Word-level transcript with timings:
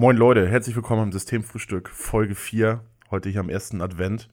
Moin 0.00 0.16
Leute, 0.16 0.48
herzlich 0.48 0.74
willkommen 0.74 1.02
am 1.02 1.12
Systemfrühstück, 1.12 1.90
Folge 1.90 2.34
4, 2.34 2.82
heute 3.10 3.28
hier 3.28 3.40
am 3.40 3.50
ersten 3.50 3.82
Advent. 3.82 4.30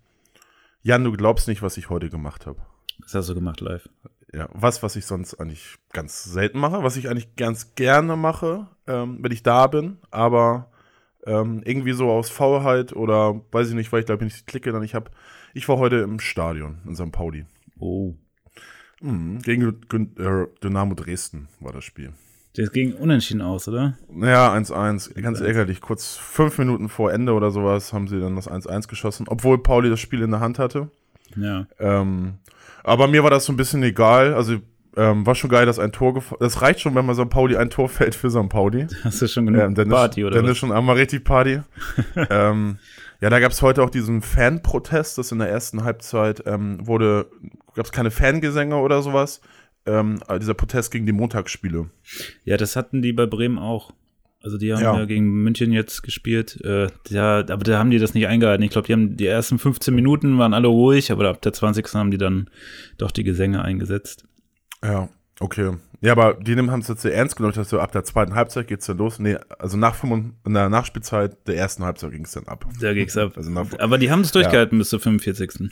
Jan, 0.82 1.04
du 1.04 1.12
glaubst 1.12 1.50
nicht, 1.50 1.62
was 1.62 1.76
ich 1.76 1.90
heute 1.90 2.10
gemacht 2.10 2.46
habe. 2.46 2.62
Was 3.00 3.14
hast 3.14 3.28
du 3.28 3.36
gemacht 3.36 3.60
live? 3.60 3.90
Ja, 4.32 4.48
was, 4.54 4.82
was 4.82 4.96
ich 4.96 5.06
sonst 5.06 5.34
eigentlich 5.34 5.76
ganz 5.92 6.24
selten 6.24 6.58
mache, 6.58 6.84
was 6.84 6.96
ich 6.96 7.10
eigentlich 7.10 7.36
ganz 7.36 7.76
gerne 7.76 8.16
mache, 8.16 8.68
ähm, 8.88 9.18
wenn 9.22 9.34
ich 9.34 9.44
da 9.44 9.68
bin, 9.68 9.98
aber 10.10 10.72
ähm, 11.26 11.64
irgendwie 11.66 11.92
so 11.92 12.10
aus 12.12 12.30
Faulheit 12.30 12.94
oder 12.94 13.42
weiß 13.52 13.68
ich 13.68 13.76
nicht, 13.76 13.92
weil 13.92 14.00
ich 14.00 14.06
glaube 14.06 14.24
ich 14.26 14.34
nicht 14.34 14.48
klicke, 14.48 14.72
dann 14.72 14.84
ich 14.84 14.96
habe, 14.96 15.12
ich 15.54 15.68
war 15.68 15.80
heute 15.80 15.98
im 15.98 16.22
Stadion 16.22 16.78
in 16.86 16.96
St. 16.96 17.12
Pauli. 17.12 17.46
Oh. 17.78 18.14
Mhm, 19.02 19.42
gegen 19.42 19.82
äh, 20.18 20.48
Dynamo 20.64 20.94
Dresden 20.94 21.50
war 21.60 21.74
das 21.74 21.84
Spiel. 21.84 22.14
Das 22.58 22.72
ging 22.72 22.94
unentschieden 22.94 23.42
aus, 23.42 23.68
oder? 23.68 23.94
Ja, 24.20 24.52
1-1. 24.52 25.14
Ganz 25.22 25.42
ärgerlich. 25.42 25.80
Kurz 25.80 26.16
fünf 26.16 26.58
Minuten 26.58 26.90
vor 26.90 27.14
Ende 27.14 27.34
oder 27.34 27.52
sowas 27.52 27.94
haben 27.94 28.08
sie 28.08 28.20
dann 28.20 28.36
das 28.36 28.50
1-1 28.50 28.88
geschossen, 28.88 29.28
obwohl 29.30 29.62
Pauli 29.62 29.92
das 29.92 30.00
Spiel 30.00 30.24
in 30.24 30.32
der 30.32 30.40
Hand 30.40 30.58
hatte. 30.58 30.90
Ja. 31.36 31.68
Ähm, 31.80 32.34
aber 32.84 33.08
mir 33.08 33.22
war 33.24 33.30
das 33.30 33.46
so 33.46 33.54
ein 33.54 33.58
bisschen 33.58 33.84
egal. 33.84 34.34
Also 34.34 34.56
ähm, 34.96 35.24
war 35.28 35.36
schon 35.36 35.52
geil, 35.52 35.68
dass 35.68 35.78
ein 35.78 35.92
Tor 35.92 36.16
gefallen 36.16 36.40
Das 36.40 36.64
reicht 36.64 36.80
schon, 36.80 36.96
wenn 36.96 37.06
man 37.06 37.16
St. 37.16 37.30
Pauli 37.30 37.56
ein 37.56 37.70
Tor 37.70 37.90
fällt 37.90 38.16
für 38.16 38.32
St. 38.32 38.50
Pauli. 38.50 38.88
Hast 39.04 39.22
du 39.22 39.28
schon 39.28 39.46
genug 39.46 39.62
Ähm, 39.62 39.76
dann 39.76 39.90
Party, 39.90 40.22
ist, 40.22 40.26
oder 40.26 40.36
dann 40.38 40.46
was? 40.46 40.54
ist 40.54 40.58
schon 40.58 40.72
einmal 40.72 40.96
richtig 40.96 41.24
Party. 41.24 41.62
ähm, 42.32 42.80
ja, 43.22 43.30
da 43.30 43.40
gab 43.40 43.52
es 43.52 43.62
heute 43.62 43.84
auch 43.84 43.92
diesen 43.92 44.24
Fanprotest, 44.24 45.20
dass 45.20 45.32
in 45.32 45.38
der 45.38 45.50
ersten 45.50 45.84
Halbzeit 45.84 46.42
ähm, 46.48 46.86
wurde, 46.88 47.28
gab 47.76 47.86
es 47.86 47.92
keine 47.92 48.10
Fangesänge 48.10 48.78
oder 48.78 49.04
sowas. 49.04 49.42
Ähm, 49.88 50.20
aber 50.28 50.40
dieser 50.40 50.54
Protest 50.54 50.92
gegen 50.92 51.06
die 51.06 51.14
Montagsspiele. 51.14 51.90
Ja, 52.44 52.58
das 52.58 52.76
hatten 52.76 53.02
die 53.02 53.14
bei 53.14 53.26
Bremen 53.26 53.58
auch. 53.58 53.94
Also 54.44 54.58
die 54.58 54.72
haben 54.74 54.82
Ja. 54.82 54.98
ja, 54.98 55.06
gegen 55.06 55.26
München 55.44 55.72
jetzt 55.72 56.04
gespielt. 56.04 56.60
Äh, 56.64 56.88
ja, 57.10 57.40
aber 57.40 57.64
da 57.64 57.80
haben 57.80 57.90
die 57.90 57.98
das 57.98 58.14
nicht 58.14 58.28
eingehalten. 58.28 58.64
Ich 58.64 58.72
glaube, 58.72 58.88
die 58.88 58.94
haben 58.94 59.18
die 59.18 59.26
ersten 59.26 59.58
15 59.60 59.94
Minuten 59.96 60.38
waren 60.38 60.54
alle 60.54 60.68
ruhig, 60.68 61.12
aber 61.12 61.28
ab 61.30 61.42
der 61.42 61.54
20. 61.54 61.88
haben 61.96 62.12
die 62.12 62.18
dann 62.18 62.50
doch 62.98 63.12
die 63.12 63.24
Gesänge 63.24 63.64
eingesetzt. 63.64 64.26
Ja, 64.84 65.10
okay. 65.40 65.74
Ja, 66.02 66.12
aber 66.12 66.36
die 66.36 66.56
haben 66.56 66.80
es 66.80 66.88
jetzt 66.88 67.02
sehr 67.02 67.16
ernst 67.16 67.36
genommen, 67.36 67.56
dass 67.56 67.70
so 67.70 67.80
ab 67.80 67.92
der 67.92 68.04
zweiten 68.04 68.36
Halbzeit 68.36 68.68
geht's 68.68 68.86
dann 68.86 68.98
los. 68.98 69.18
Nee, 69.18 69.38
also 69.58 69.78
nach 69.78 69.96
5, 69.96 70.34
in 70.46 70.54
der 70.54 70.70
Nachspielzeit 70.70 71.48
der 71.48 71.58
ersten 71.58 71.84
Halbzeit 71.84 72.12
ging 72.12 72.24
es 72.26 72.34
dann 72.34 72.48
ab. 72.48 72.66
Da 72.80 72.94
ging's 72.94 73.18
ab. 73.18 73.34
Also 73.36 73.50
nach, 73.50 73.66
Aber 73.80 73.98
die 73.98 74.12
haben 74.12 74.22
es 74.22 74.32
durchgehalten 74.32 74.78
bis 74.78 74.90
zur 74.90 75.00
45. 75.00 75.72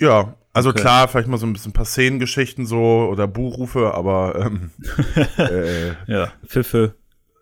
ja, 0.00 0.34
also 0.52 0.70
Okay. 0.70 0.80
klar, 0.80 1.06
vielleicht 1.08 1.28
mal 1.28 1.36
so 1.38 1.46
ein 1.46 1.52
bisschen 1.52 1.70
ein 1.70 1.74
paar 1.74 1.84
Szenengeschichten 1.84 2.66
so 2.66 3.08
oder 3.10 3.28
Buchrufe, 3.28 3.94
aber 3.94 4.34
ähm, 4.46 4.70
äh, 5.38 5.90
Ja, 6.06 6.32
Pfiffe. 6.46 6.94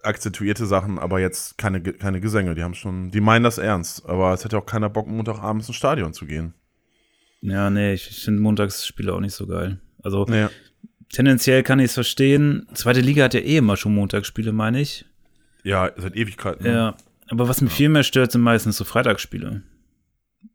akzentuierte 0.03 0.67
Sachen, 0.67 0.98
aber 0.98 1.19
jetzt 1.20 1.56
keine, 1.59 1.81
keine 1.81 2.20
Gesänge. 2.20 2.55
Die 2.55 2.62
haben 2.62 2.75
schon, 2.75 3.11
die 3.11 3.20
meinen 3.20 3.45
das 3.45 3.59
ernst. 3.59 4.06
Aber 4.09 4.33
es 4.34 4.45
hätte 4.45 4.59
auch 4.59 4.67
keiner 4.67 4.89
Bock, 4.91 5.06
Montagabends 5.06 5.69
ins 5.69 5.77
Stadion 5.77 6.12
zu 6.12 6.27
gehen. 6.27 6.55
Ja, 7.41 7.70
nee, 7.70 7.95
ich 7.95 8.05
finde 8.25 8.41
Montagsspiele 8.42 9.12
auch 9.15 9.20
nicht 9.20 9.34
so 9.34 9.47
geil. 9.47 9.78
Also 10.03 10.27
Nee. 10.28 10.48
tendenziell 11.11 11.62
kann 11.62 11.78
ich 11.78 11.87
es 11.87 11.95
verstehen. 11.95 12.67
Zweite 12.75 13.00
Liga 13.00 13.25
hat 13.25 13.34
ja 13.34 13.41
eh 13.41 13.56
immer 13.59 13.77
schon 13.77 13.95
Montagsspiele, 13.95 14.53
meine 14.53 14.81
ich. 14.81 15.05
Ja, 15.65 15.91
seit 15.97 16.15
Ewigkeiten. 16.17 16.65
ne? 16.65 16.72
Ja, 16.72 16.97
aber 17.28 17.48
was 17.48 17.61
mich 17.61 17.72
viel 17.72 17.89
mehr 17.89 18.03
stört, 18.05 18.33
sind 18.33 18.41
meistens 18.43 18.77
so 18.77 18.84
Freitagsspiele. 18.84 19.62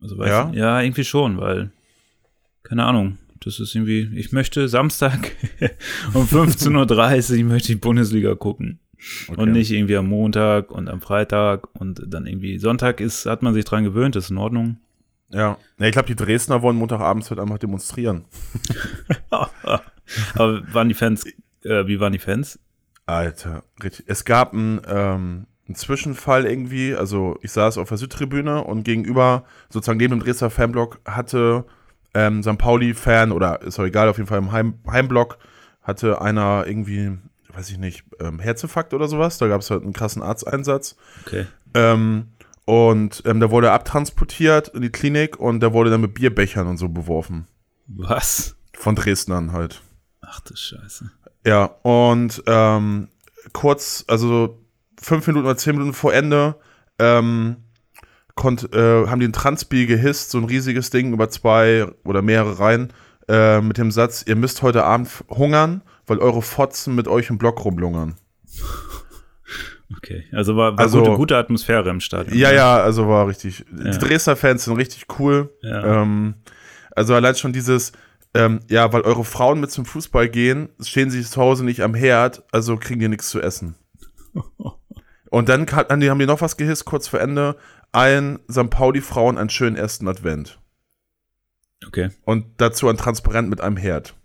Also 0.01 0.17
weißt 0.17 0.29
Ja? 0.29 0.43
du, 0.45 0.57
ja, 0.57 0.81
irgendwie 0.81 1.03
schon, 1.03 1.37
weil, 1.37 1.71
keine 2.63 2.85
Ahnung, 2.85 3.17
das 3.41 3.59
ist 3.59 3.75
irgendwie, 3.75 4.09
ich 4.15 4.31
möchte 4.31 4.67
Samstag 4.67 5.31
um 6.13 6.25
15.30 6.25 7.39
Uhr 7.39 7.43
möchte 7.45 7.73
ich 7.73 7.81
Bundesliga 7.81 8.35
gucken. 8.35 8.79
Okay. 9.27 9.41
Und 9.41 9.51
nicht 9.51 9.71
irgendwie 9.71 9.97
am 9.97 10.07
Montag 10.07 10.71
und 10.71 10.89
am 10.89 11.01
Freitag 11.01 11.67
und 11.79 12.01
dann 12.07 12.25
irgendwie 12.25 12.57
Sonntag 12.57 13.01
ist, 13.01 13.25
hat 13.25 13.41
man 13.41 13.53
sich 13.53 13.65
dran 13.65 13.83
gewöhnt, 13.83 14.15
ist 14.15 14.31
in 14.31 14.37
Ordnung. 14.37 14.77
Ja. 15.29 15.57
ja 15.77 15.85
ich 15.85 15.91
glaube, 15.91 16.07
die 16.07 16.15
Dresdner 16.15 16.61
wollen 16.61 16.77
Montagabends 16.77 17.29
halt 17.29 17.39
einfach 17.39 17.57
demonstrieren. 17.57 18.25
aber 19.29 20.63
waren 20.71 20.87
die 20.87 20.95
Fans, 20.95 21.25
äh, 21.63 21.85
wie 21.85 21.99
waren 21.99 22.13
die 22.13 22.19
Fans? 22.19 22.59
Alter, 23.05 23.63
richtig. 23.83 24.05
Es 24.07 24.23
gab 24.23 24.53
einen, 24.53 24.79
ähm, 24.87 25.47
einen 25.67 25.75
Zwischenfall 25.75 26.45
irgendwie, 26.45 26.95
also 26.95 27.37
ich 27.41 27.51
saß 27.51 27.77
auf 27.77 27.89
der 27.89 27.97
Südtribüne 27.97 28.63
und 28.63 28.83
gegenüber, 28.83 29.43
sozusagen 29.69 29.97
neben 29.97 30.17
dem 30.17 30.23
Dresdner 30.23 30.49
Fanblock, 30.49 31.01
hatte 31.05 31.65
ähm, 32.13 32.43
St. 32.43 32.57
Pauli-Fan, 32.57 33.31
oder 33.31 33.61
ist 33.61 33.79
auch 33.79 33.85
egal, 33.85 34.09
auf 34.09 34.17
jeden 34.17 34.27
Fall 34.27 34.39
im 34.39 34.51
Heim 34.51 34.79
Heimblock, 34.89 35.37
hatte 35.81 36.21
einer 36.21 36.65
irgendwie, 36.65 37.17
weiß 37.53 37.69
ich 37.69 37.77
nicht, 37.77 38.03
ähm, 38.19 38.39
Herzinfarkt 38.39 38.93
oder 38.93 39.07
sowas. 39.07 39.37
Da 39.37 39.47
gab 39.47 39.61
es 39.61 39.69
halt 39.69 39.83
einen 39.83 39.93
krassen 39.93 40.21
Arzteinsatz. 40.21 40.95
Okay. 41.25 41.45
Ähm, 41.73 42.27
und 42.65 43.23
ähm, 43.25 43.39
der 43.39 43.51
wurde 43.51 43.71
abtransportiert 43.71 44.69
in 44.69 44.81
die 44.81 44.89
Klinik 44.89 45.39
und 45.39 45.59
der 45.59 45.73
wurde 45.73 45.89
dann 45.89 46.01
mit 46.01 46.13
Bierbechern 46.13 46.67
und 46.67 46.77
so 46.77 46.87
beworfen. 46.87 47.47
Was? 47.87 48.55
Von 48.73 48.95
Dresdnern 48.95 49.51
halt. 49.51 49.81
Ach 50.21 50.39
du 50.39 50.55
Scheiße. 50.55 51.11
Ja, 51.45 51.65
und 51.81 52.41
ähm, 52.47 53.09
kurz, 53.51 54.05
also 54.07 54.59
fünf 55.01 55.27
Minuten 55.27 55.45
oder 55.45 55.57
zehn 55.57 55.73
Minuten 55.73 55.93
vor 55.93 56.13
Ende, 56.13 56.55
ähm, 56.99 57.57
konnt, 58.35 58.73
äh, 58.73 59.07
haben 59.07 59.19
die 59.19 59.27
ein 59.27 59.33
Transbi 59.33 59.85
gehisst, 59.85 60.31
so 60.31 60.37
ein 60.37 60.45
riesiges 60.45 60.89
Ding 60.89 61.13
über 61.13 61.29
zwei 61.29 61.85
oder 62.03 62.21
mehrere 62.21 62.59
Reihen, 62.59 62.93
äh, 63.27 63.61
mit 63.61 63.77
dem 63.77 63.91
Satz, 63.91 64.23
ihr 64.27 64.35
müsst 64.35 64.61
heute 64.61 64.83
Abend 64.83 65.09
hungern, 65.29 65.81
weil 66.07 66.19
eure 66.19 66.41
Fotzen 66.41 66.95
mit 66.95 67.07
euch 67.07 67.29
im 67.29 67.37
Block 67.37 67.63
rumlungern. 67.63 68.15
Okay. 69.97 70.23
Also 70.31 70.55
war, 70.55 70.73
war 70.73 70.79
Also- 70.79 70.99
gute, 70.99 71.15
gute 71.15 71.37
Atmosphäre 71.37 71.89
im 71.89 71.99
Stadion. 71.99 72.37
Ja, 72.37 72.51
ja, 72.51 72.77
also 72.77 73.07
war 73.07 73.27
richtig. 73.27 73.65
Ja. 73.77 73.91
Die 73.91 73.97
Dresdner 73.97 74.35
Fans 74.35 74.65
sind 74.65 74.75
richtig 74.75 75.05
cool. 75.19 75.53
Ja. 75.61 76.01
Ähm, 76.01 76.35
also 76.95 77.13
allein 77.13 77.35
schon 77.35 77.53
dieses, 77.53 77.91
ähm, 78.33 78.59
ja, 78.69 78.91
weil 78.91 79.01
eure 79.01 79.23
Frauen 79.23 79.59
mit 79.59 79.71
zum 79.71 79.85
Fußball 79.85 80.29
gehen, 80.29 80.69
stehen 80.81 81.09
sie 81.11 81.21
zu 81.23 81.39
Hause 81.39 81.63
nicht 81.63 81.81
am 81.81 81.93
Herd, 81.93 82.43
also 82.51 82.77
kriegen 82.77 82.99
die 82.99 83.07
nichts 83.07 83.29
zu 83.29 83.39
essen. 83.41 83.75
Und 85.29 85.49
dann 85.49 85.65
haben 85.71 85.99
die 86.19 86.25
noch 86.25 86.41
was 86.41 86.57
gehisst, 86.57 86.85
kurz 86.85 87.07
vor 87.07 87.19
Ende, 87.19 87.55
allen 87.93 88.39
St. 88.51 88.69
Pauli-Frauen 88.69 89.37
einen 89.37 89.49
schönen 89.49 89.75
ersten 89.75 90.07
Advent. 90.07 90.59
Okay. 91.87 92.09
Und 92.25 92.45
dazu 92.57 92.89
ein 92.89 92.97
Transparent 92.97 93.49
mit 93.49 93.61
einem 93.61 93.77
Herd. 93.77 94.15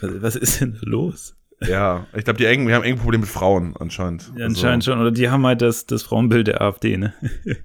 Was, 0.00 0.36
ist 0.36 0.60
denn 0.60 0.74
da 0.74 0.80
los? 0.82 1.36
Ja, 1.60 2.06
ich 2.14 2.24
glaube, 2.24 2.38
die, 2.38 2.46
eng- 2.46 2.66
die 2.66 2.72
haben 2.74 2.84
ein 2.84 2.96
Problem 2.98 3.20
mit 3.20 3.28
Frauen 3.28 3.76
anscheinend. 3.76 4.32
Ja, 4.36 4.46
anscheinend 4.46 4.84
schon. 4.84 4.98
Oder 4.98 5.10
die 5.10 5.28
haben 5.28 5.44
halt 5.46 5.60
das, 5.60 5.86
das 5.86 6.02
Frauenbild 6.02 6.46
der 6.46 6.60
AfD, 6.62 6.96
ne? 6.96 7.12
Also, 7.22 7.60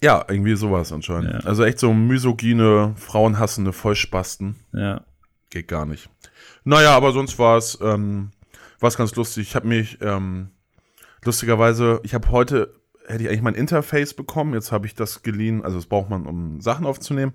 ja, 0.00 0.24
irgendwie 0.28 0.54
sowas 0.54 0.92
anscheinend. 0.92 1.32
Ja. 1.32 1.38
Also 1.40 1.64
echt 1.64 1.78
so 1.78 1.92
misogyne, 1.92 2.94
frauenhassende 2.96 3.72
Vollspasten. 3.72 4.56
Ja. 4.72 5.04
Geht 5.50 5.66
gar 5.68 5.86
nicht. 5.86 6.08
Naja, 6.64 6.94
aber 6.94 7.12
sonst 7.12 7.38
war 7.38 7.56
es 7.56 7.78
ähm, 7.82 8.30
war's 8.80 8.96
ganz 8.96 9.14
lustig. 9.16 9.48
Ich 9.48 9.56
habe 9.56 9.66
mich, 9.66 9.98
ähm, 10.02 10.50
lustigerweise, 11.24 12.00
ich 12.04 12.14
habe 12.14 12.30
heute, 12.30 12.74
hätte 13.06 13.22
ich 13.22 13.28
eigentlich 13.28 13.42
mein 13.42 13.54
Interface 13.54 14.14
bekommen. 14.14 14.54
Jetzt 14.54 14.72
habe 14.72 14.86
ich 14.86 14.94
das 14.94 15.22
geliehen. 15.22 15.64
Also 15.64 15.76
das 15.76 15.86
braucht 15.86 16.10
man, 16.10 16.26
um 16.26 16.60
Sachen 16.60 16.86
aufzunehmen. 16.86 17.32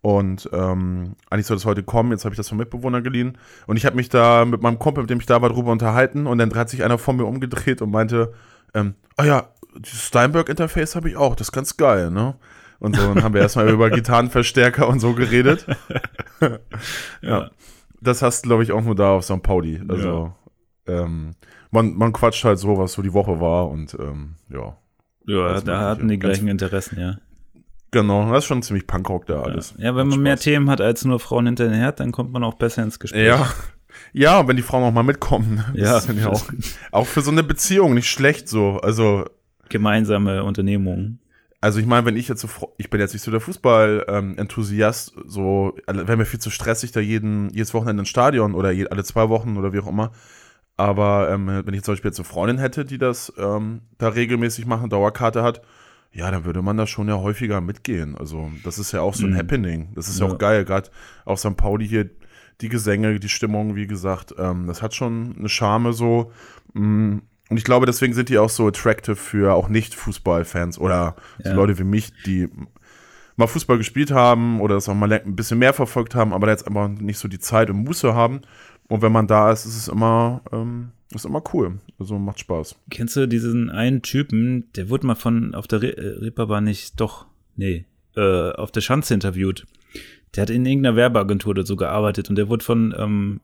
Und 0.00 0.50
ähm, 0.52 1.16
eigentlich 1.30 1.46
soll 1.46 1.56
das 1.56 1.64
heute 1.64 1.82
kommen. 1.82 2.10
Jetzt 2.10 2.24
habe 2.24 2.34
ich 2.34 2.36
das 2.36 2.48
vom 2.50 2.58
Mitbewohner 2.58 3.00
geliehen. 3.00 3.38
Und 3.66 3.76
ich 3.76 3.86
habe 3.86 3.96
mich 3.96 4.10
da 4.10 4.44
mit 4.44 4.60
meinem 4.60 4.78
Kumpel, 4.78 5.02
mit 5.02 5.10
dem 5.10 5.18
ich 5.20 5.26
da 5.26 5.40
war, 5.40 5.48
drüber 5.48 5.72
unterhalten. 5.72 6.26
Und 6.26 6.38
dann 6.38 6.54
hat 6.54 6.68
sich 6.68 6.84
einer 6.84 6.98
von 6.98 7.16
mir 7.16 7.24
umgedreht 7.24 7.80
und 7.80 7.90
meinte, 7.90 8.34
ähm, 8.74 8.96
ah 9.16 9.24
ja, 9.24 9.48
dieses 9.76 10.02
Steinberg-Interface 10.02 10.94
habe 10.94 11.08
ich 11.08 11.16
auch. 11.16 11.34
Das 11.36 11.48
ist 11.48 11.52
ganz 11.52 11.76
geil, 11.76 12.10
ne? 12.10 12.36
Und 12.80 12.96
so, 12.96 13.14
dann 13.14 13.22
haben 13.22 13.32
wir 13.34 13.40
erstmal 13.40 13.70
über 13.70 13.88
Gitarrenverstärker 13.88 14.86
und 14.88 15.00
so 15.00 15.14
geredet. 15.14 15.66
ja. 17.22 17.50
Das 18.00 18.20
hast 18.20 18.44
du, 18.44 18.48
glaube 18.48 18.62
ich, 18.62 18.72
auch 18.72 18.82
nur 18.82 18.94
da 18.94 19.12
auf 19.12 19.24
St. 19.24 19.42
Pauli. 19.42 19.80
Also, 19.88 20.34
ähm, 20.86 21.30
man, 21.70 21.94
man 21.94 22.12
quatscht 22.12 22.44
halt 22.44 22.58
so, 22.58 22.76
was 22.76 22.92
so 22.92 23.00
die 23.00 23.14
Woche 23.14 23.40
war 23.40 23.70
und 23.70 23.96
ähm, 23.98 24.34
ja. 24.50 24.76
Ja, 25.26 25.60
da 25.60 25.80
hatten 25.80 26.08
die 26.08 26.18
gleichen 26.18 26.48
Interessen, 26.48 26.98
ja. 26.98 27.18
Genau, 27.90 28.30
das 28.32 28.44
ist 28.44 28.48
schon 28.48 28.62
ziemlich 28.62 28.86
Punkrock 28.86 29.26
da 29.26 29.42
alles. 29.42 29.74
Ja, 29.78 29.94
wenn 29.94 30.08
Macht 30.08 30.16
man 30.16 30.22
mehr. 30.24 30.36
Themen 30.36 30.68
hat 30.68 30.80
als 30.80 31.04
nur 31.04 31.20
Frauen 31.20 31.46
hinter 31.46 31.68
den 31.68 31.74
Herd, 31.74 32.00
dann 32.00 32.10
kommt 32.10 32.32
man 32.32 32.42
auch 32.42 32.54
besser 32.54 32.82
ins 32.82 32.98
Gespräch. 32.98 33.26
Ja. 33.26 33.48
Ja, 34.12 34.48
wenn 34.48 34.56
die 34.56 34.62
Frauen 34.62 34.82
auch 34.82 34.92
mal 34.92 35.04
mitkommen. 35.04 35.54
ne? 35.54 35.64
Das 35.76 36.08
Ja, 36.08 36.14
ja 36.14 36.28
auch, 36.28 36.44
auch 36.90 37.06
für 37.06 37.20
so 37.20 37.30
eine 37.30 37.44
Beziehung 37.44 37.94
nicht 37.94 38.08
schlecht 38.08 38.48
so. 38.48 38.80
Also, 38.82 39.24
Gemeinsame 39.68 40.42
Unternehmungen. 40.42 41.20
also 41.60 41.78
ich 41.78 41.86
meine, 41.86 42.04
wenn 42.04 42.16
ich 42.16 42.26
jetzt 42.28 42.40
so, 42.40 42.48
ich 42.76 42.90
bin 42.90 43.00
jetzt 43.00 43.12
nicht 43.12 43.22
so 43.22 43.30
der 43.30 43.40
Fußball-Enthusiast, 43.40 45.14
so, 45.26 45.76
wäre 45.86 46.16
mir 46.16 46.26
viel 46.26 46.40
zu 46.40 46.50
stressig, 46.50 46.90
da 46.90 46.98
jeden, 46.98 47.50
jedes 47.50 47.72
Wochenende 47.72 48.00
ins 48.00 48.08
Stadion 48.08 48.54
oder 48.54 48.70
alle 48.70 49.04
zwei 49.04 49.28
Wochen 49.28 49.56
oder 49.56 49.72
wie 49.72 49.78
auch 49.78 49.86
immer. 49.88 50.10
Aber 50.76 51.30
ähm, 51.30 51.46
wenn 51.64 51.74
ich 51.74 51.82
zum 51.82 51.92
Beispiel 51.92 52.08
jetzt 52.10 52.18
eine 52.18 52.24
Freundin 52.26 52.58
hätte, 52.58 52.84
die 52.84 52.98
das 52.98 53.32
ähm, 53.38 53.82
da 53.98 54.08
regelmäßig 54.08 54.66
macht, 54.66 54.80
eine 54.80 54.88
Dauerkarte 54.88 55.42
hat, 55.42 55.62
ja, 56.12 56.30
dann 56.30 56.44
würde 56.44 56.62
man 56.62 56.76
da 56.76 56.86
schon 56.86 57.08
ja 57.08 57.16
häufiger 57.18 57.60
mitgehen. 57.60 58.16
Also, 58.16 58.50
das 58.64 58.78
ist 58.78 58.92
ja 58.92 59.00
auch 59.00 59.14
so 59.14 59.26
ein 59.26 59.32
Mhm. 59.32 59.36
Happening. 59.38 59.88
Das 59.94 60.08
ist 60.08 60.20
ja 60.20 60.26
Ja. 60.26 60.32
auch 60.32 60.38
geil, 60.38 60.64
gerade 60.64 60.90
auf 61.24 61.38
St. 61.40 61.56
Pauli 61.56 61.86
hier, 61.88 62.10
die 62.60 62.68
Gesänge, 62.68 63.18
die 63.18 63.28
Stimmung, 63.28 63.74
wie 63.74 63.86
gesagt, 63.88 64.34
ähm, 64.38 64.66
das 64.68 64.80
hat 64.82 64.94
schon 64.94 65.34
eine 65.38 65.48
Charme 65.48 65.92
so. 65.92 66.30
Mm, 66.72 67.18
Und 67.50 67.58
ich 67.58 67.64
glaube, 67.64 67.84
deswegen 67.84 68.14
sind 68.14 68.30
die 68.30 68.38
auch 68.38 68.48
so 68.48 68.66
attractive 68.66 69.16
für 69.16 69.52
auch 69.54 69.68
Nicht-Fußballfans 69.68 70.78
oder 70.78 71.14
so 71.42 71.50
Ja. 71.50 71.54
Leute 71.54 71.78
wie 71.78 71.84
mich, 71.84 72.10
die 72.24 72.48
mal 73.36 73.46
Fußball 73.48 73.76
gespielt 73.76 74.12
haben 74.12 74.60
oder 74.60 74.76
das 74.76 74.88
auch 74.88 74.94
mal 74.94 75.12
ein 75.12 75.36
bisschen 75.36 75.58
mehr 75.58 75.74
verfolgt 75.74 76.14
haben, 76.14 76.32
aber 76.32 76.48
jetzt 76.48 76.66
einfach 76.66 76.88
nicht 76.88 77.18
so 77.18 77.28
die 77.28 77.38
Zeit 77.38 77.68
und 77.68 77.84
Muße 77.84 78.14
haben. 78.14 78.40
Und 78.88 79.02
wenn 79.02 79.12
man 79.12 79.26
da 79.26 79.50
ist, 79.50 79.64
ist 79.64 79.76
es 79.76 79.88
immer, 79.88 80.42
ähm, 80.52 80.90
ist 81.14 81.24
immer 81.24 81.42
cool. 81.52 81.78
Also 81.98 82.18
macht 82.18 82.40
Spaß. 82.40 82.76
Kennst 82.90 83.16
du 83.16 83.26
diesen 83.26 83.70
einen 83.70 84.02
Typen, 84.02 84.70
der 84.76 84.90
wurde 84.90 85.06
mal 85.06 85.14
von 85.14 85.54
auf 85.54 85.66
der 85.66 85.82
Re 85.82 85.96
äh, 85.96 86.18
Reeperbahn 86.20 86.64
nicht, 86.64 87.00
doch, 87.00 87.26
nee, 87.56 87.86
äh, 88.16 88.50
auf 88.52 88.70
der 88.72 88.80
Schanze 88.80 89.14
interviewt. 89.14 89.66
Der 90.34 90.42
hat 90.42 90.50
in 90.50 90.66
irgendeiner 90.66 90.96
Werbeagentur 90.96 91.50
oder 91.50 91.64
so 91.64 91.76
gearbeitet 91.76 92.28
und 92.28 92.36
der 92.36 92.48
wurde 92.48 92.64
von 92.64 92.94
ähm, 92.98 93.40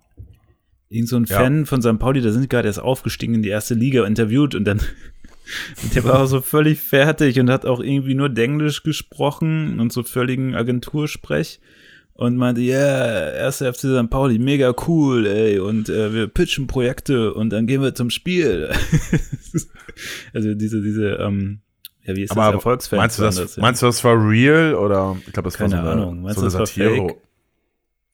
irgend 0.88 1.08
so 1.08 1.16
ein 1.16 1.24
Ja. 1.24 1.38
Fan 1.38 1.66
von 1.66 1.80
St. 1.80 1.98
Pauli, 1.98 2.20
der 2.20 2.32
sind 2.32 2.50
gerade 2.50 2.68
erst 2.68 2.80
aufgestiegen 2.80 3.34
in 3.34 3.42
die 3.42 3.48
erste 3.48 3.74
Liga 3.74 4.04
interviewt 4.04 4.54
und 4.54 4.64
dann 4.64 4.80
der 5.94 6.04
war 6.04 6.20
auch 6.20 6.26
so 6.26 6.40
völlig 6.40 6.80
fertig 6.80 7.40
und 7.40 7.50
hat 7.50 7.64
auch 7.64 7.80
irgendwie 7.80 8.14
nur 8.14 8.28
Denglisch 8.28 8.82
gesprochen 8.82 9.80
und 9.80 9.92
so 9.92 10.02
völligen 10.02 10.54
Agentursprech 10.54 11.60
und 12.20 12.36
meinte, 12.36 12.60
ja, 12.60 13.30
erste 13.30 13.72
FC 13.72 13.78
St. 13.80 14.10
Pauli, 14.10 14.38
mega 14.38 14.74
cool, 14.86 15.26
ey, 15.26 15.58
und 15.58 15.88
äh, 15.88 16.12
wir 16.12 16.28
pitchen 16.28 16.66
Projekte 16.66 17.32
und 17.32 17.48
dann 17.48 17.66
gehen 17.66 17.80
wir 17.80 17.94
zum 17.94 18.10
Spiel. 18.10 18.70
also 20.34 20.52
diese, 20.54 20.82
diese, 20.82 21.12
ähm, 21.14 21.60
ja, 22.04 22.14
wie 22.16 22.22
ist 22.24 22.30
das, 22.30 22.36
Aber 22.38 22.54
Erfolgsfans 22.54 22.98
meinst 23.00 23.18
du, 23.18 23.22
waren 23.22 23.36
das, 23.36 23.56
ja. 23.56 23.62
meinst 23.62 23.80
du, 23.82 23.86
das 23.86 24.04
war 24.04 24.16
real 24.28 24.74
oder 24.74 25.16
ich 25.26 25.32
glaube, 25.32 25.46
das 25.46 25.54
Keine 25.56 25.72
war 25.76 25.82
so 25.84 25.90
eine, 25.92 26.02
Ahnung. 26.02 26.22
Meinst 26.22 26.36
so 26.38 26.42
du, 26.42 26.46
eine 26.46 26.52
das 26.52 26.58
war 26.60 26.66
Satire? 26.66 27.08
fake? 27.08 27.16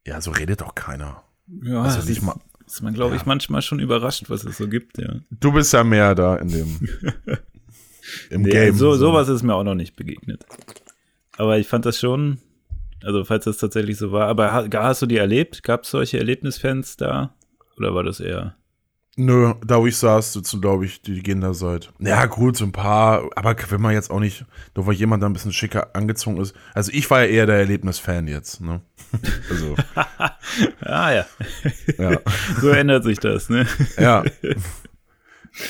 Ja, 0.07 0.21
so 0.21 0.31
redet 0.31 0.61
doch 0.61 0.75
keiner. 0.77 1.23
Ja, 1.65 1.83
Also 1.83 1.97
das 1.97 2.07
nicht 2.09 2.19
ist, 2.19 2.25
mal- 2.25 2.39
ist 2.65 2.83
man, 2.83 2.95
glaube 2.95 3.17
ich, 3.17 3.23
Ja. 3.23 3.27
manchmal 3.29 3.63
schon 3.63 3.81
überrascht, 3.81 4.25
was 4.29 4.45
es 4.45 4.57
so 4.57 4.69
gibt, 4.69 4.99
ja. 4.99 5.17
Du 5.31 5.51
bist 5.53 5.73
ja 5.73 5.83
mehr 5.83 6.15
da 6.15 6.37
in 6.37 6.49
dem 6.49 6.79
im 8.31 8.43
Nee, 8.43 8.51
Game. 8.51 8.77
so, 8.77 8.95
sowas 8.95 9.29
ist 9.29 9.43
mir 9.43 9.55
auch 9.55 9.65
noch 9.65 9.75
nicht 9.75 9.97
begegnet. 9.97 10.47
Aber 11.39 11.59
ich 11.59 11.67
fand 11.67 11.85
das 11.87 11.99
schon, 11.99 12.39
also 13.05 13.25
falls 13.25 13.45
das 13.45 13.59
tatsächlich 13.59 13.97
so 13.99 14.13
war, 14.13 14.29
aber 14.29 14.53
ha- 14.53 14.67
hast 14.73 15.03
du 15.03 15.07
die 15.07 15.17
erlebt? 15.19 15.63
Gab 15.63 15.83
es 15.85 15.91
solche 15.91 16.19
Erlebnisfans 16.19 16.97
da? 16.97 17.35
Oder 17.77 17.95
war 17.95 18.03
das 18.03 18.21
eher? 18.21 18.55
Nö, 19.19 19.55
da 19.67 19.81
wo 19.81 19.87
ich 19.87 19.97
saß, 19.97 20.35
sitzen, 20.35 20.61
glaube 20.61 20.85
ich, 20.85 21.01
die 21.01 21.23
gehen 21.23 21.41
da 21.41 21.55
seit. 21.55 21.91
Ja, 22.01 22.27
gut, 22.27 22.57
so 22.59 22.67
ein 22.67 22.73
paar, 22.73 23.31
aber 23.35 23.57
wenn 23.71 23.81
man 23.81 23.95
jetzt 23.95 24.11
auch 24.11 24.21
nicht, 24.21 24.45
nur 24.75 24.87
weil 24.87 24.93
jemand 24.95 25.23
da 25.23 25.27
ein 25.27 25.33
bisschen 25.33 25.55
schicker 25.55 25.97
angezogen 25.97 26.37
ist. 26.39 26.55
Also 26.75 26.93
ich 26.93 27.11
war 27.11 27.21
ja 27.23 27.27
eher 27.27 27.47
der 27.47 27.57
Erlebnisfan 27.57 28.29
jetzt, 28.29 28.61
ne? 28.61 28.83
Also, 29.51 29.75
Ah 30.81 31.13
ja, 31.13 31.27
ja. 31.99 32.21
so 32.61 32.69
ändert 32.69 33.05
sich 33.05 33.19
das, 33.19 33.49
ne? 33.49 33.67
ja. 33.99 34.23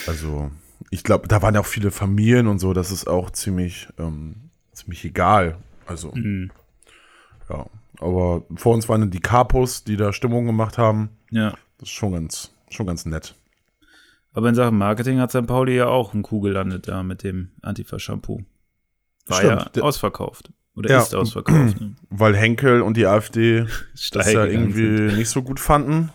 Also, 0.06 0.50
ich 0.90 1.05
glaube, 1.05 1.28
da 1.28 1.43
waren 1.43 1.55
ja 1.55 1.61
auch 1.61 1.67
viele 1.67 1.90
Familien 1.90 2.46
und 2.49 2.58
so, 2.58 2.73
das 2.73 2.90
ist 2.90 3.06
auch 3.06 3.31
ziemlich, 3.31 3.88
ähm, 3.99 4.50
ziemlich 4.73 5.05
egal. 5.05 5.58
Also, 5.87 6.12
Mhm. 6.14 6.50
Ja. 7.51 7.67
Aber 7.99 8.43
vor 8.57 8.75
uns 8.75 8.89
waren 8.89 9.01
dann 9.01 9.11
die 9.11 9.21
Capos, 9.21 9.85
die 9.85 9.97
da 9.97 10.13
Stimmung 10.13 10.45
gemacht 10.47 10.77
haben. 10.79 11.11
Ja. 11.31 11.51
Das 11.79 11.89
ist 11.89 11.95
schon 11.95 12.13
ganz, 12.13 12.53
schon 12.71 12.87
ganz 12.87 13.07
nett. 13.07 13.35
Aber 14.35 14.49
in 14.51 14.55
Sachen 14.55 14.77
Marketing 14.77 15.19
hat 15.19 15.31
St. 15.31 15.47
Pauli 15.47 15.77
ja 15.77 15.87
auch 15.87 16.13
einen 16.13 16.23
Coup 16.23 16.43
gelandet 16.43 16.89
da 16.89 17.03
mit 17.03 17.23
dem 17.23 17.53
Antifa-Shampoo. 17.63 18.43
War 19.27 19.39
Stimmt. 19.39 19.77
ja 19.77 19.83
ausverkauft. 19.83 20.51
Oder 20.75 20.91
Ja. 20.91 20.99
ist 21.01 21.15
ausverkauft. 21.15 21.81
Ne? 21.81 21.97
Weil 22.11 22.37
Henkel 22.37 22.83
und 22.83 22.99
die 22.99 23.07
AfD 23.07 23.67
das 24.13 24.31
ja 24.33 24.45
irgendwie 24.45 25.15
nicht 25.17 25.31
so 25.31 25.43
gut 25.43 25.59
fanden. 25.59 26.11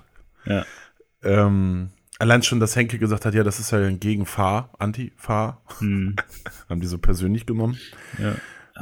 Ja. 0.46 0.64
Ähm, 1.24 1.90
allein 2.20 2.44
schon, 2.44 2.60
dass 2.60 2.76
Henkel 2.76 3.00
gesagt 3.00 3.26
hat, 3.26 3.34
ja, 3.34 3.44
das 3.44 3.60
ist 3.60 3.72
ja 3.72 3.80
ein 3.80 4.00
Gegenfahr, 4.00 4.70
Anti-Fahr, 4.78 5.62
Hm, 5.80 6.16
haben 6.70 6.80
die 6.82 6.88
so 6.88 7.00
persönlich 7.00 7.48
genommen. 7.48 7.78
ja. 8.20 8.36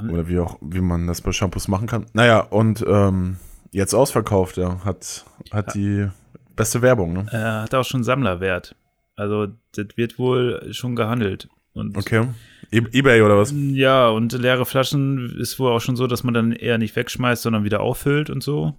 Oder 0.10 0.28
wie 0.28 0.40
auch, 0.40 0.57
wie 0.62 0.81
man 0.81 1.07
das 1.07 1.22
bei 1.22 1.31
Shampoos 1.31 1.68
machen 1.68 1.88
kann. 1.88 2.06
Naja, 2.13 2.40
und 2.40 2.84
ähm, 2.88 3.38
jetzt 3.72 3.94
ausverkauft, 3.94 4.57
ja, 4.57 4.84
hat, 4.86 5.25
hat 5.51 5.74
die 5.74 6.07
beste 6.56 6.81
Werbung, 6.81 7.13
ne? 7.13 7.25
Er 7.31 7.62
hat 7.63 7.74
auch 7.75 7.84
schon 7.86 8.04
Sammlerwert. 8.04 8.75
Also, 9.16 9.48
das 9.75 9.88
wird 9.96 10.18
wohl 10.19 10.72
schon 10.74 10.96
gehandelt. 10.96 11.50
Und 11.74 11.98
Okay. 11.98 12.28
E 12.72 12.81
Ebay 12.92 13.22
oder 13.22 13.38
was? 13.38 13.51
Ja, 13.56 14.07
und 14.10 14.31
leere 14.34 14.66
Flaschen 14.66 15.36
ist 15.40 15.60
wohl 15.60 15.72
auch 15.72 15.80
schon 15.81 15.96
so, 15.96 16.06
dass 16.07 16.24
man 16.24 16.34
dann 16.34 16.51
eher 16.51 16.78
nicht 16.78 16.96
wegschmeißt, 16.96 17.42
sondern 17.42 17.63
wieder 17.63 17.80
auffüllt 17.81 18.30
und 18.30 18.44
so. 18.44 18.75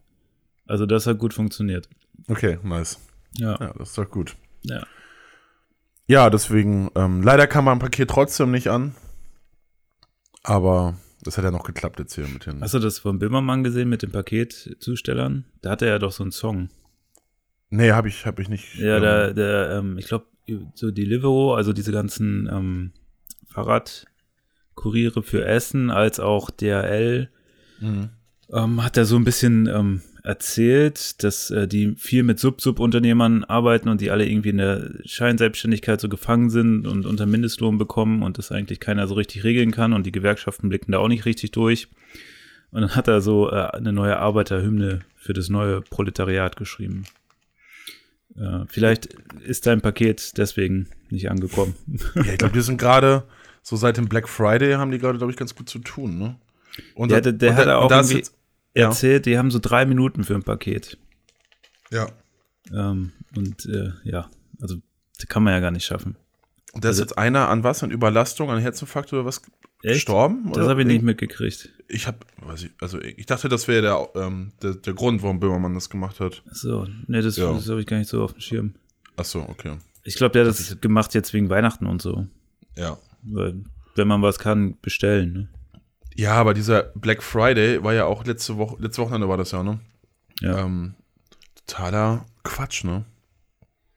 Also 0.66 0.86
das 0.86 1.06
hat 1.06 1.18
gut 1.18 1.34
funktioniert. 1.34 1.88
Okay, 2.28 2.58
nice. 2.62 3.00
Ja. 3.36 3.56
Ja, 3.60 3.72
das 3.76 3.90
ist 3.90 3.98
doch 3.98 4.08
gut. 4.10 4.36
ja. 4.62 4.82
Ja, 6.06 6.28
deswegen, 6.28 6.90
ähm, 6.96 7.22
leider 7.22 7.46
kam 7.46 7.66
mein 7.66 7.78
Paket 7.78 8.10
trotzdem 8.10 8.50
nicht 8.50 8.66
an. 8.68 8.94
Aber 10.42 10.94
das 11.22 11.36
hat 11.36 11.44
ja 11.44 11.50
noch 11.50 11.64
geklappt 11.64 11.98
jetzt 11.98 12.14
hier 12.14 12.26
mit 12.26 12.46
den. 12.46 12.60
Hast 12.60 12.74
du 12.74 12.78
das 12.78 12.98
von 12.98 13.18
Böhmermann 13.18 13.64
gesehen 13.64 13.88
mit 13.88 14.02
den 14.02 14.10
Paketzustellern? 14.10 15.44
Da 15.62 15.70
hatte 15.70 15.86
er 15.86 15.92
ja 15.92 15.98
doch 15.98 16.12
so 16.12 16.22
einen 16.22 16.32
Song. 16.32 16.70
Nee, 17.70 17.92
habe 17.92 18.08
ich, 18.08 18.26
hab 18.26 18.38
ich 18.38 18.48
nicht. 18.48 18.76
Ja, 18.76 18.96
ähm, 18.96 19.02
der, 19.02 19.34
der, 19.34 19.70
ähm, 19.78 19.98
ich 19.98 20.06
glaube, 20.06 20.26
so 20.74 20.90
Deliveroo, 20.90 21.52
also 21.52 21.72
diese 21.72 21.92
ganzen 21.92 22.48
ähm, 22.50 22.92
Fahrradkuriere 23.48 25.22
für 25.22 25.44
Essen, 25.44 25.90
als 25.90 26.18
auch 26.18 26.50
DHL, 26.50 27.30
mhm. 27.80 28.10
ähm, 28.52 28.82
hat 28.82 28.96
er 28.96 29.04
so 29.04 29.16
ein 29.16 29.24
bisschen 29.24 29.66
ähm, 29.66 30.02
erzählt, 30.22 31.22
dass 31.22 31.50
äh, 31.50 31.66
die 31.66 31.94
viel 31.96 32.22
mit 32.22 32.38
Sub-Sub-Unternehmern 32.38 33.44
arbeiten 33.44 33.88
und 33.88 34.00
die 34.00 34.10
alle 34.10 34.26
irgendwie 34.26 34.50
in 34.50 34.58
der 34.58 34.90
Scheinselbstständigkeit 35.04 36.00
so 36.00 36.08
gefangen 36.08 36.50
sind 36.50 36.86
und 36.86 37.06
unter 37.06 37.26
Mindestlohn 37.26 37.78
bekommen 37.78 38.22
und 38.22 38.38
das 38.38 38.52
eigentlich 38.52 38.80
keiner 38.80 39.06
so 39.08 39.14
richtig 39.14 39.44
regeln 39.44 39.70
kann 39.70 39.92
und 39.92 40.04
die 40.04 40.12
Gewerkschaften 40.12 40.68
blicken 40.68 40.92
da 40.92 40.98
auch 40.98 41.08
nicht 41.08 41.24
richtig 41.24 41.52
durch. 41.52 41.88
Und 42.70 42.82
dann 42.82 42.94
hat 42.94 43.08
er 43.08 43.20
so 43.20 43.50
äh, 43.50 43.66
eine 43.72 43.92
neue 43.92 44.18
Arbeiterhymne 44.18 45.00
für 45.16 45.32
das 45.32 45.48
neue 45.48 45.80
Proletariat 45.80 46.56
geschrieben. 46.56 47.04
Äh, 48.36 48.64
vielleicht 48.68 49.14
ist 49.44 49.66
dein 49.66 49.80
Paket 49.80 50.38
deswegen 50.38 50.88
nicht 51.10 51.30
angekommen. 51.30 51.74
Ja, 52.14 52.22
ich 52.22 52.38
glaube, 52.38 52.54
die 52.54 52.62
sind 52.62 52.78
gerade, 52.78 53.24
so 53.62 53.76
seit 53.76 53.96
dem 53.96 54.08
Black 54.08 54.28
Friday 54.28 54.74
haben 54.74 54.90
die 54.90 54.98
gerade, 54.98 55.18
glaube 55.18 55.32
ich, 55.32 55.36
ganz 55.36 55.54
gut 55.54 55.68
zu 55.68 55.80
tun, 55.80 56.18
ne? 56.18 56.36
Und 56.94 57.10
Der, 57.10 57.20
der, 57.20 57.32
der 57.32 57.50
und 57.50 57.56
hat 57.56 57.68
auch 57.68 57.82
und 57.82 57.90
da 57.90 58.00
ist 58.00 58.10
irgendwie 58.12 58.30
ja. 58.74 58.86
erzählt, 58.86 59.26
die 59.26 59.38
haben 59.38 59.50
so 59.50 59.58
drei 59.58 59.86
Minuten 59.86 60.24
für 60.24 60.34
ein 60.34 60.42
Paket. 60.42 60.98
Ja. 61.90 62.08
Ähm, 62.72 63.12
und 63.36 63.66
äh, 63.66 63.90
ja, 64.04 64.30
also 64.60 64.76
das 65.16 65.26
kann 65.28 65.42
man 65.42 65.52
ja 65.54 65.60
gar 65.60 65.70
nicht 65.70 65.84
schaffen. 65.84 66.16
Und 66.72 66.84
da 66.84 66.90
ist 66.90 66.96
Also- 66.96 67.02
jetzt 67.02 67.18
einer 67.18 67.48
an 67.48 67.64
was? 67.64 67.82
An 67.82 67.90
Überlastung, 67.90 68.50
an 68.50 68.60
Herzinfarkt 68.60 69.12
oder 69.12 69.24
was 69.24 69.42
gestorben? 69.82 70.52
Das 70.52 70.68
habe 70.68 70.82
ich 70.82 70.86
nicht 70.86 71.02
mitgekriegt. 71.02 71.70
Ich 71.88 72.06
habe, 72.06 72.18
weiß 72.42 72.64
ich, 72.64 72.70
also 72.80 73.00
ich 73.00 73.26
dachte, 73.26 73.48
das 73.48 73.66
wäre 73.66 73.82
der, 73.82 74.08
ähm, 74.22 74.52
der, 74.62 74.74
der 74.74 74.94
Grund, 74.94 75.22
warum 75.22 75.40
Böhmermann 75.40 75.74
das 75.74 75.90
gemacht 75.90 76.20
hat. 76.20 76.42
So, 76.52 76.86
nee, 77.08 77.20
das, 77.22 77.36
Ja. 77.36 77.52
das 77.52 77.68
habe 77.68 77.80
ich 77.80 77.86
gar 77.86 77.98
nicht 77.98 78.08
so 78.08 78.22
auf 78.22 78.32
dem 78.34 78.40
Schirm. 78.40 78.74
Ach 79.16 79.24
so, 79.24 79.40
okay. 79.40 79.78
Ich 80.04 80.14
glaube, 80.14 80.32
der 80.32 80.42
hat 80.42 80.50
das 80.50 80.80
gemacht 80.80 81.12
jetzt 81.14 81.32
wegen 81.34 81.48
Weihnachten 81.50 81.86
und 81.86 82.00
so. 82.00 82.26
Ja. 82.76 82.98
Weil, 83.22 83.64
wenn 83.96 84.06
man 84.08 84.22
was 84.22 84.38
kann, 84.38 84.78
bestellen. 84.80 85.32
Ne? 85.32 85.48
Ja, 86.14 86.34
aber 86.34 86.54
dieser 86.54 86.84
Black 86.94 87.22
Friday 87.22 87.82
war 87.82 87.94
ja 87.94 88.04
auch 88.04 88.24
letzte 88.24 88.56
Woche, 88.56 88.76
letzte 88.80 89.02
Wochenende 89.02 89.28
war 89.28 89.36
das 89.36 89.52
ja, 89.52 89.62
ne? 89.62 89.80
Ja. 90.40 90.64
Ähm, 90.64 90.94
totaler 91.66 92.26
Quatsch, 92.42 92.84
ne? 92.84 93.04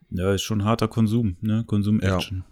Ja, 0.10 0.34
ist 0.34 0.44
schon 0.44 0.64
harter 0.64 0.88
Konsum, 0.88 1.38
ne? 1.42 1.64
Konsum-Action. 1.66 2.44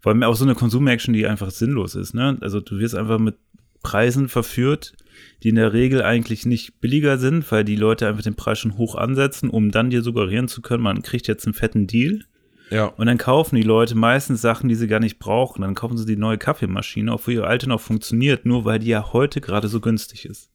Vor 0.00 0.12
allem 0.12 0.22
auch 0.22 0.36
so 0.36 0.44
eine 0.44 0.54
Konsum-Action, 0.54 1.14
die 1.14 1.26
einfach 1.26 1.50
sinnlos 1.50 1.94
ist, 1.94 2.14
ne? 2.14 2.36
Also 2.40 2.60
du 2.60 2.78
wirst 2.78 2.94
einfach 2.94 3.18
mit 3.18 3.36
Preisen 3.82 4.28
verführt, 4.28 4.94
die 5.42 5.48
in 5.48 5.56
der 5.56 5.72
Regel 5.72 6.02
eigentlich 6.02 6.46
nicht 6.46 6.80
billiger 6.80 7.18
sind, 7.18 7.50
weil 7.50 7.64
die 7.64 7.76
Leute 7.76 8.06
einfach 8.06 8.22
den 8.22 8.36
Preis 8.36 8.58
schon 8.58 8.76
hoch 8.76 8.94
ansetzen, 8.94 9.50
um 9.50 9.70
dann 9.70 9.90
dir 9.90 10.02
suggerieren 10.02 10.48
zu 10.48 10.62
können, 10.62 10.82
man 10.82 11.02
kriegt 11.02 11.28
jetzt 11.28 11.46
einen 11.46 11.54
fetten 11.54 11.86
Deal. 11.86 12.24
Ja. 12.72 12.86
Und 12.86 13.06
dann 13.06 13.18
kaufen 13.18 13.56
die 13.56 13.62
Leute 13.62 13.94
meistens 13.94 14.40
Sachen, 14.40 14.70
die 14.70 14.74
sie 14.74 14.88
gar 14.88 14.98
nicht 14.98 15.18
brauchen. 15.18 15.60
Dann 15.60 15.74
kaufen 15.74 15.98
sie 15.98 16.06
die 16.06 16.16
neue 16.16 16.38
Kaffeemaschine, 16.38 17.12
obwohl 17.12 17.34
ihre 17.34 17.46
alte 17.46 17.68
noch 17.68 17.82
funktioniert, 17.82 18.46
nur 18.46 18.64
weil 18.64 18.78
die 18.78 18.86
ja 18.86 19.12
heute 19.12 19.42
gerade 19.42 19.68
so 19.68 19.80
günstig 19.80 20.24
ist. 20.24 20.48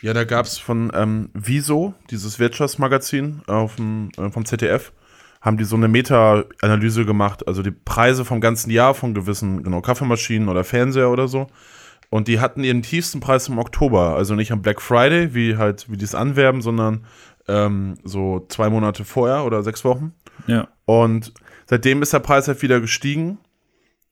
Ja, 0.00 0.14
da 0.14 0.24
gab 0.24 0.46
es 0.46 0.56
von 0.56 0.90
ähm, 0.94 1.28
Wieso, 1.34 1.92
dieses 2.10 2.38
Wirtschaftsmagazin 2.38 3.42
auf 3.46 3.76
dem, 3.76 4.08
äh, 4.16 4.30
vom 4.30 4.46
ZDF, 4.46 4.92
haben 5.42 5.58
die 5.58 5.64
so 5.64 5.76
eine 5.76 5.86
Meta-Analyse 5.86 7.04
gemacht, 7.04 7.46
also 7.46 7.62
die 7.62 7.72
Preise 7.72 8.24
vom 8.24 8.40
ganzen 8.40 8.70
Jahr 8.70 8.94
von 8.94 9.12
gewissen, 9.12 9.62
genau, 9.62 9.82
Kaffeemaschinen 9.82 10.48
oder 10.48 10.64
Fernseher 10.64 11.10
oder 11.10 11.28
so. 11.28 11.46
Und 12.08 12.26
die 12.26 12.40
hatten 12.40 12.64
ihren 12.64 12.80
tiefsten 12.80 13.20
Preis 13.20 13.48
im 13.48 13.58
Oktober, 13.58 14.16
also 14.16 14.34
nicht 14.34 14.50
am 14.50 14.62
Black 14.62 14.80
Friday, 14.80 15.34
wie 15.34 15.58
halt, 15.58 15.90
wie 15.90 15.98
die 15.98 16.06
es 16.06 16.14
anwerben, 16.14 16.62
sondern 16.62 17.04
ähm, 17.48 17.98
so 18.02 18.46
zwei 18.48 18.70
Monate 18.70 19.04
vorher 19.04 19.44
oder 19.44 19.62
sechs 19.62 19.84
Wochen. 19.84 20.14
Ja. 20.46 20.68
Und 20.84 21.32
seitdem 21.66 22.02
ist 22.02 22.12
der 22.12 22.20
Preis 22.20 22.48
halt 22.48 22.62
wieder 22.62 22.80
gestiegen 22.80 23.38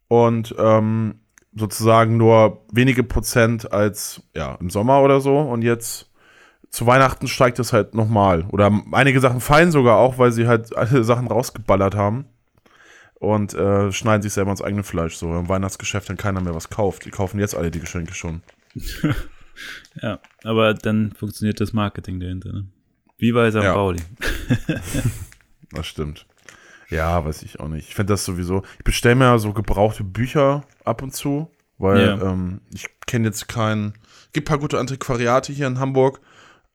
und 0.09 0.55
ähm, 0.59 1.21
sozusagen 1.55 2.17
nur 2.17 2.65
wenige 2.71 3.03
Prozent 3.03 3.73
als 3.73 4.23
ja, 4.35 4.57
im 4.61 4.71
Sommer 4.71 5.03
oder 5.03 5.21
so. 5.21 5.39
Und 5.39 5.63
jetzt 5.63 6.11
zu 6.71 6.87
Weihnachten 6.87 7.29
steigt 7.29 7.59
es 7.59 7.73
halt 7.73 7.95
nochmal. 7.95 8.45
Oder 8.51 8.71
einige 8.93 9.21
Sachen 9.21 9.41
fallen 9.41 9.71
sogar 9.71 9.97
auch, 9.97 10.19
weil 10.19 10.33
sie 10.33 10.47
halt 10.47 10.77
alle 10.77 11.05
Sachen 11.05 11.29
rausgeballert 11.29 11.95
haben. 11.95 12.27
und 13.19 13.55
äh, 13.55 13.91
schneiden 13.93 14.23
sich 14.23 14.35
selber 14.35 14.51
ins 14.51 14.63
eigene 14.63 14.83
Fleisch. 14.83 15.17
So 15.17 15.35
im 15.35 15.49
Weihnachtsgeschäft 15.49 16.11
dann 16.11 16.17
keiner 16.19 16.41
mehr 16.41 16.55
was 16.55 16.69
kauft. 16.69 17.05
Die 17.07 17.11
kaufen 17.11 17.41
jetzt 17.41 17.55
alle 17.57 17.71
die 17.71 17.81
Geschenke 17.81 18.15
schon. 18.15 18.43
ja, 20.03 20.19
aber 20.45 20.75
dann 20.75 21.13
funktioniert 21.13 21.61
das 21.61 21.73
Marketing 21.73 22.21
dahinter. 22.21 22.53
Ne? 22.53 22.67
Wie 23.19 23.33
bei 23.33 23.51
St. 23.51 23.57
Ja. 23.57 23.73
Pauli. 23.73 24.01
Das 25.73 25.87
stimmt. 25.87 26.27
Ja, 26.89 27.25
weiß 27.25 27.43
ich 27.43 27.59
auch 27.61 27.69
nicht. 27.69 27.89
Ich 27.89 27.95
finde 27.95 28.13
das 28.13 28.25
sowieso. 28.25 28.63
Ich 28.79 28.85
bestelle 28.85 29.17
mir 29.17 29.39
so 29.39 29.53
gebrauchte 29.53 30.05
Bücher 30.05 30.63
ab 30.85 31.03
und 31.03 31.13
zu, 31.15 31.51
weil 31.79 32.07
Ja. 32.07 32.23
ähm, 32.33 32.61
ich 32.73 32.87
kenne 33.07 33.27
jetzt 33.27 33.49
keinen. 33.49 33.95
Gibt 34.33 34.47
ein 34.47 34.51
paar 34.51 34.59
gute 34.59 34.79
Antiquariate 34.79 35.53
hier 35.53 35.67
in 35.67 35.81
Hamburg, 35.81 36.21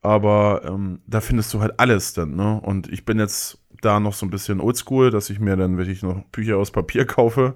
aber 0.02 0.64
ähm, 0.66 1.00
da 1.08 1.22
findest 1.22 1.54
du 1.54 1.62
halt 1.62 1.80
alles 1.80 2.14
dann, 2.14 2.36
ne? 2.36 2.60
Und 2.62 2.92
ich 2.92 3.06
bin 3.06 3.20
jetzt 3.20 3.60
da 3.82 4.00
noch 4.00 4.14
so 4.14 4.26
ein 4.26 4.30
bisschen 4.32 4.60
oldschool, 4.60 5.12
dass 5.12 5.30
ich 5.30 5.40
mir 5.40 5.56
dann 5.56 5.78
wirklich 5.78 6.04
noch 6.04 6.24
Bücher 6.32 6.58
aus 6.58 6.72
Papier 6.72 7.06
kaufe. 7.06 7.56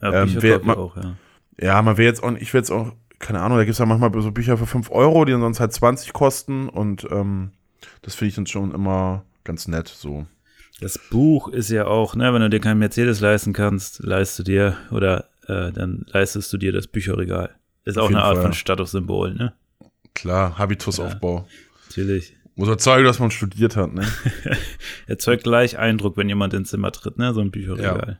Ja, 0.00 0.12
Ähm, 0.22 0.26
Bücher 0.28 0.42
wer- 0.42 0.52
kaufe 0.58 0.62
ich 0.62 0.66
ma- 0.66 0.74
auch, 0.82 0.96
ja. 0.96 1.16
Ja, 1.60 1.82
man 1.82 1.96
will 1.98 2.06
jetzt 2.06 2.22
auch, 2.22 2.32
ich 2.32 2.52
will 2.52 2.60
jetzt 2.60 2.70
auch, 2.70 2.92
keine 3.18 3.40
Ahnung, 3.40 3.58
da 3.58 3.64
gibt 3.64 3.74
es 3.74 3.78
ja 3.78 3.86
manchmal 3.86 4.10
so 4.22 4.32
Bücher 4.32 4.56
für 4.56 4.66
5 4.66 4.90
Euro, 4.90 5.24
die 5.24 5.32
dann 5.32 5.42
sonst 5.42 5.60
halt 5.60 5.72
20 5.72 6.12
kosten 6.12 6.68
und 6.68 7.06
ähm, 7.10 7.52
das 8.00 8.14
finde 8.16 8.30
ich 8.30 8.34
dann 8.34 8.46
schon 8.46 8.72
immer 8.74 9.24
ganz 9.44 9.68
nett, 9.68 9.88
so. 9.88 10.26
Das 10.80 10.98
Buch 10.98 11.48
ist 11.48 11.70
ja 11.70 11.86
auch, 11.86 12.14
ne, 12.14 12.32
wenn 12.32 12.42
du 12.42 12.50
dir 12.50 12.60
keinen 12.60 12.78
Mercedes 12.78 13.20
leisten 13.20 13.52
kannst, 13.52 14.02
leist 14.02 14.38
du 14.38 14.42
dir 14.42 14.76
oder 14.90 15.28
äh, 15.46 15.72
dann 15.72 16.04
leistest 16.08 16.52
du 16.52 16.56
dir 16.56 16.72
das 16.72 16.86
Bücherregal. 16.86 17.54
Ist 17.84 17.98
auch 17.98 18.08
eine 18.08 18.22
Art 18.22 18.36
Fall. 18.36 18.44
von 18.44 18.52
Statussymbol, 18.52 19.34
ne? 19.34 19.54
Klar, 20.14 20.58
Habitusaufbau. 20.58 21.46
Natürlich. 21.88 22.36
Muss 22.54 22.68
er 22.68 22.78
zeigen, 22.78 23.04
dass 23.04 23.18
man 23.18 23.30
studiert 23.30 23.76
hat, 23.76 23.92
ne? 23.92 24.06
Erzeugt 25.06 25.44
gleich 25.44 25.78
Eindruck, 25.78 26.16
wenn 26.16 26.28
jemand 26.28 26.54
ins 26.54 26.70
Zimmer 26.70 26.92
tritt, 26.92 27.18
ne? 27.18 27.32
So 27.32 27.40
ein 27.40 27.50
Bücherregal. 27.50 28.18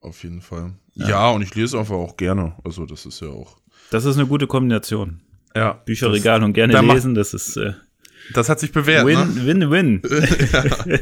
Auf 0.00 0.22
jeden 0.22 0.40
Fall. 0.40 0.74
Ja. 0.94 1.30
und 1.30 1.42
ich 1.42 1.54
lese 1.54 1.78
einfach 1.78 1.94
auch 1.94 2.16
gerne. 2.16 2.54
Also, 2.64 2.86
das 2.86 3.06
ist 3.06 3.20
ja 3.20 3.28
auch. 3.28 3.58
Das 3.90 4.04
ist 4.04 4.16
eine 4.16 4.26
gute 4.26 4.46
Kombination. 4.46 5.20
Ja. 5.54 5.72
Bücherregal 5.84 6.42
und 6.42 6.52
gerne 6.52 6.72
da 6.72 6.80
lesen, 6.80 7.14
das 7.14 7.34
ist 7.34 7.56
äh, 7.56 7.74
Das, 8.34 8.48
hat 8.48 8.60
sich 8.60 8.72
bewährt, 8.72 9.06
Win, 9.06 9.18
ne? 9.18 9.46
Win, 9.46 9.70
Win. 9.70 10.02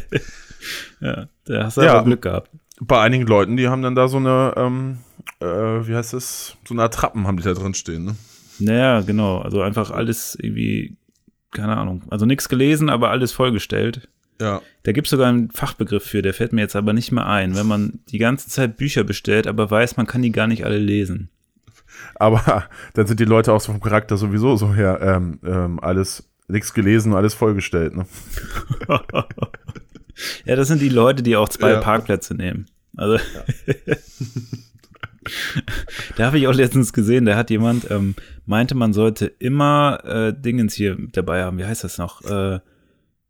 ja, 1.01 1.29
da 1.45 1.65
hast 1.65 1.77
du 1.77 1.83
Ja. 1.83 1.95
aber 1.95 2.05
Glück 2.05 2.23
gehabt. 2.23 2.51
Bei 2.81 3.01
einigen 3.01 3.27
Leuten, 3.27 3.57
die 3.57 3.69
haben 3.69 3.83
dann 3.83 3.95
da 3.95 4.09
so 4.09 4.19
eine, 4.19 4.53
ähm, 4.57 4.99
äh, 5.41 5.47
wie 5.47 5.95
heißt 5.95 6.13
das? 6.13 6.57
So 6.67 6.75
eine 6.75 6.83
Attrappen 6.83 7.27
haben 7.27 7.37
die 7.39 7.43
da 7.43 7.55
drin 7.55 7.75
stehen, 7.75 8.05
ne? 8.05 8.17
Naja, 8.59 9.01
genau. 9.01 9.39
Also 9.39 9.63
einfach 9.63 9.91
alles 9.91 10.37
irgendwie, 10.41 10.97
keine 11.53 11.77
Ahnung. 11.77 12.03
Also 12.11 12.27
nichts 12.27 12.49
gelesen, 12.49 12.89
aber 12.91 13.11
alles 13.11 13.33
vollgestellt. 13.33 14.09
Ja. 14.41 14.61
Da 14.83 14.93
gibt 14.93 15.07
es 15.07 15.11
sogar 15.11 15.29
einen 15.29 15.51
Fachbegriff 15.51 16.05
für, 16.05 16.23
der 16.23 16.35
fällt 16.35 16.53
mir 16.53 16.61
jetzt 16.61 16.77
aber 16.77 16.93
nicht 16.93 17.13
mehr 17.13 17.27
ein. 17.27 17.57
Wenn 17.57 17.67
man 17.67 18.01
die 18.11 18.19
ganze 18.19 18.49
Zeit 18.49 18.77
Bücher 18.77 19.05
bestellt, 19.05 19.47
aber 19.47 19.71
weiß, 19.71 19.97
man 19.97 20.07
kann 20.07 20.23
die 20.23 20.33
gar 20.33 20.47
nicht 20.47 20.65
alle 20.65 20.79
lesen. 20.79 21.31
Aber 22.15 22.65
dann 22.95 23.07
sind 23.07 23.21
die 23.21 23.25
Leute 23.25 23.53
auch 23.53 23.61
so 23.61 23.73
vom 23.73 23.81
Charakter 23.81 24.17
sowieso 24.17 24.57
so 24.57 24.75
her, 24.75 24.99
ähm, 25.03 25.39
ähm, 25.45 25.81
alles, 25.81 26.29
nichts 26.49 26.75
gelesen, 26.75 27.15
alles 27.15 27.35
vollgestellt, 27.35 27.97
ne? 27.97 28.07
Ja, 30.47 30.57
das 30.57 30.69
sind 30.69 30.81
die 30.81 30.89
Leute, 30.89 31.23
die 31.23 31.37
auch 31.37 31.49
zwei 31.49 31.73
Ja. 31.73 31.81
Parkplätze 31.81 32.35
nehmen. 32.35 32.67
Also 32.97 33.19
da 36.17 36.27
habe 36.27 36.39
ich 36.39 36.47
auch 36.47 36.55
letztens 36.55 36.93
gesehen, 36.95 37.25
da 37.27 37.37
hat 37.37 37.51
jemand 37.51 37.91
ähm, 37.91 38.15
meinte, 38.47 38.75
man 38.75 38.93
sollte 38.93 39.27
immer 39.27 40.01
äh, 40.05 40.33
Dingens 40.33 40.75
hier 40.75 40.97
dabei 41.13 41.45
haben. 41.45 41.59
Wie 41.59 41.65
heißt 41.65 41.85
das 41.85 41.99
noch? 41.99 42.23
Äh, 42.25 42.61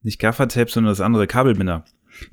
nicht 0.02 0.20
Gaffertape, 0.20 0.70
sondern 0.70 0.92
das 0.92 1.00
andere 1.00 1.26
Kabelbinder. 1.26 1.84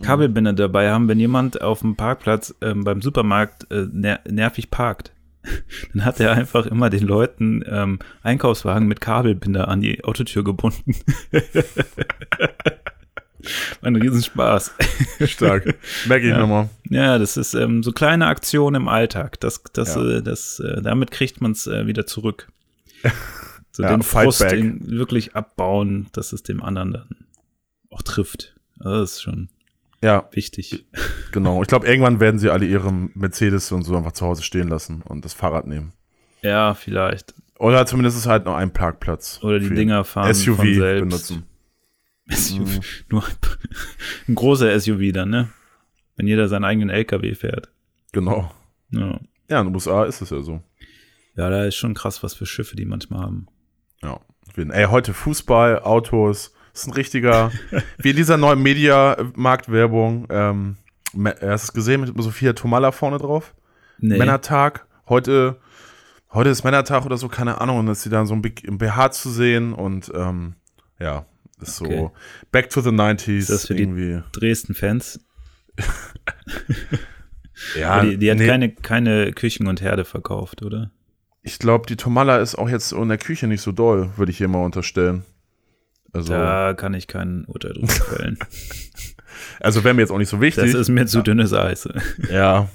Kabelbinder 0.01 0.53
dabei 0.53 0.91
haben, 0.91 1.07
wenn 1.07 1.19
jemand 1.19 1.61
auf 1.61 1.79
dem 1.79 1.95
Parkplatz 1.95 2.53
ähm, 2.61 2.83
beim 2.83 3.01
Supermarkt 3.01 3.71
äh, 3.71 3.87
ner 3.91 4.19
nervig 4.29 4.69
parkt. 4.69 5.13
Dann 5.93 6.05
hat 6.05 6.19
er 6.19 6.31
einfach 6.31 6.65
immer 6.65 6.89
den 6.89 7.03
Leuten 7.05 7.63
ähm, 7.67 7.99
Einkaufswagen 8.21 8.87
mit 8.87 9.01
Kabelbinder 9.01 9.67
an 9.67 9.81
die 9.81 10.03
Autotür 10.03 10.43
gebunden. 10.43 10.95
War 13.81 13.87
ein 13.89 13.97
Riesenspaß. 13.97 14.73
Stark. 15.25 15.75
Merke 16.07 16.25
ich 16.27 16.31
Ja. 16.31 16.39
nochmal. 16.39 16.69
Ja, 16.89 17.17
das 17.19 17.35
ist 17.35 17.53
ähm, 17.55 17.83
so 17.83 17.91
kleine 17.91 18.27
Aktionen 18.27 18.83
im 18.83 18.87
Alltag. 18.87 19.39
Das, 19.41 19.61
das, 19.73 19.95
Ja. 19.95 20.17
äh, 20.17 20.21
das, 20.23 20.59
äh, 20.61 20.81
damit 20.81 21.11
kriegt 21.11 21.41
man 21.41 21.51
es 21.51 21.67
äh, 21.67 21.85
wieder 21.85 22.05
zurück. 22.05 22.47
So 23.71 23.83
Ja, 23.83 23.89
den 23.89 24.01
Frust 24.01 24.41
den 24.49 24.89
wirklich 24.89 25.35
abbauen, 25.35 26.07
dass 26.13 26.31
es 26.31 26.43
dem 26.43 26.63
anderen 26.63 26.93
dann 26.93 27.07
auch 27.89 28.01
trifft. 28.01 28.55
Also 28.79 29.01
das 29.01 29.11
ist 29.13 29.21
schon 29.23 29.49
Ja, 30.03 30.27
wichtig. 30.33 30.85
genau. 31.31 31.61
Ich 31.61 31.69
glaube, 31.69 31.87
irgendwann 31.87 32.19
werden 32.19 32.37
sie 32.37 32.49
alle 32.49 32.65
ihre 32.65 32.91
Mercedes 32.91 33.71
und 33.71 33.83
so 33.83 33.95
einfach 33.95 34.11
zu 34.11 34.25
Hause 34.25 34.43
stehen 34.43 34.67
lassen 34.67 35.01
und 35.01 35.23
das 35.23 35.33
Fahrrad 35.33 35.65
nehmen. 35.65 35.93
Ja, 36.41 36.73
vielleicht. 36.73 37.33
Oder 37.57 37.85
zumindest 37.85 38.17
ist 38.17 38.25
halt 38.25 38.43
noch 38.43 38.55
ein 38.55 38.73
Parkplatz. 38.73 39.39
Oder 39.41 39.59
die 39.59 39.69
Dinger 39.69 40.03
fahren 40.03 40.33
SUV 40.33 40.57
von 40.57 40.73
selbst. 40.73 41.01
benutzen. 41.01 41.43
SUV. 42.29 42.81
Nur 43.09 43.23
ein 44.27 44.35
großer 44.35 44.77
SUV 44.77 45.13
dann, 45.13 45.29
ne? 45.29 45.49
Wenn 46.17 46.27
jeder 46.27 46.49
seinen 46.49 46.65
eigenen 46.65 46.89
LKW 46.89 47.33
fährt. 47.33 47.71
Genau. 48.11 48.51
Ja. 48.89 49.21
Ja, 49.49 49.59
in 49.61 49.67
den 49.67 49.73
USA 49.75 50.03
ist 50.03 50.21
es 50.21 50.29
ja 50.31 50.41
so. 50.41 50.61
ja, 51.37 51.49
da 51.49 51.63
ist 51.65 51.75
schon 51.75 51.93
krass, 51.93 52.23
was 52.23 52.33
für 52.33 52.45
Schiffe 52.45 52.75
die 52.75 52.85
manchmal 52.85 53.21
haben. 53.21 53.47
Ja. 54.01 54.19
Ey, 54.57 54.85
heute 54.85 55.13
Fußball, 55.13 55.79
Autos, 55.83 56.52
ist 56.73 56.87
ein 56.87 56.93
richtiger, 56.93 57.51
wie 57.99 58.09
in 58.11 58.15
dieser 58.15 58.37
neuen 58.37 58.61
Media-Marktwerbung. 58.61 60.27
Ähm, 60.29 60.77
hast 61.15 61.41
du 61.41 61.45
es 61.47 61.73
gesehen 61.73 62.01
mit 62.01 62.13
Sophia 62.23 62.53
Tomala 62.53 62.91
vorne 62.91 63.17
drauf? 63.17 63.53
Nee. 63.99 64.17
Männertag. 64.17 64.87
Heute, 65.07 65.59
heute 66.31 66.49
ist 66.49 66.63
Männertag 66.63 67.05
oder 67.05 67.17
so, 67.17 67.27
keine 67.27 67.61
Ahnung. 67.61 67.79
Und 67.79 67.87
ist 67.89 68.01
sie 68.03 68.09
dann 68.09 68.25
so 68.25 68.33
im 68.33 68.41
BH 68.77 69.11
zu 69.11 69.29
sehen 69.29 69.73
und 69.73 70.11
ähm, 70.15 70.55
ja, 70.99 71.25
ist 71.61 71.75
so 71.77 71.85
Okay. 71.85 72.09
back 72.51 72.69
to 72.69 72.81
the 72.81 72.89
90s. 72.89 73.37
Ist 73.37 73.49
das 73.49 73.67
für 73.67 73.75
die- 73.75 73.83
irgendwie. 73.83 74.21
Dresden-Fans. 74.33 75.19
Ja, 77.79 78.01
die, 78.03 78.17
die 78.17 78.29
hat 78.31 78.39
nee, 78.39 78.47
keine, 78.47 78.69
keine 78.73 79.31
Küchen 79.31 79.67
und 79.67 79.81
Herde 79.81 80.05
verkauft, 80.05 80.63
oder? 80.63 80.91
ich 81.43 81.59
glaube, 81.59 81.85
die 81.87 81.97
Tomala 81.97 82.37
ist 82.37 82.55
auch 82.55 82.67
jetzt 82.69 82.93
in 82.93 83.09
der 83.09 83.17
Küche 83.17 83.47
nicht 83.47 83.61
so 83.61 83.71
doll, 83.71 84.09
würde 84.17 84.31
ich 84.31 84.37
hier 84.37 84.47
mal 84.47 84.63
unterstellen. 84.63 85.23
Also, 86.13 86.33
Da 86.33 86.73
kann 86.73 86.93
ich 86.93 87.07
kein 87.07 87.45
Urteil 87.45 87.73
drüber 87.73 87.87
fällen. 87.91 88.37
also 89.59 89.83
wäre 89.83 89.93
mir 89.93 90.01
jetzt 90.01 90.11
auch 90.11 90.17
nicht 90.17 90.29
so 90.29 90.39
wichtig. 90.41 90.71
Das 90.71 90.73
ist 90.81 90.89
mir 90.89 91.05
zu 91.07 91.21
dünnes 91.21 91.53
Eis. 91.53 91.87
Ja. 92.31 92.69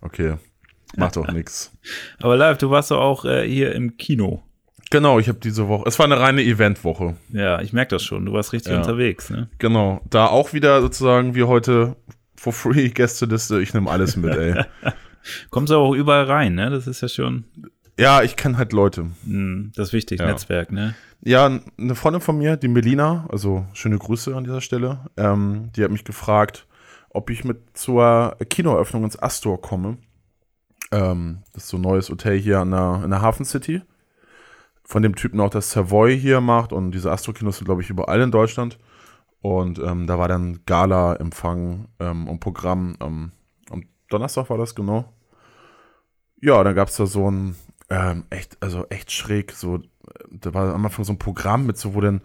Okay. 0.00 0.34
Macht 0.96 1.16
doch 1.16 1.28
nix. 1.30 1.72
Aber 2.20 2.36
live, 2.36 2.58
du 2.58 2.70
warst 2.70 2.90
doch 2.90 3.00
auch 3.00 3.24
äh, 3.24 3.46
hier 3.48 3.74
im 3.74 3.96
Kino. 3.96 4.42
Genau, 4.90 5.18
ich 5.18 5.28
habe 5.28 5.38
diese 5.38 5.68
Woche. 5.68 5.84
Es 5.86 5.98
war 5.98 6.06
eine 6.06 6.18
reine 6.18 6.42
Eventwoche. 6.42 7.16
Ja, 7.30 7.60
ich 7.60 7.72
merke 7.74 7.90
das 7.96 8.02
schon. 8.02 8.24
Du 8.24 8.32
warst 8.32 8.52
richtig 8.54 8.72
Ja. 8.72 8.78
unterwegs, 8.78 9.28
ne? 9.28 9.48
Genau. 9.58 10.00
Da 10.08 10.26
auch 10.26 10.54
wieder 10.54 10.80
sozusagen 10.80 11.34
wie 11.34 11.42
heute 11.44 11.96
for 12.36 12.52
free 12.54 12.88
Gästeliste. 12.94 13.60
Ich 13.60 13.74
nehme 13.74 13.90
alles 13.90 14.16
mit, 14.16 14.34
ey. 14.34 14.64
Kommst 15.50 15.70
du 15.72 15.76
auch 15.76 15.92
überall 15.94 16.24
rein, 16.24 16.54
ne? 16.54 16.70
Das 16.70 16.86
ist 16.86 17.02
ja 17.02 17.08
schon 17.08 17.44
ja, 18.00 18.22
ich 18.22 18.36
kenne 18.36 18.56
halt 18.56 18.72
Leute. 18.72 19.06
mh, 19.24 19.72
das 19.74 19.88
ist 19.88 19.92
wichtig, 19.92 20.20
Ja. 20.20 20.26
Netzwerk, 20.26 20.70
ne? 20.70 20.94
Ja, 21.20 21.46
eine 21.46 21.94
Freundin 21.94 22.20
von 22.20 22.38
mir, 22.38 22.56
die 22.56 22.68
Melina, 22.68 23.26
also 23.28 23.66
schöne 23.72 23.98
Grüße 23.98 24.36
an 24.36 24.44
dieser 24.44 24.60
Stelle, 24.60 25.06
ähm, 25.16 25.70
die 25.74 25.82
hat 25.82 25.90
mich 25.90 26.04
gefragt, 26.04 26.66
ob 27.10 27.30
ich 27.30 27.44
mit 27.44 27.76
zur 27.76 28.36
Kinoeröffnung 28.48 29.04
ins 29.04 29.20
Astor 29.20 29.60
komme. 29.60 29.98
Ähm, 30.92 31.42
das 31.52 31.64
ist 31.64 31.70
so 31.70 31.76
ein 31.76 31.82
neues 31.82 32.08
Hotel 32.08 32.38
hier 32.38 32.60
an 32.60 32.70
der, 32.70 33.00
in 33.04 33.10
der 33.10 33.20
Hafen 33.20 33.44
City. 33.44 33.82
Von 34.84 35.02
dem 35.02 35.16
Typen 35.16 35.40
auch 35.40 35.50
das 35.50 35.70
Savoy 35.70 36.18
hier 36.18 36.40
macht 36.40 36.72
und 36.72 36.92
diese 36.92 37.10
Astro-Kinos 37.10 37.58
sind, 37.58 37.66
glaube 37.66 37.82
ich, 37.82 37.90
überall 37.90 38.20
in 38.20 38.30
Deutschland. 38.30 38.78
Und 39.40 39.78
ähm, 39.80 40.06
da 40.06 40.18
war 40.18 40.28
dann 40.28 40.60
Gala-Empfang 40.66 41.88
ähm, 42.00 42.28
und 42.28 42.40
Programm. 42.40 42.96
Am 43.00 43.32
Donnerstag 44.08 44.48
war 44.48 44.56
das 44.56 44.74
genau. 44.74 45.12
Ja, 46.40 46.62
dann 46.64 46.74
gab 46.74 46.88
es 46.88 46.96
da 46.96 47.06
so 47.06 47.30
ein 47.30 47.56
ähm, 47.90 48.24
echt, 48.30 48.56
also 48.60 48.86
echt 48.88 49.12
schräg, 49.12 49.52
so 49.52 49.80
da 50.30 50.54
war 50.54 50.74
am 50.74 50.84
Anfang 50.84 51.04
so 51.04 51.12
ein 51.12 51.18
Programm 51.18 51.66
mit 51.66 51.76
so, 51.78 51.94
wo 51.94 52.00
dann, 52.00 52.20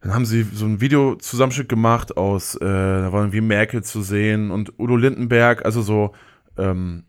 dann 0.00 0.14
haben 0.14 0.24
sie 0.24 0.42
so 0.42 0.66
ein 0.66 0.80
Videozusammenschnitt 0.80 1.68
gemacht 1.68 2.16
aus, 2.16 2.54
äh, 2.56 2.60
da 2.60 3.12
war 3.12 3.20
irgendwie 3.22 3.40
Merkel 3.40 3.82
zu 3.82 4.02
sehen 4.02 4.50
und 4.50 4.78
Udo 4.78 4.96
Lindenberg, 4.96 5.64
also 5.64 5.82
so, 5.82 6.12
ähm, 6.56 7.04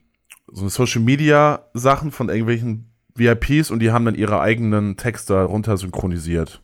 so 0.51 0.67
Social 0.67 1.01
Media 1.01 1.65
Sachen 1.73 2.11
von 2.11 2.29
irgendwelchen 2.29 2.91
VIPs 3.15 3.71
und 3.71 3.79
die 3.79 3.91
haben 3.91 4.05
dann 4.05 4.15
ihre 4.15 4.41
eigenen 4.41 4.97
Texte 4.97 5.41
runter 5.43 5.77
synchronisiert. 5.77 6.61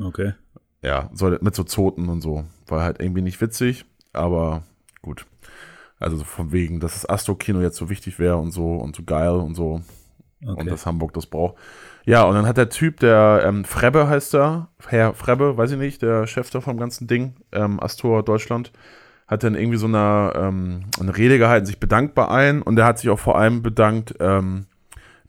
Okay. 0.00 0.34
Ja, 0.82 1.10
so, 1.12 1.36
mit 1.40 1.54
so 1.54 1.64
Zoten 1.64 2.08
und 2.08 2.20
so. 2.20 2.44
War 2.66 2.82
halt 2.82 3.00
irgendwie 3.00 3.22
nicht 3.22 3.40
witzig, 3.40 3.84
aber 4.12 4.62
gut. 5.02 5.26
Also 5.98 6.16
so 6.16 6.24
von 6.24 6.52
wegen, 6.52 6.78
dass 6.78 6.92
das 6.92 7.08
Astro-Kino 7.08 7.60
jetzt 7.60 7.76
so 7.76 7.90
wichtig 7.90 8.18
wäre 8.18 8.36
und 8.36 8.52
so 8.52 8.76
und 8.76 8.94
so 8.94 9.02
geil 9.02 9.30
und 9.30 9.54
so 9.54 9.82
und 10.40 10.48
Okay. 10.50 10.70
dass 10.70 10.86
Hamburg 10.86 11.12
das 11.14 11.26
braucht. 11.26 11.56
Ja, 12.08 12.22
und 12.22 12.34
dann 12.34 12.46
hat 12.46 12.56
der 12.56 12.70
Typ, 12.70 13.00
der 13.00 13.42
ähm, 13.44 13.66
Frebbe 13.66 14.08
heißt 14.08 14.34
er, 14.34 14.68
Herr 14.86 15.12
Frebbe, 15.12 15.58
weiß 15.58 15.72
ich 15.72 15.76
nicht, 15.76 16.00
der 16.00 16.26
Chef 16.26 16.48
da 16.48 16.62
vom 16.62 16.78
ganzen 16.78 17.06
Ding, 17.06 17.34
ähm, 17.52 17.78
Astor 17.80 18.22
Deutschland, 18.22 18.72
hat 19.26 19.44
dann 19.44 19.54
irgendwie 19.54 19.76
so 19.76 19.88
eine, 19.88 20.32
ähm, 20.34 20.84
eine 20.98 21.14
Rede 21.14 21.36
gehalten, 21.36 21.66
sich 21.66 21.78
bedankt 21.78 22.14
bei 22.14 22.24
allen 22.24 22.62
und 22.62 22.78
er 22.78 22.86
hat 22.86 22.98
sich 22.98 23.10
auch 23.10 23.18
vor 23.18 23.36
allem 23.36 23.60
bedankt 23.60 24.14
ähm, 24.20 24.64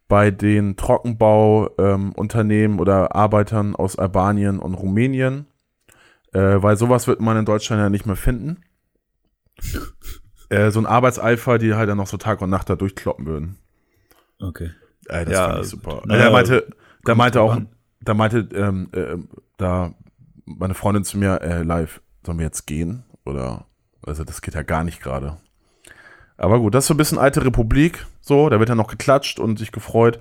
bei 0.07 0.31
den 0.31 0.77
Trockenbauunternehmen 0.77 2.77
ähm, 2.77 2.79
oder 2.79 3.13
Arbeitern 3.13 3.75
aus 3.75 3.99
Albanien 3.99 4.59
und 4.59 4.73
Rumänien, 4.73 5.47
äh, 6.31 6.61
weil 6.61 6.77
sowas 6.77 7.07
wird 7.07 7.19
man 7.19 7.35
in 7.35 7.43
Deutschland 7.43 7.81
ja 7.81 7.89
nicht 7.89 8.05
mehr 8.05 8.15
finden. 8.15 8.63
äh, 10.49 10.71
so 10.71 10.79
ein 10.79 10.85
Arbeitseifer, 10.85 11.57
die 11.57 11.73
halt 11.73 11.89
dann 11.89 11.97
noch 11.97 12.07
so 12.07 12.15
Tag 12.15 12.41
und 12.41 12.49
Nacht 12.49 12.69
da 12.69 12.77
durchkloppen 12.77 13.25
würden. 13.25 13.57
Okay. 14.39 14.69
Äh, 15.09 15.25
das 15.25 15.33
Ja, 15.33 15.49
fand 15.49 15.63
ich 15.63 15.69
super. 15.69 16.01
naja, 16.05 16.25
er 16.25 16.31
meinte, 16.31 16.67
da 17.03 17.15
meinte 17.15 17.41
auch, 17.41 17.57
da 18.01 18.13
meinte 18.13 18.47
ähm, 18.53 18.89
äh, 18.93 19.17
da 19.57 19.93
meine 20.45 20.73
Freundin 20.73 21.03
zu 21.03 21.17
mir 21.17 21.41
äh, 21.41 21.63
live, 21.63 22.01
sollen 22.25 22.39
wir 22.39 22.45
jetzt 22.45 22.65
gehen? 22.65 23.03
Oder, 23.25 23.65
also 24.05 24.23
das 24.23 24.41
geht 24.41 24.55
ja 24.55 24.63
gar 24.63 24.83
nicht 24.83 25.01
gerade. 25.01 25.37
Aber 26.37 26.59
gut, 26.59 26.73
das 26.73 26.85
ist 26.85 26.87
so 26.87 26.93
ein 26.93 26.97
bisschen 26.97 27.17
alte 27.17 27.45
Republik, 27.45 28.05
so, 28.21 28.49
da 28.49 28.59
wird 28.59 28.69
dann 28.69 28.77
noch 28.77 28.87
geklatscht 28.89 29.39
und 29.39 29.59
sich 29.59 29.71
gefreut. 29.71 30.19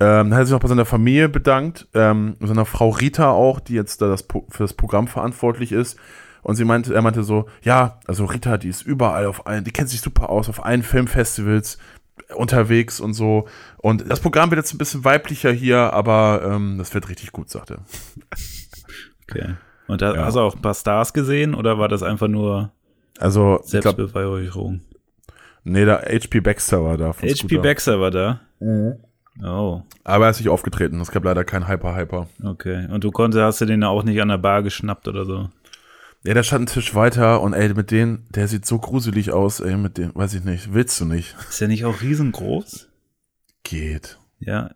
Ähm, 0.00 0.30
dann 0.30 0.34
hat 0.34 0.40
er 0.40 0.46
sich 0.46 0.52
noch 0.52 0.60
bei 0.60 0.68
seiner 0.68 0.84
Familie 0.84 1.28
bedankt, 1.28 1.86
ähm, 1.94 2.36
seiner 2.40 2.64
Frau 2.66 2.90
Rita 2.90 3.30
auch, 3.30 3.60
die 3.60 3.74
jetzt 3.74 4.02
da 4.02 4.08
das, 4.08 4.26
für 4.48 4.64
das 4.64 4.74
Programm 4.74 5.06
verantwortlich 5.06 5.70
ist. 5.70 5.96
Und 6.42 6.56
sie 6.56 6.64
meinte, 6.64 6.92
er 6.92 7.00
meinte 7.00 7.22
so, 7.22 7.46
ja, 7.62 8.00
also 8.06 8.24
Rita, 8.26 8.58
die 8.58 8.68
ist 8.68 8.82
überall 8.82 9.26
auf 9.26 9.46
allen, 9.46 9.64
die 9.64 9.70
kennt 9.70 9.88
sich 9.88 10.00
super 10.00 10.28
aus, 10.28 10.48
auf 10.48 10.64
allen 10.64 10.82
Filmfestivals 10.82 11.78
unterwegs 12.34 13.00
und 13.00 13.14
so. 13.14 13.46
Und 13.78 14.08
das 14.10 14.20
Programm 14.20 14.50
wird 14.50 14.58
jetzt 14.58 14.74
ein 14.74 14.78
bisschen 14.78 15.04
weiblicher 15.04 15.52
hier, 15.52 15.92
aber 15.92 16.42
ähm, 16.44 16.76
das 16.78 16.92
wird 16.94 17.08
richtig 17.08 17.32
gut, 17.32 17.50
sagte. 17.50 17.74
er. 17.74 18.34
Okay. 19.28 19.54
Und 19.88 20.00
da 20.02 20.14
Ja. 20.14 20.24
hast 20.24 20.34
du 20.34 20.40
auch 20.40 20.54
ein 20.54 20.62
paar 20.62 20.74
Stars 20.74 21.12
gesehen 21.12 21.54
oder 21.54 21.78
war 21.78 21.88
das 21.88 22.02
einfach 22.02 22.28
nur 22.28 22.72
Also, 23.18 23.60
Selbstbeweihräucherung? 23.64 24.80
nee, 25.64 25.84
da 25.84 26.00
HP 26.02 26.40
Baxter 26.40 26.82
war 26.84 26.96
da. 26.96 27.12
von 27.12 27.28
HP 27.28 27.36
Scooter. 27.36 27.62
Baxter 27.62 28.00
war 28.00 28.10
da. 28.10 28.40
Oh, 29.42 29.82
Aber 30.04 30.26
er 30.26 30.30
ist 30.30 30.38
nicht 30.38 30.48
aufgetreten. 30.48 31.00
Es 31.00 31.10
gab 31.10 31.24
leider 31.24 31.44
keinen 31.44 31.66
Hyper-Hyper. 31.68 32.28
okay. 32.44 32.86
Und 32.90 33.02
du 33.04 33.10
konntest, 33.10 33.42
hast 33.42 33.60
du 33.60 33.64
den 33.66 33.82
auch 33.82 34.04
nicht 34.04 34.20
an 34.22 34.28
der 34.28 34.38
Bar 34.38 34.62
geschnappt 34.62 35.08
oder 35.08 35.24
so? 35.24 35.48
Ja, 36.26 36.32
der 36.34 36.42
stand 36.42 36.60
einen 36.70 36.74
Tisch 36.74 36.94
weiter 36.94 37.40
und 37.42 37.52
ey, 37.52 37.72
mit 37.74 37.90
denen, 37.90 38.26
der 38.30 38.48
sieht 38.48 38.64
so 38.64 38.78
gruselig 38.78 39.30
aus, 39.32 39.60
ey, 39.60 39.76
mit 39.76 39.98
dem, 39.98 40.14
weiß 40.14 40.34
ich 40.34 40.44
nicht, 40.44 40.72
willst 40.72 40.98
du 41.00 41.04
nicht? 41.04 41.36
Ist 41.50 41.60
der 41.60 41.68
nicht 41.68 41.84
auch 41.84 42.00
riesengroß? 42.00 42.88
Geht. 43.62 44.18
Ja. 44.40 44.70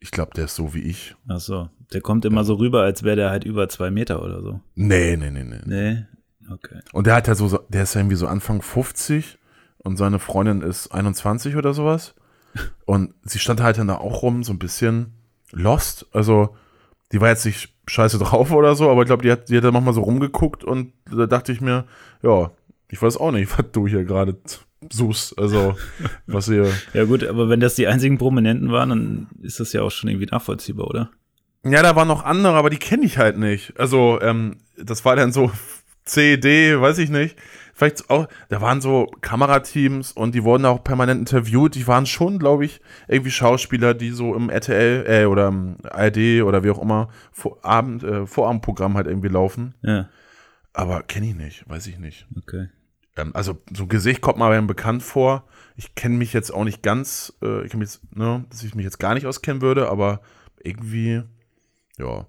Ich 0.00 0.10
glaube, 0.10 0.32
der 0.34 0.44
ist 0.46 0.54
so 0.56 0.74
wie 0.74 0.80
ich. 0.82 1.14
Ach 1.28 1.40
so. 1.40 1.70
Der 1.92 2.00
kommt 2.00 2.24
immer 2.24 2.44
so 2.44 2.54
rüber, 2.54 2.82
als 2.82 3.02
wäre 3.04 3.16
der 3.16 3.30
halt 3.30 3.44
über 3.44 3.68
zwei 3.68 3.90
Meter 3.90 4.22
oder 4.22 4.42
so. 4.42 4.60
Nee, 4.74 5.16
nee, 5.16 5.30
nee, 5.30 5.44
nee. 5.44 5.60
Nee. 5.64 6.06
Okay. 6.50 6.80
Und 6.92 7.06
der 7.06 7.14
hat 7.14 7.28
ja 7.28 7.34
so, 7.34 7.48
so- 7.48 7.64
der 7.68 7.84
ist 7.84 7.94
ja 7.94 8.00
irgendwie 8.00 8.16
so 8.16 8.26
Anfang 8.26 8.60
50 8.62 9.38
und 9.78 9.96
seine 9.96 10.18
Freundin 10.18 10.60
ist 10.62 10.88
21 10.88 11.56
oder 11.56 11.72
sowas. 11.72 12.14
Und 12.84 13.14
sie 13.22 13.38
stand 13.38 13.62
halt 13.62 13.78
dann 13.78 13.88
da 13.88 13.96
auch 13.96 14.22
rum, 14.22 14.42
so 14.44 14.52
ein 14.52 14.58
bisschen 14.58 15.14
lost. 15.52 16.06
Also, 16.12 16.56
die 17.12 17.20
war 17.20 17.28
jetzt 17.28 17.44
nicht 17.44 17.72
scheiße 17.86 18.18
drauf 18.18 18.50
oder 18.50 18.74
so, 18.74 18.90
aber 18.90 19.02
ich 19.02 19.06
glaube, 19.06 19.22
die 19.22 19.30
hat, 19.30 19.48
die 19.48 19.56
hat 19.56 19.64
dann 19.64 19.74
nochmal 19.74 19.94
so 19.94 20.02
rumgeguckt 20.02 20.64
und 20.64 20.92
da 21.10 21.26
dachte 21.26 21.52
ich 21.52 21.60
mir, 21.60 21.84
ja, 22.22 22.50
ich 22.90 23.00
weiß 23.00 23.16
auch 23.18 23.32
nicht, 23.32 23.50
was 23.58 23.66
du 23.72 23.86
hier 23.86 24.04
gerade 24.04 24.36
suchst. 24.90 25.38
Also, 25.38 25.76
was 26.26 26.48
ihr. 26.48 26.70
Ja 26.94 27.04
gut, 27.04 27.24
aber 27.24 27.48
wenn 27.48 27.60
das 27.60 27.74
die 27.74 27.86
einzigen 27.86 28.18
Prominenten 28.18 28.72
waren, 28.72 28.88
dann 28.88 29.26
ist 29.42 29.60
das 29.60 29.72
ja 29.72 29.82
auch 29.82 29.90
schon 29.90 30.10
irgendwie 30.10 30.26
nachvollziehbar, 30.26 30.88
oder? 30.88 31.10
Ja, 31.64 31.82
da 31.82 31.94
waren 31.94 32.08
noch 32.08 32.24
andere, 32.24 32.54
aber 32.54 32.70
die 32.70 32.78
kenne 32.78 33.04
ich 33.04 33.18
halt 33.18 33.38
nicht. 33.38 33.78
Also, 33.78 34.20
ähm, 34.20 34.56
das 34.76 35.04
war 35.04 35.14
dann 35.14 35.32
so 35.32 35.52
C, 36.04 36.36
D, 36.36 36.80
weiß 36.80 36.98
ich 36.98 37.10
nicht. 37.10 37.36
Vielleicht 37.82 38.10
auch, 38.10 38.28
da 38.48 38.60
waren 38.60 38.80
so 38.80 39.10
Kamerateams 39.22 40.12
und 40.12 40.36
die 40.36 40.44
wurden 40.44 40.66
auch 40.66 40.84
permanent 40.84 41.18
interviewt. 41.18 41.74
Die 41.74 41.88
waren 41.88 42.06
schon, 42.06 42.38
glaube 42.38 42.64
ich, 42.64 42.80
irgendwie 43.08 43.32
Schauspieler, 43.32 43.92
die 43.92 44.10
so 44.10 44.36
im 44.36 44.50
RTL 44.50 45.04
äh, 45.08 45.24
oder 45.24 45.48
im 45.48 45.78
ARD 45.90 46.42
oder 46.44 46.62
wie 46.62 46.70
auch 46.70 46.80
immer 46.80 47.08
vor 47.32 47.58
Abend, 47.64 48.04
äh, 48.04 48.24
Vorabendprogramm 48.24 48.94
halt 48.96 49.08
irgendwie 49.08 49.26
laufen. 49.26 49.74
Ja. 49.82 50.08
Aber 50.72 51.02
kenne 51.02 51.26
ich 51.26 51.34
nicht, 51.34 51.68
weiß 51.68 51.88
ich 51.88 51.98
nicht. 51.98 52.28
Okay. 52.38 52.68
Ähm, 53.16 53.32
also 53.34 53.60
so 53.72 53.82
ein 53.82 53.88
Gesicht 53.88 54.20
kommt 54.20 54.38
mir 54.38 54.46
einem 54.46 54.68
bekannt 54.68 55.02
vor. 55.02 55.44
Ich 55.74 55.96
kenne 55.96 56.16
mich 56.16 56.32
jetzt 56.32 56.54
auch 56.54 56.62
nicht 56.62 56.84
ganz, 56.84 57.34
äh, 57.42 57.66
ich 57.66 57.74
mich 57.74 57.88
jetzt, 57.88 58.16
ne, 58.16 58.44
dass 58.48 58.62
ich 58.62 58.76
mich 58.76 58.84
jetzt 58.84 59.00
gar 59.00 59.14
nicht 59.14 59.26
auskennen 59.26 59.60
würde, 59.60 59.88
aber 59.88 60.20
irgendwie, 60.62 61.24
ja. 61.98 62.26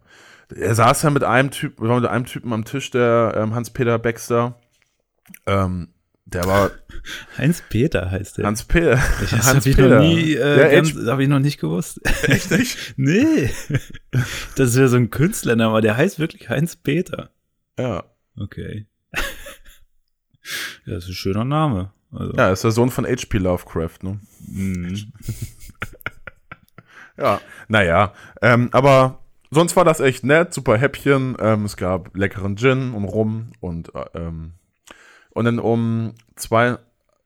Er 0.56 0.74
saß 0.74 1.04
ja 1.04 1.12
mit 1.12 1.24
einem 1.24 1.52
Typen, 1.52 1.88
war 1.88 2.00
mit 2.00 2.10
einem 2.10 2.26
Typen 2.26 2.54
am 2.54 2.66
Tisch, 2.66 2.90
der 2.90 3.36
ähm, 3.38 3.54
Hans-Peter 3.54 4.00
Baxter. 4.00 4.60
Ähm, 5.46 5.90
der 6.26 6.46
war 6.46 6.72
Heinz-Peter 7.38 8.10
heißt 8.10 8.38
der. 8.40 8.46
Hans-Peter. 8.46 9.00
das 9.32 9.32
habe 9.56 9.70
ich 9.70 9.78
noch 9.78 10.00
nie, 10.00 10.34
äh, 10.34 10.60
Ja, 10.60 10.68
ganz, 10.70 10.94
H- 10.96 11.12
hab 11.12 11.20
ich 11.20 11.28
noch 11.28 11.40
nicht 11.40 11.60
gewusst. 11.60 12.00
echt 12.24 12.50
nicht? 12.52 12.94
nee. 12.98 13.50
Das 14.56 14.76
wäre 14.76 14.88
so 14.90 14.98
ein 14.98 15.10
Künstlername, 15.10 15.70
aber 15.70 15.82
der 15.82 15.98
heißt 15.98 16.20
wirklich 16.20 16.50
Heinz-Peter. 16.50 17.30
Ja. 17.78 18.04
Okay. 18.38 18.88
Ja, 20.86 20.96
das 20.96 21.04
ist 21.06 21.10
ein 21.12 21.16
schöner 21.16 21.46
Name. 21.46 21.92
Also, 22.12 22.34
Ja, 22.34 22.52
ist 22.52 22.64
der 22.64 22.72
Sohn 22.72 22.90
von 22.92 23.06
H.P. 23.06 23.38
Lovecraft, 23.38 24.00
ne? 24.04 24.20
mm. 24.48 24.96
Ja, 27.18 27.40
naja. 27.68 28.14
Ähm, 28.42 28.70
aber 28.72 29.20
sonst 29.52 29.76
war 29.76 29.86
das 29.86 30.00
echt 30.00 30.24
nett, 30.24 30.54
super 30.54 30.78
Häppchen. 30.78 31.36
Ähm, 31.40 31.66
es 31.66 31.78
gab 31.78 32.16
leckeren 32.18 32.56
Gin 32.58 32.94
und 32.94 33.06
Rum 33.06 33.52
und 33.60 33.94
äh, 33.96 34.06
ähm, 34.16 34.54
und 35.34 35.46
dann 35.46 35.60
um 35.60 36.14
zwei, 36.36 36.78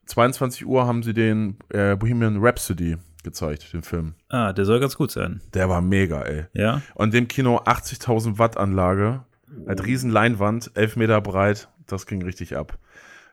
22 0.06 0.66
Uhr 0.66 0.88
haben 0.88 1.04
sie 1.04 1.14
den 1.14 1.58
äh, 1.70 1.96
Bohemian 1.96 2.38
Rhapsody 2.40 2.98
gezeigt, 3.24 3.74
den 3.74 3.84
Film. 3.84 4.16
Ah, 4.30 4.54
der 4.54 4.66
soll 4.66 4.80
ganz 4.80 4.96
gut 4.96 5.12
sein. 5.12 5.42
Der 5.54 5.70
war 5.70 5.82
mega, 5.82 6.22
ey. 6.22 6.46
Ja? 6.54 6.82
Und 6.96 7.14
dem 7.14 7.28
Kino 7.28 7.58
80.000 7.58 8.38
Watt 8.40 8.58
Anlage, 8.58 9.26
halt 9.68 9.86
riesen 9.86 10.10
Leinwand, 10.10 10.72
11 10.76 10.96
Meter 10.96 11.22
breit, 11.22 11.68
das 11.86 12.06
ging 12.06 12.22
richtig 12.22 12.56
ab. 12.56 12.78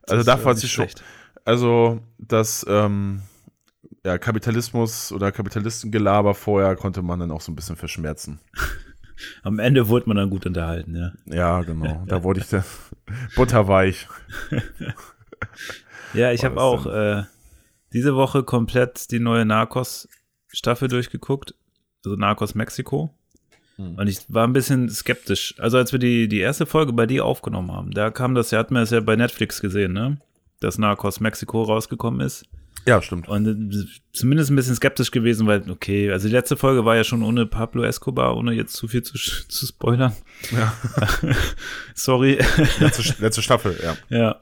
Also 0.02 0.16
Das 0.16 0.26
dafür 0.26 0.46
ja 0.46 0.50
hat 0.50 0.58
sie 0.58 0.68
schon, 0.68 0.86
also 1.44 2.00
das 2.18 2.66
ähm, 2.68 3.22
ja, 4.04 4.18
Kapitalismus 4.18 5.12
oder 5.12 5.32
Kapitalistengelaber 5.32 6.34
vorher 6.34 6.76
konnte 6.76 7.02
man 7.02 7.20
dann 7.20 7.30
auch 7.30 7.40
so 7.40 7.52
ein 7.52 7.56
bisschen 7.56 7.76
verschmerzen. 7.76 8.40
Am 9.42 9.58
Ende 9.58 9.88
wurde 9.88 10.06
man 10.06 10.16
dann 10.16 10.30
gut 10.30 10.46
unterhalten, 10.46 10.96
ja. 10.96 11.12
Ja, 11.26 11.62
genau. 11.62 12.04
Da 12.08 12.22
wurde 12.22 12.40
ich 12.40 12.48
da 12.48 12.64
butterweich. 13.36 14.08
Ja, 16.14 16.30
ich 16.30 16.44
habe 16.44 16.60
auch 16.60 16.86
äh, 16.86 17.24
diese 17.92 18.14
Woche 18.14 18.44
komplett 18.44 19.10
die 19.10 19.18
neue 19.18 19.44
Narcos-Staffel 19.44 20.88
durchgeguckt. 20.88 21.54
Also 22.04 22.16
Narcos 22.16 22.54
Mexiko. 22.54 23.10
Hm. 23.76 23.96
Und 23.96 24.06
ich 24.06 24.20
war 24.28 24.46
ein 24.46 24.52
bisschen 24.52 24.88
skeptisch. 24.88 25.54
Also 25.58 25.76
als 25.76 25.92
wir 25.92 25.98
die, 25.98 26.28
die 26.28 26.38
erste 26.38 26.66
Folge 26.66 26.92
bei 26.92 27.06
dir 27.06 27.24
aufgenommen 27.24 27.72
haben, 27.72 27.90
da 27.90 28.10
kam 28.10 28.34
das 28.34 28.52
ja, 28.52 28.60
hat 28.60 28.70
man 28.70 28.84
es 28.84 28.90
ja 28.90 29.00
bei 29.00 29.16
Netflix 29.16 29.60
gesehen, 29.60 29.92
ne? 29.92 30.18
Dass 30.60 30.78
Narcos 30.78 31.20
Mexiko 31.20 31.62
rausgekommen 31.62 32.20
ist. 32.20 32.46
Ja, 32.86 33.00
stimmt. 33.00 33.28
Und 33.28 33.46
äh, 33.46 33.84
zumindest 34.12 34.50
ein 34.50 34.56
bisschen 34.56 34.74
skeptisch 34.74 35.10
gewesen, 35.10 35.46
weil, 35.46 35.68
okay, 35.70 36.10
also 36.10 36.28
die 36.28 36.34
letzte 36.34 36.56
Folge 36.56 36.84
war 36.84 36.96
ja 36.96 37.04
schon 37.04 37.22
ohne 37.22 37.46
Pablo 37.46 37.82
Escobar, 37.82 38.36
ohne 38.36 38.52
jetzt 38.52 38.74
zu 38.74 38.88
viel 38.88 39.02
zu, 39.02 39.16
zu 39.16 39.66
spoilern. 39.66 40.12
Ja. 40.50 40.74
Sorry. 41.94 42.38
Letzte, 42.80 43.14
letzte 43.22 43.42
Staffel, 43.42 43.78
ja. 43.82 43.96
Ja. 44.10 44.40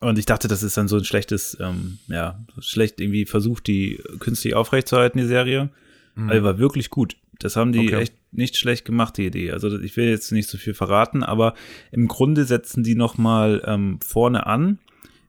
Und 0.00 0.18
ich 0.18 0.26
dachte, 0.26 0.48
das 0.48 0.62
ist 0.62 0.76
dann 0.76 0.88
so 0.88 0.96
ein 0.96 1.04
schlechtes, 1.04 1.56
ähm, 1.60 1.98
ja, 2.08 2.38
schlecht 2.60 3.00
irgendwie 3.00 3.26
versucht, 3.26 3.66
die 3.66 4.02
künstlich 4.20 4.54
aufrechtzuerhalten, 4.54 5.18
die 5.20 5.26
Serie. 5.26 5.70
Aber 6.16 6.34
die 6.34 6.42
war 6.44 6.58
wirklich 6.58 6.90
gut. 6.90 7.16
Das 7.40 7.56
haben 7.56 7.72
die 7.72 7.80
Mhm. 7.80 7.86
Okay. 7.88 8.02
echt 8.02 8.14
nicht 8.32 8.56
schlecht 8.56 8.84
gemacht, 8.84 9.16
die 9.16 9.26
Idee. 9.26 9.50
Also 9.50 9.78
ich 9.80 9.96
will 9.96 10.08
jetzt 10.08 10.30
nicht 10.30 10.48
so 10.48 10.58
viel 10.58 10.74
verraten, 10.74 11.22
aber 11.22 11.54
im 11.90 12.06
Grunde 12.06 12.44
setzen 12.44 12.84
die 12.84 12.94
noch 12.94 13.18
mal 13.18 13.62
ähm, 13.66 13.98
vorne 14.00 14.46
an, 14.46 14.78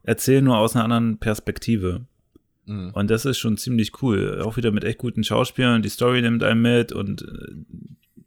erzählen 0.06 0.42
nur 0.44 0.56
aus 0.56 0.74
einer 0.74 0.84
anderen 0.84 1.18
Perspektive. 1.18 2.00
Mhm. 2.64 2.90
Und 2.94 3.10
das 3.10 3.24
ist 3.26 3.38
schon 3.38 3.58
ziemlich 3.58 4.02
cool. 4.02 4.40
Auch 4.42 4.56
wieder 4.56 4.72
mit 4.72 4.84
echt 4.84 4.98
guten 4.98 5.22
Schauspielern. 5.22 5.82
Die 5.82 5.88
Story 5.90 6.22
nimmt 6.22 6.42
einen 6.42 6.62
mit 6.62 6.92
und 6.92 7.22
äh, 7.22 7.52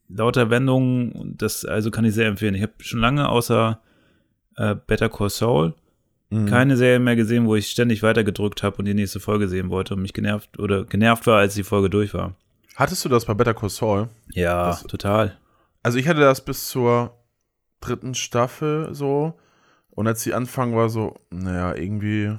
lauter 0.09 0.49
Wendungen. 0.49 1.11
Und 1.13 1.41
das 1.41 1.65
also 1.65 1.89
kann 1.91 2.05
ich 2.05 2.13
sehr 2.13 2.27
empfehlen. 2.27 2.53
Ich 2.55 2.61
habe 2.61 2.73
schon 2.79 2.99
lange 2.99 3.27
außer 3.27 3.79
äh, 4.57 4.75
Better 4.87 5.09
Call 5.09 5.29
Saul 5.31 5.73
Mhm. 6.31 6.45
keine 6.45 6.77
Serie 6.77 6.99
mehr 6.99 7.15
gesehen, 7.15 7.47
wo 7.47 7.55
ich 7.55 7.71
ständig 7.71 8.03
weitergedrückt 8.03 8.61
habe 8.61 8.75
und 8.77 8.85
die 8.85 8.93
nächste 8.93 9.19
Folge 9.19 9.47
sehen 9.47 9.71
wollte 9.71 9.95
und 9.95 10.03
mich 10.03 10.13
genervt 10.13 10.59
oder 10.59 10.83
genervt 10.85 11.25
war, 11.25 11.39
als 11.39 11.55
die 11.55 11.63
Folge 11.63 11.89
durch 11.89 12.13
war. 12.13 12.35
Hattest 12.75 13.03
du 13.03 13.09
das 13.09 13.25
bei 13.25 13.33
Better 13.33 13.55
Call 13.55 13.69
Saul? 13.71 14.09
Ja, 14.35 14.67
Das- 14.67 14.83
total. 14.83 15.39
Also 15.81 15.97
ich 15.97 16.07
hatte 16.07 16.19
das 16.19 16.45
bis 16.45 16.69
zur 16.69 17.15
dritten 17.81 18.13
Staffel 18.13 18.89
so. 18.93 19.33
Und 19.99 20.07
als 20.07 20.23
die 20.23 20.33
anfangen, 20.33 20.75
war 20.77 20.87
so, 20.87 21.15
naja, 21.29 21.75
irgendwie, 21.75 22.31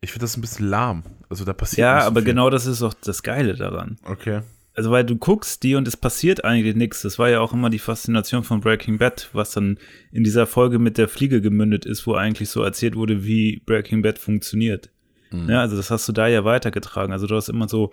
ich 0.00 0.10
finde 0.10 0.24
das 0.24 0.36
ein 0.36 0.40
bisschen 0.40 0.66
lahm. 0.68 1.04
Also 1.28 1.44
da 1.44 1.52
passiert 1.52 1.78
Ja, 1.84 2.00
so 2.00 2.08
aber 2.08 2.20
viel. 2.20 2.30
genau 2.32 2.50
das 2.50 2.66
ist 2.66 2.82
auch 2.82 2.94
das 2.94 3.22
Geile 3.22 3.54
daran. 3.54 3.96
Okay. 4.04 4.40
also 4.74 4.90
weil 4.90 5.04
du 5.04 5.14
guckst 5.14 5.62
die 5.62 5.76
und 5.76 5.86
es 5.86 5.96
passiert 5.96 6.44
eigentlich 6.44 6.74
nichts. 6.74 7.02
Das 7.02 7.16
war 7.20 7.28
ja 7.30 7.38
auch 7.40 7.52
immer 7.52 7.70
die 7.70 7.78
Faszination 7.78 8.42
von 8.42 8.60
Breaking 8.60 8.98
Bad, 8.98 9.30
was 9.34 9.52
dann 9.52 9.78
in 10.10 10.24
dieser 10.24 10.48
Folge 10.48 10.80
mit 10.80 10.98
der 10.98 11.06
Fliege 11.06 11.40
gemündet 11.40 11.86
ist, 11.86 12.08
wo 12.08 12.14
eigentlich 12.14 12.50
so 12.50 12.62
erzählt 12.64 12.96
wurde, 12.96 13.24
wie 13.24 13.62
Breaking 13.66 14.02
Bad 14.02 14.18
funktioniert. 14.18 14.90
Mhm. 15.30 15.48
Ja, 15.48 15.60
also 15.60 15.76
das 15.76 15.92
hast 15.92 16.08
du 16.08 16.12
da 16.12 16.26
ja 16.26 16.44
weitergetragen. 16.44 17.12
Also 17.12 17.28
du 17.28 17.36
hast 17.36 17.48
immer 17.48 17.68
so 17.68 17.92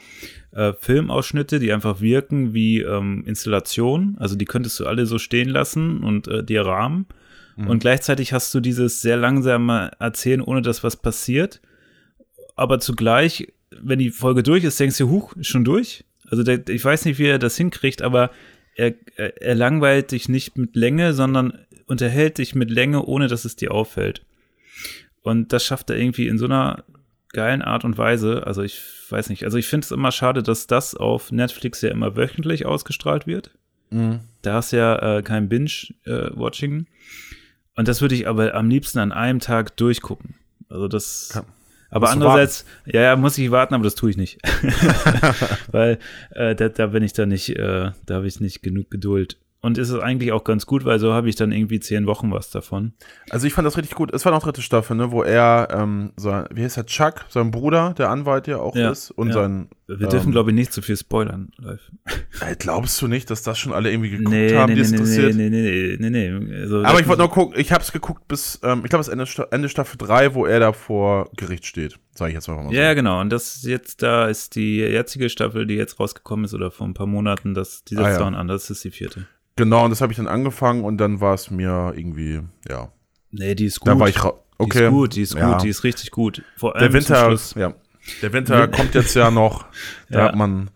äh, 0.53 0.73
Filmausschnitte, 0.79 1.59
die 1.59 1.71
einfach 1.71 2.01
wirken 2.01 2.53
wie 2.55 2.81
ähm, 2.81 3.23
Installation. 3.27 4.15
Also 4.19 4.35
die 4.35 4.45
könntest 4.45 4.79
du 4.79 4.87
alle 4.87 5.05
so 5.05 5.19
stehen 5.19 5.49
lassen 5.49 6.03
und 6.03 6.27
äh, 6.27 6.43
dir 6.43 6.65
rahmen. 6.65 7.05
Mhm. 7.55 7.67
Und 7.67 7.79
gleichzeitig 7.79 8.33
hast 8.33 8.53
du 8.53 8.59
dieses 8.59 9.01
sehr 9.01 9.17
langsame 9.17 9.91
Erzählen, 9.99 10.41
ohne 10.41 10.61
dass 10.61 10.83
was 10.83 10.97
passiert. 10.97 11.61
Aber 12.55 12.79
zugleich, 12.79 13.53
wenn 13.81 13.99
die 13.99 14.11
Folge 14.11 14.43
durch 14.43 14.63
ist, 14.63 14.79
denkst 14.79 14.97
du, 14.97 15.09
huch, 15.09 15.35
ist 15.35 15.47
schon 15.47 15.65
durch? 15.65 16.05
Also 16.29 16.43
der, 16.43 16.67
ich 16.69 16.83
weiß 16.83 17.05
nicht, 17.05 17.19
wie 17.19 17.25
er 17.25 17.39
das 17.39 17.57
hinkriegt, 17.57 18.01
aber 18.01 18.31
er, 18.75 18.93
er, 19.15 19.41
er 19.41 19.55
langweilt 19.55 20.11
dich 20.11 20.29
nicht 20.29 20.57
mit 20.57 20.75
Länge, 20.75 21.13
sondern 21.13 21.59
unterhält 21.85 22.37
dich 22.37 22.55
mit 22.55 22.71
Länge, 22.71 23.05
ohne 23.05 23.27
dass 23.27 23.45
es 23.45 23.55
dir 23.55 23.71
auffällt. 23.71 24.25
Und 25.21 25.53
das 25.53 25.63
schafft 25.63 25.89
er 25.89 25.97
irgendwie 25.97 26.27
in 26.27 26.37
so 26.37 26.45
einer 26.45 26.83
geilen 27.33 27.61
Art 27.61 27.83
und 27.83 27.97
Weise. 27.97 28.45
Also 28.45 28.61
ich 28.61 28.81
weiß 29.09 29.29
nicht. 29.29 29.43
Also 29.43 29.57
ich 29.57 29.67
finde 29.67 29.85
es 29.85 29.91
immer 29.91 30.11
schade, 30.11 30.43
dass 30.43 30.67
das 30.67 30.95
auf 30.95 31.31
Netflix 31.31 31.81
ja 31.81 31.89
immer 31.89 32.15
wöchentlich 32.15 32.65
ausgestrahlt 32.65 33.27
wird. 33.27 33.51
Mhm. 33.89 34.21
Da 34.41 34.55
hast 34.55 34.73
du 34.73 34.77
ja 34.77 35.17
äh, 35.17 35.23
kein 35.23 35.49
Binge-Watching. 35.49 36.81
Äh, 36.81 36.85
und 37.75 37.87
das 37.87 38.01
würde 38.01 38.15
ich 38.15 38.27
aber 38.27 38.53
am 38.53 38.69
liebsten 38.69 38.99
an 38.99 39.11
einem 39.11 39.39
Tag 39.39 39.75
durchgucken. 39.77 40.35
Also 40.69 40.87
das. 40.87 41.31
Ja. 41.35 41.43
Aber 41.89 42.09
andererseits, 42.09 42.65
ja, 42.87 43.01
ja, 43.01 43.15
muss 43.15 43.37
ich 43.37 43.51
warten, 43.51 43.75
aber 43.75 43.83
das 43.83 43.93
tue 43.93 44.09
ich 44.09 44.17
nicht. 44.17 44.39
weil 45.71 45.99
äh, 46.31 46.55
da, 46.55 46.69
da 46.69 46.87
bin 46.87 47.03
ich 47.03 47.13
da 47.13 47.27
nicht, 47.27 47.49
äh, 47.49 47.91
da 48.07 48.15
habe 48.15 48.25
ich 48.25 48.39
nicht 48.39 48.63
genug 48.63 48.89
Geduld. 48.89 49.37
Und 49.63 49.77
ist 49.77 49.91
es 49.91 49.99
eigentlich 50.01 50.33
auch 50.33 50.43
ganz 50.43 50.65
gut, 50.65 50.83
weil 50.83 50.99
so 50.99 51.13
habe 51.13 51.29
ich 51.29 51.37
dann 51.37 51.53
irgendwie 51.53 51.79
zehn 51.79 52.05
Wochen 52.05 52.33
was 52.33 52.49
davon. 52.49 52.91
Also 53.29 53.47
ich 53.47 53.53
fand 53.53 53.65
das 53.65 53.77
richtig 53.77 53.95
gut. 53.95 54.13
Es 54.13 54.25
war 54.25 54.33
noch 54.33 54.43
dritte 54.43 54.61
Staffel, 54.61 54.97
ne, 54.97 55.09
wo 55.11 55.23
er, 55.23 55.69
ähm, 55.71 56.11
so, 56.17 56.31
wie 56.53 56.63
heißt 56.63 56.75
der, 56.75 56.85
Chuck, 56.85 57.23
sein 57.29 57.49
Bruder, 57.49 57.93
der 57.97 58.09
Anwalt 58.09 58.45
ja 58.47 58.57
auch 58.57 58.75
ja, 58.75 58.91
ist, 58.91 59.11
und 59.11 59.29
ja. 59.29 59.35
sein. 59.35 59.69
Wir 59.87 60.07
dürfen, 60.07 60.27
ähm, 60.27 60.31
glaube 60.33 60.49
ich, 60.49 60.55
nicht 60.55 60.73
zu 60.73 60.81
viel 60.81 60.97
spoilern 60.97 61.51
live. 61.57 61.79
Ey, 62.41 62.55
glaubst 62.59 63.01
du 63.01 63.07
nicht, 63.07 63.29
dass 63.29 63.43
das 63.43 63.57
schon 63.57 63.71
alle 63.71 63.89
irgendwie 63.89 64.09
geguckt 64.09 64.31
nee, 64.31 64.53
haben, 64.53 64.71
nee, 64.71 64.75
die 64.75 64.81
es 64.81 64.91
nee, 64.91 64.97
interessiert? 64.97 65.35
Nee, 65.35 65.49
nee, 65.49 65.97
nee, 65.97 66.09
nee, 66.09 66.39
nee. 66.39 66.61
Also, 66.61 66.83
Aber 66.83 66.99
ich 66.99 67.07
wollte 67.07 67.21
nur 67.21 67.31
gucken, 67.31 67.57
ich 67.57 67.71
habe 67.71 67.83
es 67.83 67.93
geguckt 67.93 68.27
bis, 68.27 68.59
ähm, 68.63 68.81
ich 68.83 68.89
glaube, 68.89 69.01
es 69.01 69.07
ist 69.07 69.13
Ende, 69.13 69.47
Ende 69.51 69.69
Staffel 69.69 69.97
3, 69.97 70.33
wo 70.33 70.45
er 70.45 70.59
da 70.59 70.73
vor 70.73 71.29
Gericht 71.37 71.65
steht. 71.65 71.99
Sag 72.15 72.27
ich 72.27 72.33
jetzt 72.33 72.49
mal 72.49 72.61
so. 72.63 72.71
Ja, 72.71 72.93
genau. 72.93 73.21
Und 73.21 73.29
das 73.29 73.63
jetzt 73.63 74.03
da 74.03 74.27
ist 74.27 74.55
die 74.55 74.77
jetzige 74.77 75.29
Staffel, 75.29 75.65
die 75.65 75.75
jetzt 75.75 75.99
rausgekommen 76.01 76.45
ist, 76.45 76.53
oder 76.53 76.69
vor 76.69 76.85
ein 76.85 76.93
paar 76.93 77.07
Monaten, 77.07 77.53
das, 77.53 77.85
die 77.85 77.95
setzt 77.95 78.19
ah, 78.19 78.29
ja. 78.31 78.37
an, 78.37 78.47
das 78.47 78.69
ist 78.69 78.83
die 78.83 78.91
vierte. 78.91 79.25
Genau, 79.55 79.85
und 79.85 79.91
das 79.91 80.01
habe 80.01 80.11
ich 80.11 80.17
dann 80.17 80.27
angefangen 80.27 80.83
und 80.83 80.97
dann 80.97 81.21
war 81.21 81.33
es 81.33 81.51
mir 81.51 81.93
irgendwie, 81.95 82.41
ja. 82.67 82.91
Nee, 83.31 83.55
die 83.55 83.65
ist 83.65 83.79
gut. 83.79 83.87
Da 83.87 83.99
war 83.99 84.09
ich 84.09 84.23
okay. 84.57 84.79
Die 84.79 84.83
ist 84.85 84.89
gut, 84.89 85.15
die 85.15 85.21
ist 85.21 85.33
ja. 85.35 85.51
gut, 85.51 85.63
die 85.63 85.69
ist 85.69 85.83
richtig 85.83 86.11
gut. 86.11 86.43
Vor 86.57 86.75
allem 86.75 86.91
der 86.91 86.93
Winter, 86.93 87.37
ja. 87.55 87.73
Der 88.21 88.33
Winter 88.33 88.67
kommt 88.67 88.95
jetzt 88.95 89.15
ja 89.15 89.31
noch. 89.31 89.65
Da 90.09 90.19
ja. 90.19 90.25
hat 90.25 90.35
man 90.35 90.69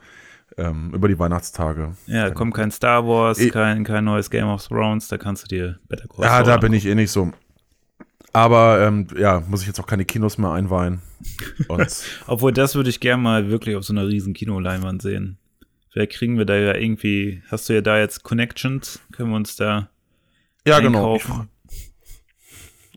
ähm, 0.58 0.92
über 0.94 1.08
die 1.08 1.20
Weihnachtstage. 1.20 1.96
Ja, 2.08 2.32
kommt 2.32 2.54
kein 2.56 2.72
Star 2.72 3.06
Wars, 3.06 3.38
ich, 3.38 3.52
kein, 3.52 3.84
kein 3.84 4.06
neues 4.06 4.30
Game 4.30 4.48
of 4.48 4.68
Thrones, 4.68 5.08
da 5.08 5.18
kannst 5.18 5.44
du 5.44 5.48
dir 5.48 5.80
Better 5.88 6.08
Call 6.08 6.26
Ja, 6.26 6.44
da 6.44 6.58
bin 6.58 6.74
ich 6.74 6.86
eh 6.86 6.96
nicht 6.96 7.12
so. 7.12 7.32
Aber 8.34 8.82
ähm, 8.82 9.08
ja, 9.18 9.42
muss 9.48 9.62
ich 9.62 9.68
jetzt 9.68 9.80
auch 9.80 9.88
keine 9.88 10.06
Kinos 10.06 10.38
mehr 10.38 10.52
einweihen. 10.52 11.02
Obwohl, 12.28 12.52
das 12.52 12.76
würde 12.76 12.90
ich 12.90 13.00
gerne 13.00 13.22
mal 13.22 13.50
wirklich 13.50 13.76
auf 13.76 13.84
so 13.84 13.94
einer 13.94 14.08
riesen 14.08 14.34
Kinoleinwand 14.34 15.02
sehen. 15.02 15.38
Vielleicht 15.98 16.12
kriegen 16.12 16.38
wir 16.38 16.46
da 16.46 16.56
ja 16.56 16.76
irgendwie, 16.76 17.42
hast 17.50 17.70
du 17.70 17.74
ja 17.74 17.82
da 17.82 17.98
jetzt 17.98 18.22
Connections? 18.22 19.00
Können 19.12 19.32
wir 19.32 19.36
uns 19.36 19.56
da 19.56 19.90
Ja, 20.64 20.80
genau. 20.80 21.16
Ich, 21.16 21.26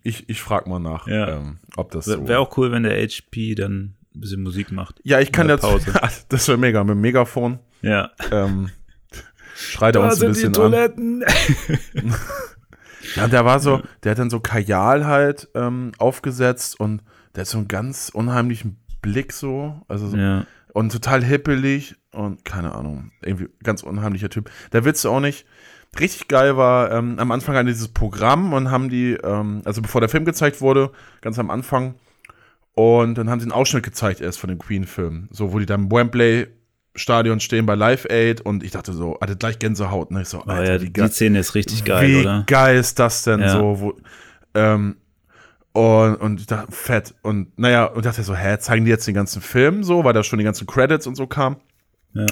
ich, 0.02 0.28
ich 0.28 0.42
frage 0.42 0.68
mal 0.68 0.80
nach, 0.80 1.06
ja. 1.06 1.38
ähm, 1.38 1.60
ob 1.76 1.92
das 1.92 2.04
so. 2.04 2.28
Wäre 2.28 2.40
auch 2.40 2.54
cool, 2.58 2.72
wenn 2.72 2.82
der 2.82 3.02
HP 3.02 3.54
dann 3.54 3.94
ein 4.14 4.20
bisschen 4.20 4.42
Musik 4.42 4.70
macht. 4.70 5.00
Ja, 5.02 5.18
ich 5.18 5.32
kann 5.32 5.48
jetzt. 5.48 5.62
Pause. 5.62 5.94
das 6.28 6.46
wäre 6.46 6.58
mega, 6.58 6.84
mit 6.84 6.90
dem 6.90 7.00
Megafon. 7.00 7.60
Ja. 7.80 8.10
Ähm, 8.30 8.68
schreit 9.56 9.96
er 9.96 10.02
uns 10.02 10.22
ein 10.22 10.28
bisschen 10.28 10.54
an. 10.58 11.24
ja, 13.16 13.28
der 13.28 13.46
war 13.46 13.60
so, 13.60 13.80
der 14.02 14.10
hat 14.10 14.18
dann 14.18 14.28
so 14.28 14.40
Kajal 14.40 15.06
halt 15.06 15.48
ähm, 15.54 15.92
aufgesetzt 15.96 16.78
und 16.78 17.02
der 17.34 17.44
hat 17.44 17.48
so 17.48 17.56
einen 17.56 17.68
ganz 17.68 18.10
unheimlichen 18.12 18.76
Blick 19.00 19.32
so, 19.32 19.80
also 19.88 20.08
so, 20.08 20.18
ja. 20.18 20.44
und 20.74 20.92
total 20.92 21.24
hippelig 21.24 21.96
und 22.12 22.44
keine 22.44 22.74
Ahnung, 22.74 23.12
irgendwie 23.22 23.48
ganz 23.62 23.82
unheimlicher 23.82 24.30
Typ. 24.30 24.50
Der 24.72 24.84
Witz 24.84 25.04
auch 25.04 25.20
nicht. 25.20 25.46
Richtig 25.98 26.28
geil 26.28 26.56
war, 26.56 26.92
ähm, 26.92 27.18
am 27.18 27.32
Anfang 27.32 27.56
an 27.56 27.66
dieses 27.66 27.88
Programm 27.88 28.52
und 28.52 28.70
haben 28.70 28.88
die, 28.88 29.14
ähm, 29.14 29.62
also 29.64 29.82
bevor 29.82 30.00
der 30.00 30.08
Film 30.08 30.24
gezeigt 30.24 30.60
wurde, 30.60 30.92
ganz 31.20 31.38
am 31.38 31.50
Anfang, 31.50 31.96
und 32.74 33.16
dann 33.18 33.28
haben 33.28 33.40
sie 33.40 33.44
einen 33.44 33.52
Ausschnitt 33.52 33.82
gezeigt 33.82 34.20
erst 34.20 34.38
von 34.38 34.48
dem 34.48 34.58
Queen-Film, 34.58 35.28
so 35.30 35.52
wo 35.52 35.58
die 35.58 35.66
dann 35.66 35.84
im 35.84 35.92
Wembley 35.92 36.46
Stadion 36.94 37.40
stehen 37.40 37.66
bei 37.66 37.74
Live 37.74 38.06
Aid 38.08 38.40
und 38.40 38.62
ich 38.62 38.72
dachte 38.72 38.92
so, 38.92 39.18
hatte 39.20 39.36
gleich 39.36 39.58
Gänsehaut. 39.58 40.10
Ne? 40.10 40.22
Ich 40.22 40.28
so, 40.28 40.42
Alter, 40.42 40.60
oh 40.60 40.64
ja, 40.64 40.78
die, 40.78 40.92
die 40.92 41.08
Szene 41.08 41.38
ist 41.38 41.54
richtig 41.54 41.84
geil, 41.84 42.08
wie 42.08 42.20
oder? 42.20 42.40
Wie 42.40 42.46
geil 42.46 42.76
ist 42.78 42.98
das 42.98 43.22
denn 43.24 43.40
ja. 43.40 43.50
so? 43.50 43.80
Wo, 43.80 43.96
ähm, 44.54 44.96
und, 45.72 46.14
und 46.16 46.40
ich 46.40 46.46
dachte, 46.46 46.72
fett. 46.72 47.14
Und 47.22 47.56
naja, 47.58 47.84
und 47.84 48.04
dachte 48.04 48.22
so, 48.22 48.34
hä, 48.34 48.58
zeigen 48.58 48.84
die 48.84 48.90
jetzt 48.90 49.06
den 49.06 49.14
ganzen 49.14 49.40
Film 49.40 49.84
so, 49.84 50.02
weil 50.04 50.12
da 50.12 50.24
schon 50.24 50.38
die 50.38 50.44
ganzen 50.44 50.66
Credits 50.66 51.06
und 51.06 51.16
so 51.16 51.26
kamen. 51.26 51.56
Ja. 52.12 52.26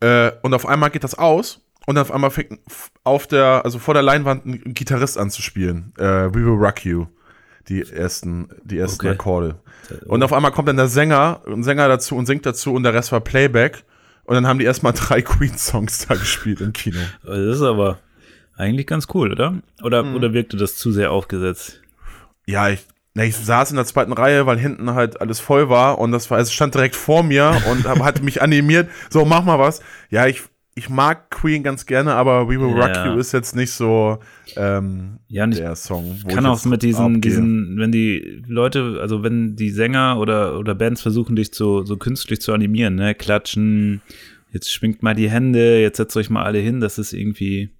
Äh, 0.00 0.32
und 0.42 0.54
auf 0.54 0.66
einmal 0.66 0.90
geht 0.90 1.04
das 1.04 1.16
aus 1.16 1.60
und 1.86 1.98
auf 1.98 2.12
einmal 2.12 2.30
fängt 2.30 2.60
auf 3.04 3.26
der, 3.26 3.62
also 3.64 3.78
vor 3.78 3.94
der 3.94 4.02
Leinwand 4.02 4.46
ein 4.46 4.74
Gitarrist 4.74 5.18
an 5.18 5.30
zu 5.30 5.42
spielen. 5.42 5.92
Äh, 5.98 6.28
We 6.32 6.44
Will 6.44 6.64
Rock 6.64 6.84
You. 6.84 7.06
Die 7.68 7.82
ersten, 7.82 8.48
die 8.62 8.78
ersten 8.78 9.06
okay. 9.06 9.14
Akkorde. 9.14 9.60
Und 10.06 10.22
auf 10.22 10.32
einmal 10.32 10.52
kommt 10.52 10.68
dann 10.68 10.78
der 10.78 10.88
Sänger, 10.88 11.42
ein 11.46 11.62
Sänger 11.62 11.86
dazu 11.88 12.16
und 12.16 12.24
singt 12.24 12.46
dazu 12.46 12.72
und 12.72 12.82
der 12.82 12.94
Rest 12.94 13.12
war 13.12 13.20
Playback. 13.20 13.84
Und 14.24 14.34
dann 14.34 14.46
haben 14.46 14.58
die 14.58 14.64
erstmal 14.64 14.92
drei 14.94 15.22
Queen-Songs 15.22 16.06
da 16.06 16.14
gespielt 16.14 16.60
im 16.60 16.72
Kino. 16.72 16.98
Das 17.24 17.38
ist 17.38 17.62
aber 17.62 17.98
eigentlich 18.56 18.86
ganz 18.86 19.06
cool, 19.14 19.32
oder? 19.32 19.54
Oder, 19.82 20.02
mhm. 20.02 20.14
oder 20.14 20.32
wirkte 20.32 20.56
das 20.56 20.76
zu 20.76 20.92
sehr 20.92 21.10
aufgesetzt? 21.10 21.80
Ja, 22.46 22.68
ich, 22.68 22.86
na, 23.14 23.24
ich 23.24 23.36
saß 23.36 23.70
in 23.70 23.76
der 23.76 23.84
zweiten 23.84 24.12
Reihe, 24.12 24.46
weil 24.46 24.58
hinten 24.58 24.94
halt 24.94 25.20
alles 25.20 25.40
voll 25.40 25.68
war 25.68 25.98
und 25.98 26.12
das 26.12 26.30
war, 26.30 26.38
es 26.38 26.52
stand 26.52 26.74
direkt 26.74 26.94
vor 26.94 27.22
mir 27.22 27.60
und 27.70 27.86
hat 27.88 28.22
mich 28.22 28.42
animiert, 28.42 28.88
so 29.10 29.24
mach 29.24 29.44
mal 29.44 29.58
was. 29.58 29.80
Ja, 30.10 30.26
ich, 30.26 30.42
ich 30.74 30.88
mag 30.88 31.30
Queen 31.30 31.64
ganz 31.64 31.86
gerne, 31.86 32.14
aber 32.14 32.48
We 32.48 32.60
Will 32.60 32.76
ja. 32.76 32.86
Rock 32.86 33.06
You 33.06 33.18
ist 33.18 33.32
jetzt 33.32 33.56
nicht 33.56 33.72
so 33.72 34.18
ähm, 34.56 35.18
ja, 35.26 35.46
nicht, 35.46 35.60
der 35.60 35.74
Song. 35.74 36.20
Wo 36.22 36.28
kann 36.28 36.46
auch 36.46 36.64
mit 36.64 36.82
diesen, 36.82 37.20
diesen, 37.20 37.78
wenn 37.78 37.90
die 37.90 38.44
Leute, 38.46 38.98
also 39.00 39.24
wenn 39.24 39.56
die 39.56 39.70
Sänger 39.70 40.18
oder, 40.20 40.58
oder 40.58 40.76
Bands 40.76 41.02
versuchen, 41.02 41.34
dich 41.34 41.50
so, 41.52 41.84
so 41.84 41.96
künstlich 41.96 42.40
zu 42.40 42.52
animieren, 42.52 42.94
ne, 42.94 43.14
klatschen, 43.14 44.00
jetzt 44.52 44.72
schwingt 44.72 45.02
mal 45.02 45.14
die 45.14 45.28
Hände, 45.28 45.80
jetzt 45.80 45.96
setzt 45.96 46.16
euch 46.16 46.30
mal 46.30 46.44
alle 46.44 46.58
hin, 46.58 46.80
das 46.80 46.98
ist 46.98 47.12
irgendwie, 47.12 47.70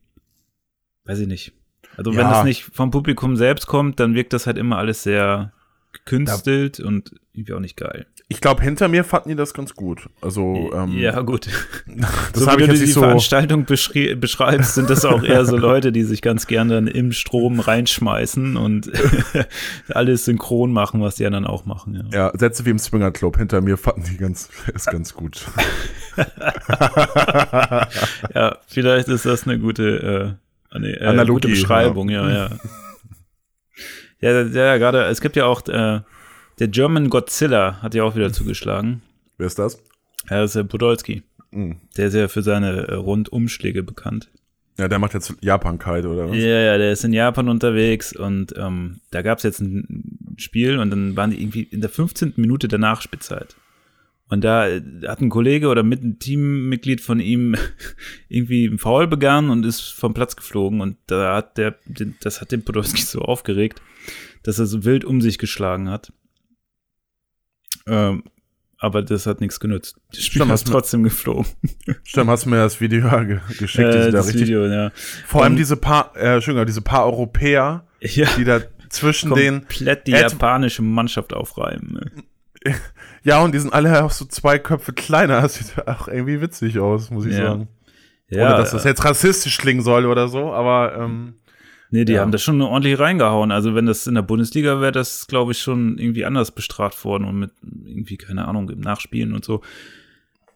weiß 1.04 1.20
ich 1.20 1.28
nicht. 1.28 1.52
Also 1.98 2.12
ja. 2.12 2.18
wenn 2.18 2.30
das 2.30 2.44
nicht 2.44 2.64
vom 2.64 2.90
Publikum 2.90 3.36
selbst 3.36 3.66
kommt, 3.66 3.98
dann 4.00 4.14
wirkt 4.14 4.32
das 4.32 4.46
halt 4.46 4.56
immer 4.56 4.78
alles 4.78 5.02
sehr 5.02 5.52
gekünstelt 5.92 6.78
da, 6.78 6.86
und 6.86 7.12
irgendwie 7.34 7.52
auch 7.54 7.60
nicht 7.60 7.76
geil. 7.76 8.06
Ich 8.28 8.40
glaube, 8.40 8.62
hinter 8.62 8.88
mir 8.88 9.04
fanden 9.04 9.30
die 9.30 9.34
das 9.34 9.54
ganz 9.54 9.74
gut. 9.74 10.08
Also 10.20 10.70
ähm, 10.74 10.96
ja 10.98 11.18
gut. 11.22 11.48
das 12.32 12.42
so 12.42 12.50
wie 12.58 12.66
du 12.66 12.74
die 12.74 12.86
so 12.86 13.00
Veranstaltung 13.00 13.64
beschreibst, 13.64 14.74
sind 14.74 14.90
das 14.90 15.04
auch 15.04 15.24
eher 15.24 15.44
so 15.44 15.56
Leute, 15.58 15.90
die 15.90 16.04
sich 16.04 16.22
ganz 16.22 16.46
gerne 16.46 16.74
dann 16.74 16.86
im 16.86 17.12
Strom 17.12 17.58
reinschmeißen 17.58 18.56
und 18.56 18.92
alles 19.88 20.26
synchron 20.26 20.72
machen, 20.72 21.00
was 21.00 21.16
die 21.16 21.26
anderen 21.26 21.46
auch 21.46 21.64
machen. 21.64 22.10
Ja, 22.12 22.26
ja 22.26 22.38
Sätze 22.38 22.64
wie 22.64 22.70
im 22.70 22.78
Swinger 22.78 23.10
Club. 23.10 23.38
Hinter 23.38 23.60
mir 23.60 23.76
fanden 23.76 24.04
die 24.04 24.18
ganz 24.18 24.50
ist 24.72 24.86
ganz 24.86 25.14
gut. 25.14 25.46
ja, 28.34 28.58
vielleicht 28.68 29.08
ist 29.08 29.24
das 29.24 29.48
eine 29.48 29.58
gute 29.58 30.36
äh, 30.38 30.47
Nee, 30.74 30.92
äh, 30.92 31.04
Analogie, 31.04 31.34
gute 31.34 31.48
Beschreibung, 31.48 32.08
ja, 32.08 32.30
ja. 32.30 32.50
Ja, 34.20 34.32
ja, 34.32 34.46
ja 34.46 34.76
gerade, 34.78 35.04
es 35.04 35.20
gibt 35.20 35.36
ja 35.36 35.46
auch, 35.46 35.66
äh, 35.68 36.00
der 36.58 36.68
German 36.68 37.08
Godzilla 37.08 37.80
hat 37.82 37.94
ja 37.94 38.02
auch 38.02 38.16
wieder 38.16 38.32
zugeschlagen. 38.32 39.02
Wer 39.36 39.46
ist 39.46 39.60
das? 39.60 39.80
Ja, 40.28 40.40
das 40.40 40.50
ist 40.50 40.56
der 40.56 40.64
Podolski. 40.64 41.22
Mhm. 41.52 41.76
Der 41.96 42.08
ist 42.08 42.14
ja 42.14 42.28
für 42.28 42.42
seine 42.42 42.88
äh, 42.88 42.94
Rundumschläge 42.94 43.82
bekannt. 43.84 44.28
Ja, 44.78 44.86
der 44.86 44.98
macht 44.98 45.14
jetzt 45.14 45.34
Japan-Kite, 45.40 46.08
oder 46.08 46.30
was? 46.30 46.36
Ja, 46.36 46.60
ja, 46.60 46.78
der 46.78 46.92
ist 46.92 47.04
in 47.04 47.12
Japan 47.12 47.48
unterwegs 47.48 48.14
und 48.14 48.54
ähm, 48.56 49.00
da 49.10 49.22
gab 49.22 49.38
es 49.38 49.44
jetzt 49.44 49.60
ein 49.60 50.34
Spiel 50.36 50.78
und 50.78 50.90
dann 50.90 51.16
waren 51.16 51.30
die 51.30 51.42
irgendwie 51.42 51.62
in 51.62 51.80
der 51.80 51.90
15. 51.90 52.34
Minute 52.36 52.68
der 52.68 52.78
Nachspielzeit. 52.78 53.56
Und 54.30 54.44
da 54.44 54.68
hat 55.06 55.20
ein 55.20 55.30
Kollege 55.30 55.68
oder 55.68 55.82
mit 55.82 56.02
ein 56.02 56.18
Teammitglied 56.18 57.00
von 57.00 57.18
ihm 57.18 57.56
irgendwie 58.28 58.68
einen 58.68 58.78
Foul 58.78 59.06
begangen 59.06 59.50
und 59.50 59.64
ist 59.64 59.80
vom 59.80 60.12
Platz 60.12 60.36
geflogen. 60.36 60.80
Und 60.80 60.96
da 61.06 61.36
hat 61.36 61.56
der, 61.56 61.76
das 62.20 62.40
hat 62.40 62.52
den 62.52 62.62
Podolski 62.62 63.02
so 63.02 63.20
aufgeregt, 63.20 63.80
dass 64.42 64.58
er 64.58 64.66
so 64.66 64.84
wild 64.84 65.04
um 65.04 65.20
sich 65.20 65.38
geschlagen 65.38 65.88
hat. 65.88 66.12
Ähm, 67.86 68.22
aber 68.76 69.02
das 69.02 69.26
hat 69.26 69.40
nichts 69.40 69.60
genützt. 69.60 69.96
Das 70.10 70.24
Spiel 70.24 70.42
Stimmt, 70.42 70.54
ist 70.54 70.66
trotzdem 70.68 71.02
geflogen. 71.02 71.46
Stimmt, 72.04 72.30
hast 72.30 72.44
du 72.44 72.50
mir 72.50 72.56
das 72.56 72.80
Video 72.80 73.08
geschickt, 73.58 73.94
äh, 73.94 74.10
das 74.12 74.28
richtig, 74.28 74.42
Video, 74.42 74.66
ja. 74.66 74.92
Vor 75.26 75.42
allem 75.42 75.56
diese 75.56 75.76
paar, 75.76 76.14
äh, 76.16 76.34
Entschuldigung, 76.34 76.66
diese 76.66 76.82
paar 76.82 77.06
Europäer, 77.06 77.86
ja. 78.00 78.28
die 78.36 78.44
da 78.44 78.60
zwischen 78.88 79.34
den 79.34 79.62
komplett 79.62 80.06
die 80.06 80.12
japanische 80.12 80.82
Mannschaft 80.82 81.32
aufreiben. 81.32 81.94
Ne? 81.94 82.24
Ja, 83.24 83.42
und 83.42 83.52
die 83.52 83.58
sind 83.58 83.74
alle 83.74 84.04
auch 84.04 84.12
so 84.12 84.24
zwei 84.24 84.58
Köpfe 84.58 84.92
kleiner. 84.92 85.42
Das 85.42 85.54
sieht 85.54 85.86
auch 85.86 86.08
irgendwie 86.08 86.40
witzig 86.40 86.78
aus, 86.78 87.10
muss 87.10 87.26
ich 87.26 87.36
ja. 87.36 87.48
sagen. 87.48 87.68
Ja, 88.30 88.46
oder 88.46 88.58
dass 88.58 88.70
das 88.70 88.84
jetzt 88.84 89.04
rassistisch 89.04 89.58
klingen 89.58 89.82
soll 89.82 90.06
oder 90.06 90.28
so, 90.28 90.52
aber 90.52 90.94
ähm, 90.96 91.34
Nee, 91.90 92.04
die 92.04 92.14
ja. 92.14 92.20
haben 92.20 92.32
das 92.32 92.42
schon 92.42 92.60
ordentlich 92.60 92.98
reingehauen. 92.98 93.50
Also 93.50 93.74
wenn 93.74 93.86
das 93.86 94.06
in 94.06 94.14
der 94.14 94.22
Bundesliga 94.22 94.80
wäre, 94.80 94.92
das 94.92 95.26
glaube 95.26 95.52
ich 95.52 95.58
schon 95.58 95.96
irgendwie 95.98 96.24
anders 96.24 96.50
bestraft 96.50 97.04
worden 97.04 97.24
und 97.24 97.38
mit 97.38 97.50
irgendwie, 97.62 98.18
keine 98.18 98.46
Ahnung, 98.46 98.68
im 98.68 98.80
Nachspielen 98.80 99.32
und 99.32 99.44
so. 99.44 99.62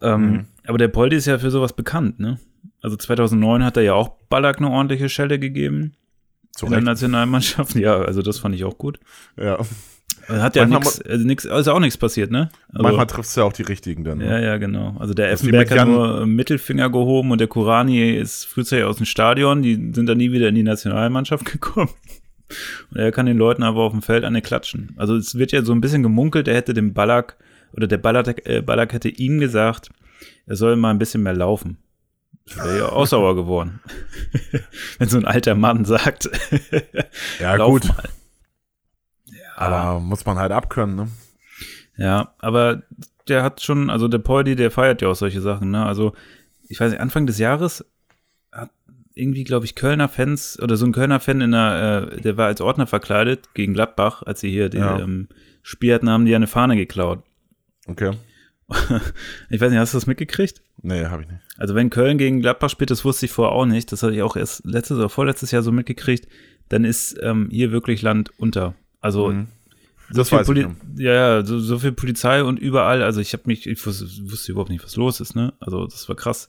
Ähm, 0.02 0.30
mhm. 0.30 0.44
Aber 0.66 0.78
der 0.78 0.88
Poldi 0.88 1.16
ist 1.16 1.26
ja 1.26 1.38
für 1.38 1.50
sowas 1.50 1.72
bekannt, 1.72 2.20
ne? 2.20 2.38
Also 2.82 2.96
2009 2.96 3.64
hat 3.64 3.76
er 3.76 3.82
ja 3.82 3.94
auch 3.94 4.10
Ballack 4.28 4.58
eine 4.58 4.68
ordentliche 4.68 5.08
Schelle 5.08 5.38
gegeben. 5.38 5.94
Zu 6.52 6.66
in 6.66 6.72
der 6.72 6.82
Nationalmannschaft. 6.82 7.76
Ja, 7.76 8.02
also 8.02 8.20
das 8.20 8.38
fand 8.38 8.54
ich 8.54 8.64
auch 8.64 8.76
gut. 8.76 9.00
Ja. 9.36 9.58
Hat 10.28 10.56
ja 10.56 10.66
nichts, 10.66 11.46
also 11.46 11.58
ist 11.58 11.68
auch 11.68 11.80
nichts 11.80 11.96
passiert, 11.96 12.30
ne? 12.30 12.48
Also, 12.68 12.82
manchmal 12.82 13.06
trifft 13.06 13.28
es 13.28 13.37
ja 13.37 13.44
auch 13.44 13.52
die 13.52 13.62
richtigen 13.62 14.04
dann. 14.04 14.18
Ne? 14.18 14.26
Ja, 14.26 14.38
ja, 14.38 14.56
genau. 14.56 14.96
Also 14.98 15.14
der 15.14 15.30
Effenberg 15.30 15.70
hat 15.70 15.88
nur 15.88 16.26
Mittelfinger 16.26 16.90
gehoben 16.90 17.32
und 17.32 17.40
der 17.40 17.48
Kurani 17.48 18.12
ist 18.12 18.44
frühzeitig 18.44 18.85
aus 18.85 18.96
dem 18.96 19.06
Stadion. 19.06 19.62
Die 19.62 19.74
sind 19.92 20.06
dann 20.06 20.18
nie 20.18 20.32
wieder 20.32 20.48
in 20.48 20.54
die 20.54 20.62
Nationalmannschaft 20.62 21.44
gekommen. 21.52 21.90
Und 22.90 22.98
er 22.98 23.12
kann 23.12 23.26
den 23.26 23.38
Leuten 23.38 23.62
aber 23.62 23.82
auf 23.82 23.92
dem 23.92 24.02
Feld 24.02 24.24
eine 24.24 24.42
klatschen. 24.42 24.94
Also 24.96 25.16
es 25.16 25.37
wird 25.37 25.52
ja 25.52 25.62
so 25.62 25.72
ein 25.72 25.80
bisschen 25.80 26.02
gemunkelt, 26.02 26.48
er 26.48 26.54
hätte 26.54 26.74
dem 26.74 26.92
Ballack, 26.92 27.37
oder 27.74 27.87
der 27.87 27.98
Ballack, 27.98 28.46
äh, 28.46 28.61
Ballack 28.61 28.92
hätte 28.92 29.08
ihm 29.08 29.40
gesagt, 29.40 29.90
er 30.46 30.56
soll 30.56 30.76
mal 30.76 30.90
ein 30.90 30.98
bisschen 30.98 31.22
mehr 31.22 31.35
laufen. 31.35 31.78
Wäre 32.56 32.78
ja 32.78 32.88
auch 32.88 33.06
sauer 33.06 33.37
geworden. 33.37 33.80
Wenn 34.98 35.08
so 35.08 35.16
ein 35.16 35.24
alter 35.24 35.54
Mann 35.54 35.85
sagt, 35.85 36.28
ja, 37.40 37.56
gut. 37.56 37.87
Mal. 37.87 38.08
Aber 39.56 40.00
muss 40.00 40.24
man 40.24 40.38
halt 40.38 40.52
abkönnen, 40.52 40.96
ne? 40.96 41.08
Ja, 41.96 42.34
aber 42.38 42.82
der 43.28 43.42
hat 43.42 43.62
schon, 43.62 43.90
also 43.90 44.08
der 44.08 44.18
Poldi, 44.18 44.56
der 44.56 44.70
feiert 44.70 45.02
ja 45.02 45.08
auch 45.08 45.14
solche 45.14 45.40
Sachen, 45.40 45.70
ne? 45.70 45.84
Also, 45.84 46.14
ich 46.68 46.80
weiß 46.80 46.90
nicht, 46.90 47.00
Anfang 47.00 47.26
des 47.26 47.38
Jahres 47.38 47.84
hat 48.50 48.70
irgendwie, 49.14 49.44
glaube 49.44 49.66
ich, 49.66 49.74
Kölner 49.74 50.08
Fans 50.08 50.58
oder 50.60 50.76
so 50.76 50.86
ein 50.86 50.92
Kölner 50.92 51.20
Fan 51.20 51.40
in 51.40 51.52
der, 51.52 52.10
äh, 52.12 52.20
der 52.20 52.36
war 52.36 52.46
als 52.46 52.60
Ordner 52.60 52.86
verkleidet 52.86 53.54
gegen 53.54 53.74
Gladbach, 53.74 54.22
als 54.22 54.40
sie 54.40 54.50
hier 54.50 54.68
den 54.68 54.80
ja. 54.80 54.98
ähm, 54.98 55.28
Spiel 55.62 55.94
hatten, 55.94 56.08
haben 56.08 56.24
die 56.24 56.34
eine 56.34 56.46
Fahne 56.46 56.76
geklaut. 56.76 57.22
Okay. 57.86 58.12
ich 59.50 59.60
weiß 59.60 59.70
nicht, 59.70 59.78
hast 59.78 59.92
du 59.92 59.98
das 59.98 60.06
mitgekriegt? 60.06 60.62
Nee, 60.82 61.04
habe 61.06 61.22
ich 61.22 61.28
nicht. 61.28 61.40
Also 61.58 61.74
wenn 61.74 61.90
Köln 61.90 62.18
gegen 62.18 62.40
Gladbach 62.40 62.70
spielt, 62.70 62.90
das 62.90 63.04
wusste 63.04 63.26
ich 63.26 63.32
vorher 63.32 63.54
auch 63.54 63.66
nicht, 63.66 63.92
das 63.92 64.02
hatte 64.02 64.14
ich 64.14 64.22
auch 64.22 64.36
erst 64.36 64.64
letztes 64.64 64.96
oder 64.96 65.08
vorletztes 65.08 65.50
Jahr 65.50 65.62
so 65.62 65.72
mitgekriegt, 65.72 66.26
dann 66.68 66.84
ist 66.84 67.18
ähm, 67.22 67.48
hier 67.50 67.70
wirklich 67.70 68.02
Land 68.02 68.30
unter. 68.38 68.74
Also 69.02 69.30
mhm. 69.30 69.48
so 70.10 70.24
viel 70.24 70.38
Poli 70.38 70.66
ja, 70.96 71.12
ja, 71.12 71.44
so, 71.44 71.58
so, 71.58 71.78
viel 71.78 71.92
Polizei 71.92 72.42
und 72.42 72.58
überall. 72.58 73.02
Also 73.02 73.20
ich 73.20 73.34
habe 73.34 73.42
mich, 73.46 73.66
ich 73.66 73.84
wusste, 73.84 74.52
überhaupt 74.52 74.70
nicht, 74.70 74.82
was 74.82 74.96
los 74.96 75.20
ist. 75.20 75.34
Ne? 75.34 75.52
Also 75.60 75.84
das 75.84 76.08
war 76.08 76.16
krass. 76.16 76.48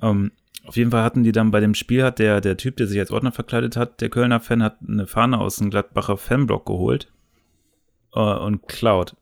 Ähm, 0.00 0.32
auf 0.64 0.76
jeden 0.76 0.90
Fall 0.90 1.02
hatten 1.02 1.24
die 1.24 1.32
dann 1.32 1.50
bei 1.50 1.60
dem 1.60 1.74
Spiel 1.74 2.02
hat 2.02 2.18
der 2.18 2.40
der 2.40 2.56
Typ, 2.56 2.76
der 2.76 2.86
sich 2.86 2.98
als 2.98 3.10
Ordner 3.10 3.32
verkleidet 3.32 3.76
hat, 3.76 4.00
der 4.00 4.08
Kölner 4.08 4.40
Fan 4.40 4.62
hat 4.62 4.78
eine 4.86 5.06
Fahne 5.06 5.38
aus 5.38 5.56
dem 5.56 5.70
Gladbacher 5.70 6.16
Fanblock 6.16 6.64
geholt 6.64 7.12
äh, 8.14 8.20
und 8.20 8.66
klaut. 8.68 9.16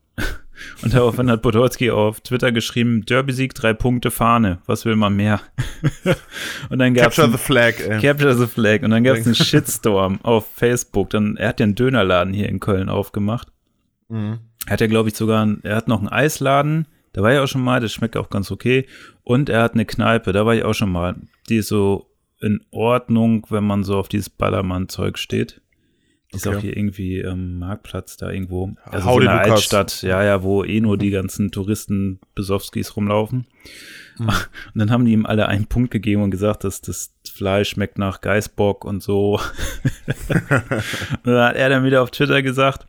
Und 0.82 0.94
daraufhin 0.94 1.30
hat 1.30 1.42
Podolski 1.42 1.90
auf 1.90 2.20
Twitter 2.20 2.52
geschrieben, 2.52 3.04
Derby-Sieg, 3.04 3.54
drei 3.54 3.74
Punkte, 3.74 4.10
Fahne. 4.10 4.58
Was 4.66 4.84
will 4.84 4.96
man 4.96 5.16
mehr? 5.16 5.40
und 6.70 6.78
dann 6.78 6.94
gab's 6.94 7.16
Capture 7.16 7.30
the 7.30 7.42
Flag. 7.42 7.74
Ey. 7.80 8.00
Capture 8.00 8.34
the 8.34 8.46
Flag. 8.46 8.82
Und 8.82 8.90
dann 8.90 9.04
gab 9.04 9.16
es 9.16 9.26
einen 9.26 9.34
Shitstorm 9.34 10.20
auf 10.22 10.46
Facebook. 10.54 11.10
Dann, 11.10 11.36
er 11.36 11.48
hat 11.48 11.60
ja 11.60 11.64
einen 11.64 11.74
Dönerladen 11.74 12.32
hier 12.32 12.48
in 12.48 12.60
Köln 12.60 12.88
aufgemacht. 12.88 13.48
Mhm. 14.08 14.38
Er 14.66 14.72
hat 14.72 14.80
ja, 14.80 14.86
glaube 14.86 15.08
ich, 15.08 15.16
sogar, 15.16 15.42
einen, 15.42 15.60
er 15.62 15.76
hat 15.76 15.88
noch 15.88 15.98
einen 15.98 16.08
Eisladen. 16.08 16.86
Da 17.12 17.22
war 17.22 17.32
ich 17.32 17.38
auch 17.38 17.46
schon 17.46 17.62
mal, 17.62 17.80
das 17.80 17.92
schmeckt 17.92 18.16
auch 18.16 18.30
ganz 18.30 18.50
okay. 18.50 18.86
Und 19.24 19.48
er 19.48 19.62
hat 19.62 19.74
eine 19.74 19.86
Kneipe, 19.86 20.32
da 20.32 20.46
war 20.46 20.54
ich 20.54 20.64
auch 20.64 20.74
schon 20.74 20.92
mal. 20.92 21.16
Die 21.48 21.56
ist 21.56 21.68
so 21.68 22.10
in 22.40 22.60
Ordnung, 22.70 23.46
wenn 23.50 23.64
man 23.64 23.84
so 23.84 23.98
auf 23.98 24.08
dieses 24.08 24.30
Ballermann-Zeug 24.30 25.18
steht. 25.18 25.60
Ist 26.30 26.46
okay. 26.46 26.56
auch 26.56 26.60
hier 26.60 26.76
irgendwie 26.76 27.20
ähm, 27.20 27.58
Marktplatz 27.58 28.18
da 28.18 28.30
irgendwo. 28.30 28.74
Also 28.84 29.10
so 29.10 29.18
eine 29.18 29.30
Altstadt, 29.30 30.02
ja, 30.02 30.22
ja, 30.22 30.42
wo 30.42 30.62
eh 30.62 30.80
nur 30.80 30.98
die 30.98 31.10
ganzen 31.10 31.50
Touristen 31.50 32.20
Besowskis 32.34 32.96
rumlaufen. 32.96 33.46
Mhm. 34.18 34.28
Und 34.74 34.74
dann 34.74 34.90
haben 34.90 35.06
die 35.06 35.12
ihm 35.12 35.24
alle 35.24 35.48
einen 35.48 35.66
Punkt 35.66 35.90
gegeben 35.90 36.22
und 36.22 36.30
gesagt, 36.30 36.64
dass 36.64 36.82
das 36.82 37.14
Fleisch 37.32 37.70
schmeckt 37.70 37.98
nach 37.98 38.20
Geißbock 38.20 38.84
und 38.84 39.02
so. 39.02 39.40
und 40.28 40.50
dann 41.24 41.48
hat 41.48 41.56
er 41.56 41.68
dann 41.68 41.84
wieder 41.84 42.02
auf 42.02 42.10
Twitter 42.10 42.42
gesagt, 42.42 42.86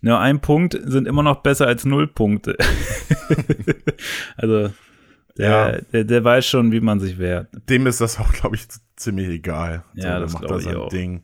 nur 0.00 0.20
ein 0.20 0.40
Punkt 0.40 0.78
sind 0.84 1.08
immer 1.08 1.22
noch 1.22 1.42
besser 1.42 1.66
als 1.66 1.84
null 1.84 2.06
Punkte. 2.06 2.56
also 4.36 4.70
der, 5.36 5.50
ja. 5.50 5.80
der, 5.92 6.04
der, 6.04 6.24
weiß 6.24 6.46
schon, 6.46 6.72
wie 6.72 6.80
man 6.80 7.00
sich 7.00 7.18
wehrt. 7.18 7.48
Dem 7.68 7.86
ist 7.86 8.00
das 8.00 8.18
auch, 8.18 8.32
glaube 8.32 8.56
ich, 8.56 8.66
ziemlich 8.96 9.28
egal. 9.28 9.84
Ja, 9.94 10.14
so, 10.14 10.20
das 10.20 10.32
macht 10.32 10.50
das 10.50 10.64
sein 10.64 10.76
auch. 10.76 10.88
Ding. 10.88 11.22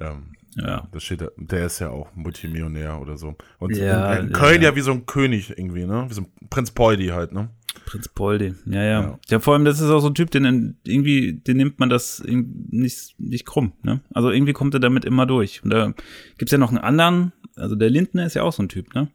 Ähm, 0.00 0.35
ja. 0.56 0.88
Das 0.92 1.02
steht, 1.02 1.22
der 1.36 1.66
ist 1.66 1.78
ja 1.80 1.90
auch 1.90 2.14
Multimillionär 2.14 3.00
oder 3.00 3.16
so. 3.16 3.36
Und 3.58 3.76
ja, 3.76 4.14
in, 4.14 4.28
in 4.28 4.32
Köln 4.32 4.62
ja. 4.62 4.70
ja. 4.70 4.76
wie 4.76 4.80
so 4.80 4.92
ein 4.92 5.06
König 5.06 5.50
irgendwie, 5.50 5.84
ne? 5.84 6.06
Wie 6.08 6.14
so 6.14 6.22
ein 6.22 6.48
Prinz 6.48 6.70
Poldi 6.70 7.08
halt, 7.08 7.32
ne? 7.32 7.50
Prinz 7.84 8.08
Poldi, 8.08 8.54
ja, 8.64 8.82
ja, 8.82 9.00
ja. 9.02 9.18
Ja, 9.28 9.40
vor 9.40 9.54
allem, 9.54 9.64
das 9.64 9.80
ist 9.80 9.90
auch 9.90 10.00
so 10.00 10.08
ein 10.08 10.14
Typ, 10.14 10.30
den 10.30 10.78
irgendwie, 10.84 11.34
den 11.34 11.58
nimmt 11.58 11.78
man 11.78 11.90
das 11.90 12.22
nicht, 12.26 13.14
nicht 13.18 13.46
krumm, 13.46 13.72
ne? 13.82 14.00
Also 14.12 14.30
irgendwie 14.30 14.54
kommt 14.54 14.74
er 14.74 14.80
damit 14.80 15.04
immer 15.04 15.26
durch. 15.26 15.62
Und 15.62 15.70
da 15.70 15.92
gibt's 16.38 16.52
ja 16.52 16.58
noch 16.58 16.70
einen 16.70 16.78
anderen, 16.78 17.32
also 17.54 17.74
der 17.74 17.90
Lindner 17.90 18.26
ist 18.26 18.34
ja 18.34 18.42
auch 18.42 18.52
so 18.52 18.62
ein 18.62 18.68
Typ, 18.68 18.94
ne? 18.94 19.08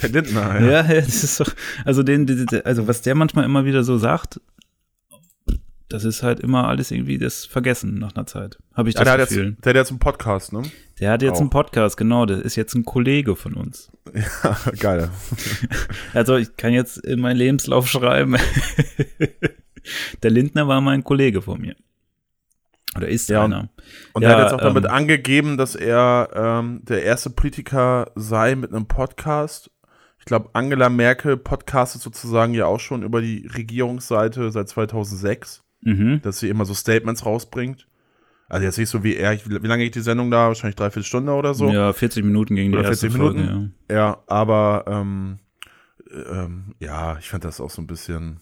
Der 0.00 0.10
Lindner, 0.10 0.60
ja. 0.60 0.70
Ja, 0.70 1.00
das 1.00 1.24
ist 1.24 1.36
so, 1.36 1.44
also 1.84 2.02
den, 2.02 2.46
also 2.64 2.86
was 2.86 3.02
der 3.02 3.14
manchmal 3.16 3.44
immer 3.44 3.64
wieder 3.64 3.82
so 3.82 3.98
sagt, 3.98 4.40
das 5.88 6.04
ist 6.04 6.22
halt 6.22 6.40
immer 6.40 6.66
alles 6.68 6.90
irgendwie 6.90 7.18
das 7.18 7.44
Vergessen 7.44 7.98
nach 7.98 8.14
einer 8.14 8.26
Zeit. 8.26 8.58
Habe 8.74 8.88
ich 8.88 8.94
das 8.94 9.06
ja, 9.06 9.16
der 9.16 9.26
Gefühl. 9.26 9.44
Hat 9.44 9.50
jetzt, 9.50 9.64
der 9.64 9.70
hat 9.70 9.76
jetzt 9.76 9.90
einen 9.90 9.98
Podcast, 9.98 10.52
ne? 10.52 10.62
Der 11.00 11.10
hat 11.10 11.22
jetzt 11.22 11.36
Auch. 11.36 11.40
einen 11.40 11.50
Podcast, 11.50 11.96
genau. 11.96 12.24
Der 12.26 12.38
ist 12.38 12.56
jetzt 12.56 12.74
ein 12.74 12.84
Kollege 12.84 13.36
von 13.36 13.54
uns. 13.54 13.90
Ja, 14.14 14.56
geil. 14.78 15.10
also 16.14 16.36
ich 16.36 16.56
kann 16.56 16.72
jetzt 16.72 16.98
in 16.98 17.20
meinen 17.20 17.36
Lebenslauf 17.36 17.88
schreiben. 17.88 18.36
der 20.22 20.30
Lindner 20.30 20.68
war 20.68 20.80
mein 20.80 21.04
Kollege 21.04 21.42
von 21.42 21.60
mir. 21.60 21.76
Oder 22.96 23.08
ist 23.08 23.28
ja, 23.28 23.44
einer. 23.44 23.70
Und 24.12 24.22
ja, 24.22 24.30
er 24.30 24.36
hat 24.36 24.42
jetzt 24.44 24.54
auch 24.54 24.60
damit 24.60 24.84
ähm, 24.84 24.90
angegeben, 24.90 25.56
dass 25.56 25.74
er 25.74 26.30
ähm, 26.34 26.80
der 26.84 27.02
erste 27.02 27.30
Politiker 27.30 28.12
sei 28.14 28.54
mit 28.54 28.72
einem 28.72 28.86
Podcast. 28.86 29.70
Ich 30.20 30.26
glaube, 30.26 30.50
Angela 30.52 30.88
Merkel 30.88 31.36
podcastet 31.36 32.00
sozusagen 32.00 32.54
ja 32.54 32.66
auch 32.66 32.80
schon 32.80 33.02
über 33.02 33.20
die 33.20 33.46
Regierungsseite 33.48 34.52
seit 34.52 34.68
2006 34.68 35.63
mhm. 35.84 36.20
dass 36.22 36.40
sie 36.40 36.48
immer 36.48 36.64
so 36.64 36.74
Statements 36.74 37.24
rausbringt. 37.24 37.86
Also 38.48 38.66
jetzt 38.66 38.78
nicht 38.78 38.90
so 38.90 39.02
wie 39.02 39.16
er, 39.16 39.38
wie 39.46 39.66
lange 39.66 39.84
geht 39.84 39.94
die 39.94 40.00
Sendung 40.00 40.30
da? 40.30 40.48
Wahrscheinlich 40.48 40.76
dreiviertel 40.76 41.06
Stunde 41.06 41.32
oder 41.32 41.54
so. 41.54 41.70
Ja, 41.70 41.92
40 41.92 42.24
Minuten 42.24 42.54
gegen 42.54 42.72
die 42.72 42.78
oder 42.78 42.88
erste 42.88 43.10
40 43.10 43.18
Minuten. 43.18 43.48
Folge, 43.48 43.70
ja. 43.88 43.94
ja, 43.94 44.18
aber 44.26 44.84
ähm, 44.86 45.38
ähm, 46.30 46.74
ja, 46.78 47.18
ich 47.18 47.28
fand 47.30 47.44
das 47.44 47.60
auch 47.60 47.70
so 47.70 47.82
ein 47.82 47.86
bisschen. 47.86 48.40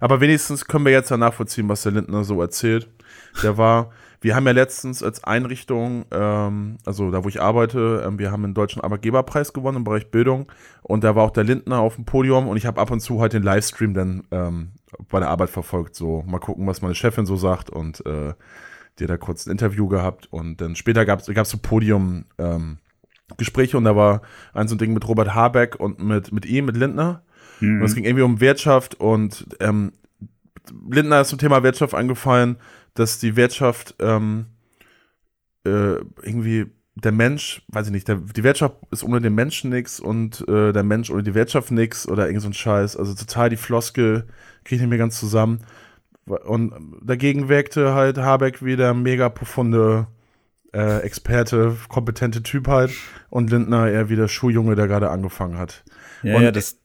Aber 0.00 0.20
wenigstens 0.20 0.66
können 0.66 0.84
wir 0.84 0.92
jetzt 0.92 1.10
ja 1.10 1.16
nachvollziehen, 1.16 1.68
was 1.68 1.82
der 1.82 1.92
Lindner 1.92 2.24
so 2.24 2.40
erzählt. 2.40 2.88
Der 3.42 3.58
war, 3.58 3.90
wir 4.20 4.34
haben 4.34 4.46
ja 4.46 4.52
letztens 4.52 5.02
als 5.02 5.22
Einrichtung, 5.24 6.06
ähm, 6.10 6.78
also 6.86 7.10
da 7.10 7.22
wo 7.24 7.28
ich 7.28 7.40
arbeite, 7.42 8.02
ähm, 8.06 8.18
wir 8.18 8.30
haben 8.30 8.44
einen 8.44 8.54
deutschen 8.54 8.82
Arbeitgeberpreis 8.82 9.52
gewonnen 9.52 9.78
im 9.78 9.84
Bereich 9.84 10.10
Bildung 10.10 10.50
und 10.82 11.04
da 11.04 11.14
war 11.14 11.24
auch 11.24 11.30
der 11.30 11.44
Lindner 11.44 11.80
auf 11.80 11.96
dem 11.96 12.06
Podium 12.06 12.48
und 12.48 12.56
ich 12.56 12.66
habe 12.66 12.80
ab 12.80 12.90
und 12.90 13.00
zu 13.00 13.20
halt 13.20 13.34
den 13.34 13.42
Livestream 13.42 13.92
dann 13.92 14.24
ähm, 14.30 14.72
bei 15.08 15.20
der 15.20 15.30
Arbeit 15.30 15.50
verfolgt, 15.50 15.94
so 15.94 16.22
mal 16.26 16.38
gucken, 16.38 16.66
was 16.66 16.82
meine 16.82 16.94
Chefin 16.94 17.26
so 17.26 17.36
sagt 17.36 17.70
und 17.70 18.04
äh, 18.06 18.34
die 18.98 19.06
da 19.06 19.16
kurz 19.16 19.46
ein 19.46 19.50
Interview 19.50 19.88
gehabt 19.88 20.28
und 20.30 20.60
dann 20.60 20.76
später 20.76 21.04
gab 21.04 21.20
es 21.20 21.50
so 21.50 21.58
Podium 21.58 22.24
ähm, 22.38 22.78
Gespräche 23.36 23.76
und 23.76 23.84
da 23.84 23.96
war 23.96 24.22
ein 24.52 24.68
so 24.68 24.74
ein 24.74 24.78
Ding 24.78 24.92
mit 24.92 25.08
Robert 25.08 25.34
Habeck 25.34 25.76
und 25.80 25.98
mit, 25.98 26.32
mit 26.32 26.46
ihm, 26.46 26.66
mit 26.66 26.76
Lindner. 26.76 27.22
Mhm. 27.60 27.80
Und 27.80 27.86
es 27.86 27.94
ging 27.94 28.04
irgendwie 28.04 28.22
um 28.22 28.40
Wirtschaft 28.40 29.00
und 29.00 29.46
ähm, 29.60 29.92
Lindner 30.90 31.20
ist 31.20 31.28
zum 31.28 31.38
Thema 31.38 31.62
Wirtschaft 31.62 31.94
angefallen, 31.94 32.56
dass 32.94 33.18
die 33.18 33.36
Wirtschaft 33.36 33.94
ähm, 33.98 34.46
äh, 35.64 35.96
irgendwie 36.22 36.66
der 36.96 37.12
Mensch, 37.12 37.62
weiß 37.68 37.86
ich 37.86 37.92
nicht, 37.92 38.08
der, 38.08 38.16
die 38.16 38.44
Wirtschaft 38.44 38.76
ist 38.90 39.02
ohne 39.02 39.20
den 39.20 39.34
Menschen 39.34 39.70
nix 39.70 39.98
und 39.98 40.46
äh, 40.48 40.72
der 40.72 40.84
Mensch 40.84 41.10
ohne 41.10 41.22
die 41.22 41.34
Wirtschaft 41.34 41.70
nix 41.70 42.06
oder 42.06 42.26
irgend 42.26 42.42
so 42.42 42.48
ein 42.48 42.54
Scheiß. 42.54 42.96
Also 42.96 43.14
total 43.14 43.50
die 43.50 43.56
Floskel, 43.56 44.26
kriege 44.62 44.76
ich 44.76 44.80
nicht 44.80 44.90
mehr 44.90 44.98
ganz 44.98 45.18
zusammen. 45.18 45.60
Und 46.26 46.72
dagegen 47.02 47.48
wirkte 47.48 47.94
halt 47.94 48.18
Habeck 48.18 48.64
wie 48.64 48.76
der 48.76 48.94
mega 48.94 49.28
profunde 49.28 50.06
äh, 50.72 51.00
Experte, 51.00 51.76
kompetente 51.88 52.42
Typ 52.42 52.68
halt 52.68 52.92
und 53.28 53.50
Lindner 53.50 53.90
eher 53.90 54.08
wie 54.08 54.16
der 54.16 54.28
Schuljunge, 54.28 54.74
der 54.74 54.86
gerade 54.86 55.10
angefangen 55.10 55.58
hat. 55.58 55.84
Ja, 56.22 56.36
und 56.36 56.42
ja, 56.42 56.52
das, 56.52 56.78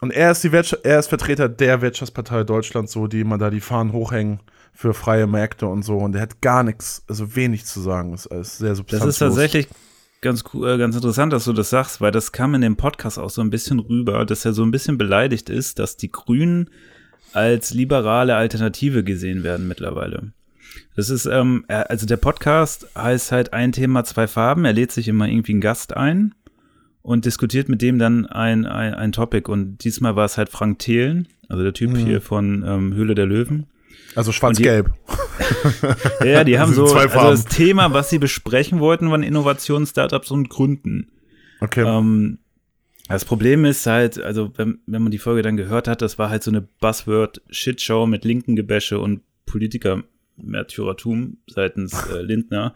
und 0.00 0.12
er 0.12 0.30
ist, 0.30 0.42
die 0.44 0.52
Wirtschaft, 0.52 0.84
er 0.84 0.98
ist 0.98 1.08
Vertreter 1.08 1.48
der 1.48 1.82
Wirtschaftspartei 1.82 2.44
Deutschlands, 2.44 2.92
so, 2.92 3.06
die 3.06 3.20
immer 3.20 3.36
da 3.36 3.50
die 3.50 3.60
Fahnen 3.60 3.92
hochhängen 3.92 4.40
für 4.72 4.94
freie 4.94 5.26
Märkte 5.26 5.66
und 5.66 5.82
so. 5.84 5.98
Und 5.98 6.14
er 6.14 6.22
hat 6.22 6.40
gar 6.40 6.62
nichts, 6.62 7.04
also 7.08 7.36
wenig 7.36 7.66
zu 7.66 7.80
sagen. 7.80 8.12
Das 8.12 8.26
ist 8.26 8.32
alles 8.32 8.58
sehr 8.58 8.74
substanzlos. 8.74 9.06
Das 9.06 9.14
ist 9.14 9.18
tatsächlich 9.18 9.68
ganz 10.20 10.44
cool, 10.52 10.68
äh, 10.68 10.78
ganz 10.78 10.96
interessant, 10.96 11.32
dass 11.32 11.44
du 11.44 11.52
das 11.52 11.70
sagst, 11.70 12.00
weil 12.00 12.12
das 12.12 12.32
kam 12.32 12.54
in 12.54 12.60
dem 12.60 12.76
Podcast 12.76 13.18
auch 13.18 13.30
so 13.30 13.40
ein 13.40 13.50
bisschen 13.50 13.78
rüber, 13.78 14.24
dass 14.24 14.44
er 14.44 14.52
so 14.52 14.62
ein 14.62 14.70
bisschen 14.70 14.98
beleidigt 14.98 15.50
ist, 15.50 15.78
dass 15.78 15.96
die 15.96 16.10
Grünen 16.10 16.70
als 17.32 17.72
liberale 17.72 18.36
Alternative 18.36 19.04
gesehen 19.04 19.42
werden 19.42 19.68
mittlerweile. 19.68 20.32
Das 20.96 21.10
ist, 21.10 21.26
ähm, 21.26 21.64
also 21.68 22.06
der 22.06 22.16
Podcast 22.16 22.88
heißt 22.96 23.32
halt 23.32 23.52
ein 23.52 23.72
Thema, 23.72 24.04
zwei 24.04 24.26
Farben. 24.26 24.64
Er 24.64 24.72
lädt 24.72 24.92
sich 24.92 25.08
immer 25.08 25.28
irgendwie 25.28 25.52
einen 25.52 25.60
Gast 25.60 25.96
ein 25.96 26.34
und 27.02 27.24
diskutiert 27.24 27.68
mit 27.68 27.82
dem 27.82 27.98
dann 27.98 28.26
ein, 28.26 28.66
ein, 28.66 28.94
ein 28.94 29.12
Topic. 29.12 29.50
Und 29.50 29.78
diesmal 29.84 30.16
war 30.16 30.26
es 30.26 30.36
halt 30.36 30.48
Frank 30.48 30.80
Thelen, 30.80 31.28
also 31.48 31.62
der 31.62 31.72
Typ 31.72 31.90
mhm. 31.90 31.96
hier 31.96 32.20
von 32.20 32.64
ähm, 32.66 32.94
Höhle 32.94 33.14
der 33.14 33.26
Löwen. 33.26 33.66
Also 34.14 34.32
schwarz-gelb. 34.32 34.92
ja, 36.24 36.44
die 36.44 36.58
haben 36.60 36.74
so 36.74 36.84
also 36.84 37.08
das 37.08 37.44
Thema, 37.44 37.92
was 37.92 38.10
sie 38.10 38.18
besprechen 38.18 38.80
wollten, 38.80 39.10
waren 39.10 39.22
Innovationen, 39.22 39.86
Startups 39.86 40.30
und 40.30 40.48
Gründen. 40.48 41.12
Okay. 41.60 41.82
Ähm, 41.86 42.38
das 43.08 43.24
Problem 43.24 43.64
ist 43.64 43.86
halt, 43.86 44.20
also 44.20 44.52
wenn, 44.56 44.78
wenn 44.86 45.02
man 45.02 45.10
die 45.10 45.18
Folge 45.18 45.42
dann 45.42 45.56
gehört 45.56 45.88
hat, 45.88 46.00
das 46.02 46.18
war 46.18 46.30
halt 46.30 46.42
so 46.42 46.50
eine 46.50 46.60
Buzzword-Shitshow 46.60 48.06
mit 48.06 48.24
linken 48.24 48.56
Gebäsche 48.56 48.98
und 49.00 49.22
Politiker 49.46 50.04
Märtyrertum 50.36 51.38
seitens 51.46 51.92
äh, 52.08 52.20
Lindner. 52.22 52.74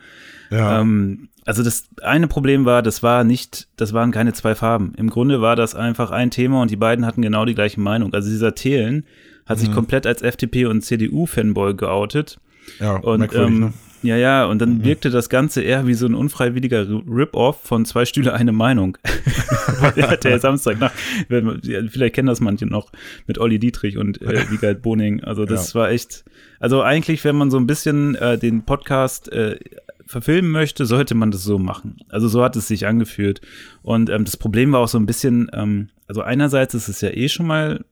Ja. 0.51 0.81
Ähm, 0.81 1.29
also 1.45 1.63
das 1.63 1.89
eine 2.03 2.27
Problem 2.27 2.65
war, 2.65 2.83
das 2.83 3.03
war 3.03 3.25
nicht, 3.25 3.69
das 3.77 3.93
waren 3.93 4.11
keine 4.11 4.33
zwei 4.33 4.55
Farben. 4.55 4.93
Im 4.97 5.11
Grunde 5.11 5.41
war 5.41 5.57
das 5.57 5.75
einfach 5.75 6.11
ein 6.11 6.31
Thema 6.31 6.63
und 6.63 6.71
die 6.71 6.77
beiden 6.77 7.07
hatten 7.07 7.23
genau 7.23 7.45
die 7.45 7.55
gleiche 7.55 7.81
Meinung. 7.81 8.13
Also 8.13 8.31
dieser 8.31 8.55
Thelen 8.55 9.05
hat 9.47 9.59
mhm. 9.59 9.61
sich 9.61 9.73
komplett 9.73 10.07
als 10.07 10.23
FDP 10.23 10.67
und 10.67 10.83
CDU-Fanboy 10.83 11.75
geoutet. 11.75 12.39
Ja, 12.81 12.97
und 12.97 13.35
ähm, 13.35 13.61
ne? 13.61 13.73
ja, 14.03 14.17
ja, 14.17 14.47
und 14.47 14.59
dann 14.61 14.79
mhm. 14.79 14.85
wirkte 14.85 15.11
das 15.11 15.29
Ganze 15.29 15.63
eher 15.63 15.87
wie 15.87 15.95
so 15.95 16.07
ein 16.07 16.15
unfreiwilliger 16.15 16.87
Rip-Off 16.89 17.61
von 17.63 17.85
zwei 17.85 18.05
Stühle 18.05 18.33
eine 18.33 18.53
Meinung. 18.53 18.97
der 20.25 20.41
Samstag 20.41 20.79
nach, 20.79 20.93
vielleicht 21.29 22.15
kennen 22.15 22.29
das 22.29 22.41
manche 22.41 22.67
noch 22.67 22.91
mit 23.27 23.39
Olli 23.39 23.59
Dietrich 23.59 23.99
und 23.99 24.23
äh, 24.23 24.51
Wiegald 24.51 24.83
Boning. 24.83 25.23
Also 25.25 25.45
das 25.45 25.73
ja. 25.73 25.81
war 25.81 25.91
echt, 25.91 26.25
also 26.59 26.83
eigentlich, 26.83 27.25
wenn 27.25 27.37
man 27.37 27.51
so 27.51 27.59
ein 27.59 27.67
bisschen 27.67 28.15
äh, 28.15 28.39
den 28.39 28.65
Podcast 28.65 29.31
äh, 29.33 29.59
verfilmen 30.07 30.51
möchte, 30.51 30.87
sollte 30.87 31.15
man 31.15 31.31
das 31.31 31.43
so 31.43 31.59
machen. 31.59 31.97
Also 32.09 32.29
so 32.29 32.43
hat 32.43 32.57
es 32.57 32.69
sich 32.69 32.87
angefühlt. 32.87 33.41
Und 33.83 34.11
ähm, 34.11 34.25
das 34.25 34.37
Problem 34.37 34.73
war 34.73 34.81
auch 34.81 34.89
so 34.89 34.99
ein 34.99 35.07
bisschen, 35.07 35.51
ähm, 35.53 35.89
also 36.07 36.23
einerseits 36.23 36.75
ist 36.75 36.89
es 36.89 37.01
ja 37.01 37.11
eh 37.11 37.29
schon 37.29 37.47
mal, 37.47 37.85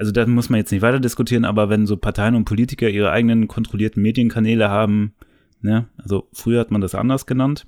also 0.00 0.12
da 0.12 0.26
muss 0.26 0.48
man 0.48 0.58
jetzt 0.58 0.72
nicht 0.72 0.80
weiter 0.80 0.98
diskutieren, 0.98 1.44
aber 1.44 1.68
wenn 1.68 1.86
so 1.86 1.98
Parteien 1.98 2.34
und 2.34 2.46
Politiker 2.46 2.88
ihre 2.88 3.10
eigenen 3.10 3.48
kontrollierten 3.48 4.02
Medienkanäle 4.02 4.70
haben, 4.70 5.12
ne, 5.60 5.88
also 5.98 6.26
früher 6.32 6.60
hat 6.60 6.70
man 6.70 6.80
das 6.80 6.94
anders 6.94 7.26
genannt. 7.26 7.66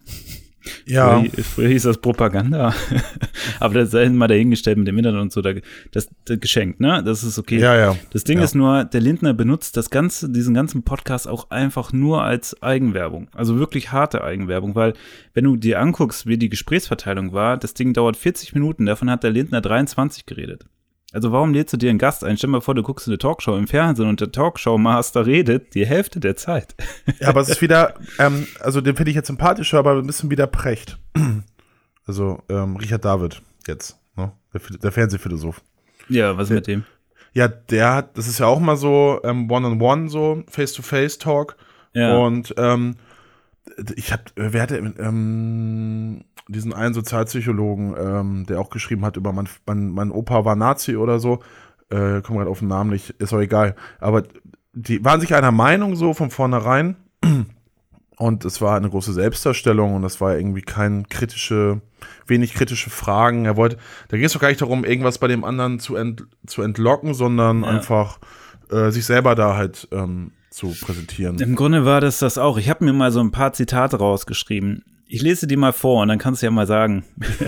Ja. 0.86 1.20
Früher, 1.20 1.44
früher 1.44 1.68
hieß 1.68 1.82
das 1.82 1.98
Propaganda. 1.98 2.72
Aber 3.60 3.74
das 3.74 3.90
sei 3.90 4.08
mal 4.08 4.28
dahingestellt 4.28 4.78
mit 4.78 4.86
dem 4.86 4.96
Internet 4.96 5.20
und 5.20 5.32
so, 5.32 5.42
das, 5.42 5.56
das, 5.90 6.08
das 6.24 6.38
geschenkt, 6.38 6.78
ne? 6.78 7.02
Das 7.04 7.24
ist 7.24 7.36
okay. 7.36 7.58
Ja, 7.58 7.76
ja. 7.76 7.96
Das 8.12 8.22
Ding 8.22 8.38
ja. 8.38 8.44
ist 8.44 8.54
nur, 8.54 8.84
der 8.84 9.00
Lindner 9.00 9.34
benutzt 9.34 9.76
das 9.76 9.90
ganze, 9.90 10.30
diesen 10.30 10.54
ganzen 10.54 10.84
Podcast 10.84 11.26
auch 11.26 11.50
einfach 11.50 11.92
nur 11.92 12.22
als 12.22 12.62
Eigenwerbung. 12.62 13.28
Also 13.34 13.58
wirklich 13.58 13.90
harte 13.90 14.22
Eigenwerbung, 14.22 14.76
weil 14.76 14.94
wenn 15.34 15.44
du 15.44 15.56
dir 15.56 15.80
anguckst, 15.80 16.26
wie 16.26 16.38
die 16.38 16.48
Gesprächsverteilung 16.48 17.32
war, 17.32 17.56
das 17.56 17.74
Ding 17.74 17.92
dauert 17.92 18.16
40 18.16 18.54
Minuten, 18.54 18.86
davon 18.86 19.10
hat 19.10 19.24
der 19.24 19.32
Lindner 19.32 19.60
23 19.60 20.26
geredet. 20.26 20.64
Also 21.12 21.30
warum 21.30 21.52
lädst 21.52 21.72
du 21.74 21.76
dir 21.76 21.90
einen 21.90 21.98
Gast 21.98 22.24
ein? 22.24 22.36
Stell 22.38 22.50
mal 22.50 22.60
vor, 22.60 22.74
du 22.74 22.82
guckst 22.82 23.06
eine 23.06 23.18
Talkshow 23.18 23.56
im 23.56 23.66
Fernsehen 23.68 24.08
und 24.08 24.20
der 24.20 24.32
Talkshow-Master 24.32 25.26
redet 25.26 25.74
die 25.74 25.86
Hälfte 25.86 26.20
der 26.20 26.36
Zeit. 26.36 26.74
Ja, 27.20 27.28
aber 27.28 27.40
es 27.42 27.50
ist 27.50 27.60
wieder, 27.62 27.94
ähm, 28.18 28.46
also 28.60 28.80
den 28.80 28.96
finde 28.96 29.10
ich 29.10 29.16
jetzt 29.16 29.26
sympathischer, 29.26 29.78
aber 29.78 29.96
ein 29.96 30.06
bisschen 30.06 30.30
wieder 30.30 30.46
Precht. 30.46 30.98
Also 32.04 32.42
ähm, 32.48 32.74
Richard 32.74 33.04
David 33.04 33.42
jetzt, 33.68 33.96
ne? 34.16 34.32
der, 34.52 34.60
der 34.78 34.90
Fernsehphilosoph. 34.90 35.62
Ja, 36.08 36.36
was 36.36 36.48
der, 36.48 36.56
mit 36.56 36.66
dem? 36.66 36.84
Ja, 37.32 37.46
der 37.46 37.94
hat, 37.94 38.18
das 38.18 38.26
ist 38.26 38.40
ja 38.40 38.46
auch 38.46 38.58
mal 38.58 38.76
so 38.76 39.20
ähm, 39.22 39.48
One-on-One, 39.48 40.08
so 40.08 40.42
Face-to-Face-Talk. 40.48 41.56
Ja. 41.94 42.18
Und 42.18 42.54
ähm, 42.56 42.96
ich 43.96 44.12
habe, 44.12 44.22
wer 44.36 44.62
hatte, 44.62 44.76
ähm, 44.76 46.24
diesen 46.48 46.72
einen 46.72 46.94
Sozialpsychologen, 46.94 47.94
ähm, 47.98 48.46
der 48.46 48.60
auch 48.60 48.70
geschrieben 48.70 49.04
hat 49.04 49.16
über 49.16 49.32
mein, 49.32 49.48
mein, 49.66 49.90
mein 49.90 50.10
Opa 50.10 50.44
war 50.44 50.56
Nazi 50.56 50.96
oder 50.96 51.18
so, 51.18 51.40
äh, 51.90 52.20
komme 52.22 52.38
gerade 52.38 52.50
auf 52.50 52.60
den 52.60 52.68
Namen 52.68 52.90
nicht, 52.90 53.10
ist 53.18 53.32
auch 53.32 53.40
egal. 53.40 53.76
Aber 54.00 54.24
die 54.72 55.04
waren 55.04 55.20
sich 55.20 55.34
einer 55.34 55.52
Meinung 55.52 55.96
so 55.96 56.14
von 56.14 56.30
vornherein 56.30 56.96
und 58.16 58.44
es 58.44 58.60
war 58.60 58.76
eine 58.76 58.90
große 58.90 59.12
Selbstdarstellung 59.12 59.94
und 59.94 60.04
es 60.04 60.20
war 60.20 60.36
irgendwie 60.36 60.62
kein 60.62 61.08
kritische, 61.08 61.80
wenig 62.26 62.54
kritische 62.54 62.90
Fragen. 62.90 63.44
Er 63.44 63.56
wollte, 63.56 63.76
da 64.08 64.16
ging 64.16 64.26
es 64.26 64.32
doch 64.32 64.40
gar 64.40 64.48
nicht 64.48 64.62
darum, 64.62 64.84
irgendwas 64.84 65.18
bei 65.18 65.28
dem 65.28 65.44
anderen 65.44 65.78
zu, 65.78 65.96
ent, 65.96 66.26
zu 66.46 66.62
entlocken, 66.62 67.14
sondern 67.14 67.62
ja. 67.62 67.68
einfach 67.68 68.18
äh, 68.70 68.90
sich 68.90 69.04
selber 69.04 69.34
da 69.34 69.56
halt 69.56 69.88
ähm, 69.92 70.32
zu 70.52 70.74
präsentieren. 70.80 71.38
Im 71.38 71.56
Grunde 71.56 71.84
war 71.84 72.00
das 72.00 72.18
das 72.18 72.38
auch. 72.38 72.58
Ich 72.58 72.68
habe 72.68 72.84
mir 72.84 72.92
mal 72.92 73.10
so 73.10 73.20
ein 73.20 73.30
paar 73.30 73.52
Zitate 73.52 73.96
rausgeschrieben. 73.96 74.84
Ich 75.06 75.22
lese 75.22 75.46
die 75.46 75.56
mal 75.56 75.72
vor 75.72 76.02
und 76.02 76.08
dann 76.08 76.18
kannst 76.18 76.42
du 76.42 76.46
ja 76.46 76.50
mal 76.50 76.66
sagen, 76.66 77.04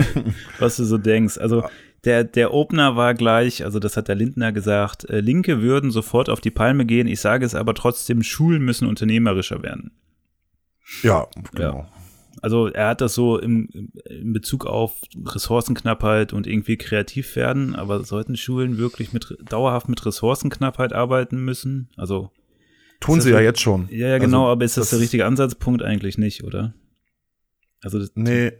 was 0.59 0.77
du 0.77 0.83
so 0.83 0.97
denkst. 0.97 1.37
Also 1.37 1.63
der, 2.03 2.23
der 2.23 2.53
Opener 2.53 2.95
war 2.95 3.13
gleich, 3.13 3.63
also 3.63 3.79
das 3.79 3.97
hat 3.97 4.07
der 4.07 4.15
Lindner 4.15 4.51
gesagt, 4.51 5.09
äh, 5.09 5.21
Linke 5.21 5.61
würden 5.61 5.89
sofort 5.91 6.29
auf 6.29 6.41
die 6.41 6.51
Palme 6.51 6.85
gehen. 6.85 7.07
Ich 7.07 7.19
sage 7.19 7.45
es 7.45 7.55
aber 7.55 7.73
trotzdem, 7.73 8.21
Schulen 8.21 8.63
müssen 8.63 8.87
unternehmerischer 8.87 9.63
werden. 9.63 9.91
Ja, 11.01 11.27
genau. 11.53 11.79
Ja. 11.79 11.89
Also 12.41 12.67
er 12.67 12.89
hat 12.89 13.01
das 13.01 13.15
so 13.15 13.39
im, 13.39 13.69
in 14.07 14.33
Bezug 14.33 14.67
auf 14.67 15.01
Ressourcenknappheit 15.25 16.33
und 16.33 16.45
irgendwie 16.45 16.77
kreativ 16.77 17.35
werden, 17.35 17.75
aber 17.75 18.03
sollten 18.03 18.37
Schulen 18.37 18.77
wirklich 18.77 19.13
mit 19.13 19.35
dauerhaft 19.49 19.89
mit 19.89 20.05
Ressourcenknappheit 20.05 20.93
arbeiten 20.93 21.43
müssen? 21.43 21.89
Also 21.97 22.29
tun 22.99 23.21
sie 23.21 23.31
ja 23.31 23.39
jetzt 23.39 23.61
schon. 23.61 23.87
Ja, 23.91 24.09
ja 24.09 24.17
genau, 24.17 24.43
also, 24.43 24.51
aber 24.51 24.65
ist 24.65 24.77
das, 24.77 24.85
das 24.85 24.89
der 24.91 24.99
richtige 24.99 25.25
Ansatzpunkt 25.25 25.81
eigentlich 25.81 26.17
nicht, 26.17 26.43
oder? 26.43 26.73
Also 27.81 27.99
das, 27.99 28.11
nee, 28.15 28.51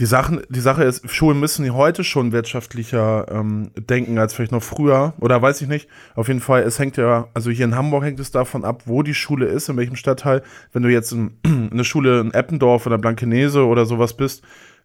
die, 0.00 0.06
Sachen, 0.06 0.42
die 0.48 0.60
Sache 0.60 0.84
ist, 0.84 1.08
Schulen 1.10 1.38
müssen 1.38 1.72
heute 1.74 2.04
schon 2.04 2.32
wirtschaftlicher 2.32 3.26
ähm, 3.30 3.70
denken 3.76 4.18
als 4.18 4.34
vielleicht 4.34 4.52
noch 4.52 4.62
früher. 4.62 5.14
Oder 5.20 5.40
weiß 5.40 5.60
ich 5.62 5.68
nicht. 5.68 5.88
Auf 6.14 6.28
jeden 6.28 6.40
Fall, 6.40 6.62
es 6.62 6.78
hängt 6.78 6.96
ja, 6.96 7.28
also 7.34 7.50
hier 7.50 7.64
in 7.64 7.76
Hamburg 7.76 8.04
hängt 8.04 8.20
es 8.20 8.30
davon 8.30 8.64
ab, 8.64 8.82
wo 8.86 9.02
die 9.02 9.14
Schule 9.14 9.46
ist, 9.46 9.68
in 9.68 9.76
welchem 9.76 9.96
Stadtteil. 9.96 10.42
Wenn 10.72 10.82
du 10.82 10.88
jetzt 10.88 11.12
in, 11.12 11.38
in 11.44 11.70
eine 11.72 11.84
Schule 11.84 12.20
in 12.20 12.32
Eppendorf 12.32 12.86
oder 12.86 12.98
Blankenese 12.98 13.66
oder 13.66 13.86
sowas 13.86 14.16
bist, 14.16 14.42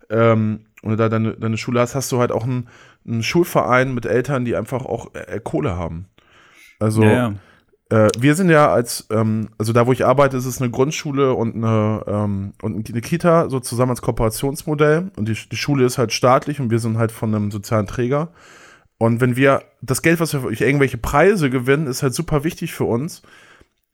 ähm, 0.09 0.65
und 0.81 0.97
da 0.97 1.09
deine, 1.09 1.33
deine 1.33 1.57
Schule 1.57 1.81
hast, 1.81 1.93
hast 1.93 2.11
du 2.11 2.19
halt 2.19 2.31
auch 2.31 2.43
einen, 2.43 2.67
einen 3.05 3.21
Schulverein 3.21 3.93
mit 3.93 4.05
Eltern, 4.05 4.45
die 4.45 4.55
einfach 4.55 4.85
auch 4.85 5.13
äh, 5.13 5.39
Kohle 5.43 5.75
haben. 5.75 6.07
Also 6.79 7.03
ja, 7.03 7.11
ja. 7.11 7.33
Äh, 7.89 8.09
wir 8.19 8.35
sind 8.35 8.49
ja 8.49 8.71
als, 8.71 9.07
ähm, 9.09 9.49
also 9.57 9.73
da 9.73 9.87
wo 9.87 9.91
ich 9.91 10.05
arbeite, 10.05 10.37
ist 10.37 10.45
es 10.45 10.61
eine 10.61 10.69
Grundschule 10.69 11.33
und 11.33 11.55
eine, 11.55 12.03
ähm, 12.07 12.53
und 12.61 12.89
eine 12.89 13.01
Kita, 13.01 13.49
so 13.49 13.59
zusammen 13.59 13.91
als 13.91 14.01
Kooperationsmodell. 14.01 15.11
Und 15.17 15.27
die, 15.27 15.33
die 15.33 15.57
Schule 15.57 15.85
ist 15.85 15.97
halt 15.97 16.13
staatlich 16.13 16.59
und 16.59 16.69
wir 16.69 16.79
sind 16.79 16.97
halt 16.97 17.11
von 17.11 17.33
einem 17.33 17.51
sozialen 17.51 17.87
Träger. 17.87 18.29
Und 18.99 19.21
wenn 19.21 19.35
wir 19.35 19.63
das 19.81 20.01
Geld, 20.01 20.19
was 20.19 20.33
wir 20.33 20.41
durch 20.41 20.61
irgendwelche 20.61 20.97
Preise 20.97 21.49
gewinnen, 21.49 21.87
ist 21.87 22.03
halt 22.03 22.13
super 22.13 22.43
wichtig 22.43 22.73
für 22.73 22.83
uns. 22.83 23.23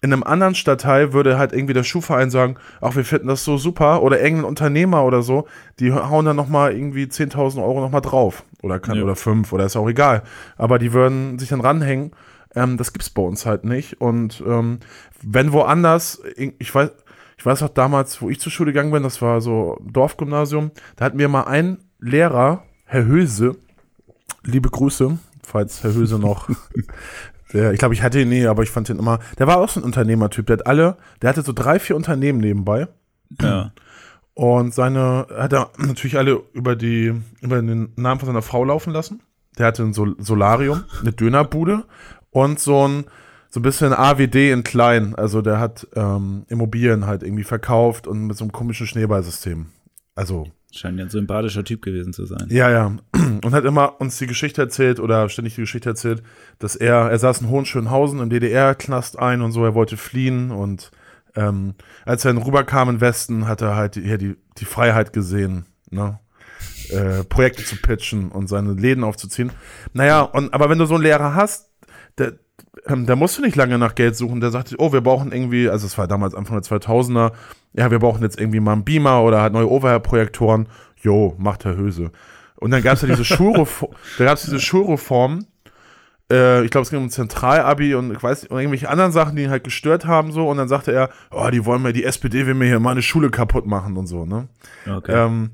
In 0.01 0.11
einem 0.11 0.23
anderen 0.23 0.55
Stadtteil 0.55 1.13
würde 1.13 1.37
halt 1.37 1.53
irgendwie 1.53 1.73
der 1.73 1.83
Schuhverein 1.83 2.29
sagen, 2.29 2.57
ach, 2.81 2.95
wir 2.95 3.05
finden 3.05 3.27
das 3.27 3.45
so 3.45 3.57
super. 3.57 4.03
Oder 4.03 4.19
irgendein 4.19 4.45
Unternehmer 4.45 5.05
oder 5.05 5.21
so, 5.21 5.47
die 5.79 5.93
hauen 5.93 6.25
dann 6.25 6.35
nochmal 6.35 6.73
irgendwie 6.73 7.05
10.000 7.05 7.63
Euro 7.63 7.79
nochmal 7.79 8.01
drauf. 8.01 8.43
Oder 8.61 8.79
kann, 8.79 8.97
ja. 8.97 9.03
oder 9.03 9.15
fünf, 9.15 9.53
oder 9.53 9.65
ist 9.65 9.77
auch 9.77 9.87
egal. 9.87 10.23
Aber 10.57 10.79
die 10.79 10.91
würden 10.91 11.39
sich 11.39 11.49
dann 11.49 11.61
ranhängen 11.61 12.11
ähm, 12.55 12.77
das 12.77 12.93
gibt's 12.93 13.09
bei 13.09 13.21
uns 13.21 13.45
halt 13.45 13.63
nicht. 13.65 14.01
Und 14.01 14.43
ähm, 14.45 14.79
wenn 15.21 15.51
woanders, 15.51 16.21
ich 16.35 16.73
weiß, 16.73 16.91
ich 17.37 17.45
weiß 17.45 17.63
auch 17.63 17.69
damals, 17.69 18.21
wo 18.21 18.29
ich 18.29 18.39
zur 18.39 18.51
Schule 18.51 18.71
gegangen 18.71 18.91
bin, 18.91 19.03
das 19.03 19.21
war 19.21 19.41
so 19.41 19.79
Dorfgymnasium, 19.83 20.71
da 20.95 21.05
hatten 21.05 21.19
wir 21.19 21.27
mal 21.27 21.43
einen 21.43 21.79
Lehrer, 21.99 22.63
Herr 22.85 23.05
Höse, 23.05 23.57
liebe 24.43 24.69
Grüße, 24.69 25.17
falls 25.43 25.83
Herr 25.83 25.93
Höse 25.93 26.19
noch 26.19 26.49
Der, 27.53 27.71
ich 27.71 27.79
glaube, 27.79 27.93
ich 27.93 28.01
hatte 28.01 28.19
ihn 28.19 28.29
nie, 28.29 28.45
aber 28.47 28.63
ich 28.63 28.69
fand 28.69 28.89
ihn 28.89 28.99
immer. 28.99 29.19
Der 29.37 29.47
war 29.47 29.57
auch 29.57 29.69
so 29.69 29.79
ein 29.79 29.83
Unternehmertyp. 29.83 30.45
Der 30.47 30.57
hat 30.57 30.67
alle, 30.67 30.97
der 31.21 31.29
hatte 31.29 31.41
so 31.41 31.53
drei, 31.53 31.79
vier 31.79 31.95
Unternehmen 31.95 32.39
nebenbei. 32.39 32.87
Ja. 33.41 33.71
Und 34.33 34.73
seine 34.73 35.27
hat 35.33 35.53
er 35.53 35.71
natürlich 35.77 36.17
alle 36.17 36.41
über 36.53 36.75
die, 36.75 37.13
über 37.41 37.61
den 37.61 37.93
Namen 37.95 38.19
von 38.19 38.27
seiner 38.27 38.41
Frau 38.41 38.65
laufen 38.65 38.91
lassen. 38.91 39.21
Der 39.57 39.67
hatte 39.67 39.83
ein 39.83 39.93
Sol 39.93 40.17
Solarium, 40.19 40.83
eine 40.99 41.13
Dönerbude 41.13 41.85
und 42.35 42.59
so 42.59 42.85
ein 42.85 43.05
so 43.49 43.61
ein 43.61 43.63
bisschen 43.63 43.93
AWD 43.93 44.51
in 44.51 44.63
klein. 44.63 45.15
Also 45.15 45.41
der 45.41 45.59
hat 45.59 45.87
ähm, 45.95 46.45
Immobilien 46.49 47.05
halt 47.05 47.23
irgendwie 47.23 47.45
verkauft 47.45 48.05
und 48.05 48.27
mit 48.27 48.35
so 48.35 48.43
einem 48.43 48.51
komischen 48.51 48.85
Schneeballsystem. 48.85 49.67
Also 50.13 50.47
Scheint 50.73 50.99
ja 50.99 51.05
ein 51.05 51.09
sympathischer 51.09 51.63
Typ 51.63 51.81
gewesen 51.81 52.11
zu 52.11 52.25
sein. 52.25 52.47
Ja, 52.49 52.69
ja. 52.69 52.97
Und 53.45 53.53
hat 53.53 53.63
immer 53.63 54.01
uns 54.01 54.17
die 54.17 54.27
Geschichte 54.27 54.61
erzählt 54.61 54.99
oder 54.99 55.29
ständig 55.29 55.55
die 55.55 55.61
Geschichte 55.61 55.87
erzählt, 55.87 56.21
dass 56.59 56.75
er, 56.75 57.09
er 57.09 57.17
saß 57.17 57.39
in 57.39 57.49
Hohenschönhausen 57.49 58.19
im 58.19 58.29
DDR-Knast 58.29 59.17
ein 59.17 59.41
und 59.41 59.53
so, 59.53 59.63
er 59.63 59.73
wollte 59.73 59.95
fliehen 59.95 60.51
und 60.51 60.91
ähm, 61.35 61.75
als 62.03 62.25
er 62.25 62.33
dann 62.33 62.43
rüberkam 62.43 62.89
im 62.89 62.99
Westen, 62.99 63.47
hat 63.47 63.61
er 63.61 63.77
halt 63.77 63.95
die, 63.95 64.17
die, 64.17 64.35
die 64.57 64.65
Freiheit 64.65 65.13
gesehen, 65.13 65.65
ne? 65.91 66.19
Äh, 66.89 67.23
Projekte 67.23 67.63
zu 67.63 67.77
pitchen 67.77 68.29
und 68.29 68.47
seine 68.47 68.73
Läden 68.73 69.03
aufzuziehen. 69.03 69.51
Naja, 69.93 70.21
und, 70.21 70.53
aber 70.53 70.69
wenn 70.69 70.77
du 70.77 70.85
so 70.85 70.95
einen 70.95 71.03
Lehrer 71.03 71.33
hast, 71.33 71.69
der, 72.17 72.33
ähm, 72.87 73.05
da 73.05 73.15
musst 73.15 73.37
du 73.37 73.41
nicht 73.41 73.55
lange 73.55 73.77
nach 73.77 73.95
Geld 73.95 74.15
suchen. 74.15 74.41
Der 74.41 74.51
sagt, 74.51 74.75
oh, 74.77 74.93
wir 74.93 75.01
brauchen 75.01 75.31
irgendwie, 75.31 75.69
also 75.69 75.85
es 75.85 75.97
war 75.97 76.07
damals 76.07 76.35
Anfang 76.35 76.61
der 76.61 76.79
2000er, 76.79 77.31
ja, 77.73 77.91
wir 77.91 77.99
brauchen 77.99 78.21
jetzt 78.21 78.39
irgendwie 78.39 78.59
mal 78.59 78.73
einen 78.73 78.85
Beamer 78.85 79.23
oder 79.23 79.41
halt 79.41 79.53
neue 79.53 79.69
Overhead-Projektoren. 79.69 80.67
Jo, 81.01 81.35
macht 81.37 81.65
Herr 81.65 81.75
Höse. 81.75 82.11
Und 82.57 82.71
dann 82.71 82.81
gab 82.81 82.93
es 82.93 83.01
ja 83.01 83.07
diese 83.07 83.25
Schulreform, 83.25 83.91
da 84.17 84.25
gab 84.25 84.37
es 84.37 84.43
diese 84.43 84.59
Schulreform, 84.59 85.45
äh, 86.31 86.63
ich 86.63 86.71
glaube, 86.71 86.83
es 86.83 86.89
ging 86.89 86.99
um 86.99 87.09
Zentralabi 87.09 87.95
und 87.95 88.11
ich 88.11 88.21
weiß 88.21 88.43
nicht, 88.43 88.51
irgendwelche 88.51 88.89
anderen 88.89 89.11
Sachen, 89.11 89.35
die 89.35 89.43
ihn 89.43 89.49
halt 89.49 89.63
gestört 89.63 90.05
haben, 90.05 90.31
so. 90.31 90.49
Und 90.49 90.57
dann 90.57 90.67
sagte 90.67 90.91
er, 90.91 91.09
oh, 91.31 91.49
die 91.51 91.65
wollen 91.65 91.81
mir, 91.81 91.93
die 91.93 92.03
SPD 92.03 92.47
will 92.47 92.55
mir 92.55 92.65
hier 92.65 92.79
meine 92.79 93.01
Schule 93.01 93.29
kaputt 93.29 93.65
machen 93.65 93.97
und 93.97 94.07
so, 94.07 94.25
ne? 94.25 94.47
Okay. 94.89 95.13
Ähm, 95.13 95.51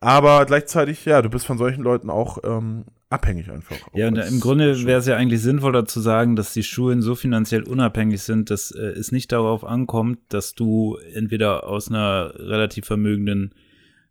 aber 0.00 0.44
gleichzeitig, 0.46 1.04
ja, 1.04 1.22
du 1.22 1.28
bist 1.28 1.46
von 1.46 1.58
solchen 1.58 1.82
Leuten 1.82 2.10
auch 2.10 2.38
ähm, 2.44 2.84
abhängig 3.10 3.50
einfach. 3.50 3.76
Ja, 3.94 4.08
und 4.08 4.16
im 4.18 4.40
Grunde 4.40 4.84
wäre 4.84 5.00
es 5.00 5.06
ja 5.06 5.16
eigentlich 5.16 5.40
sinnvoller 5.40 5.86
zu 5.86 6.00
sagen, 6.00 6.36
dass 6.36 6.52
die 6.52 6.62
Schulen 6.62 7.02
so 7.02 7.14
finanziell 7.14 7.62
unabhängig 7.62 8.22
sind, 8.22 8.50
dass 8.50 8.70
äh, 8.70 8.80
es 8.80 9.12
nicht 9.12 9.32
darauf 9.32 9.64
ankommt, 9.64 10.18
dass 10.28 10.54
du 10.54 10.96
entweder 11.14 11.66
aus 11.66 11.88
einer 11.88 12.34
relativ 12.36 12.86
vermögenden 12.86 13.54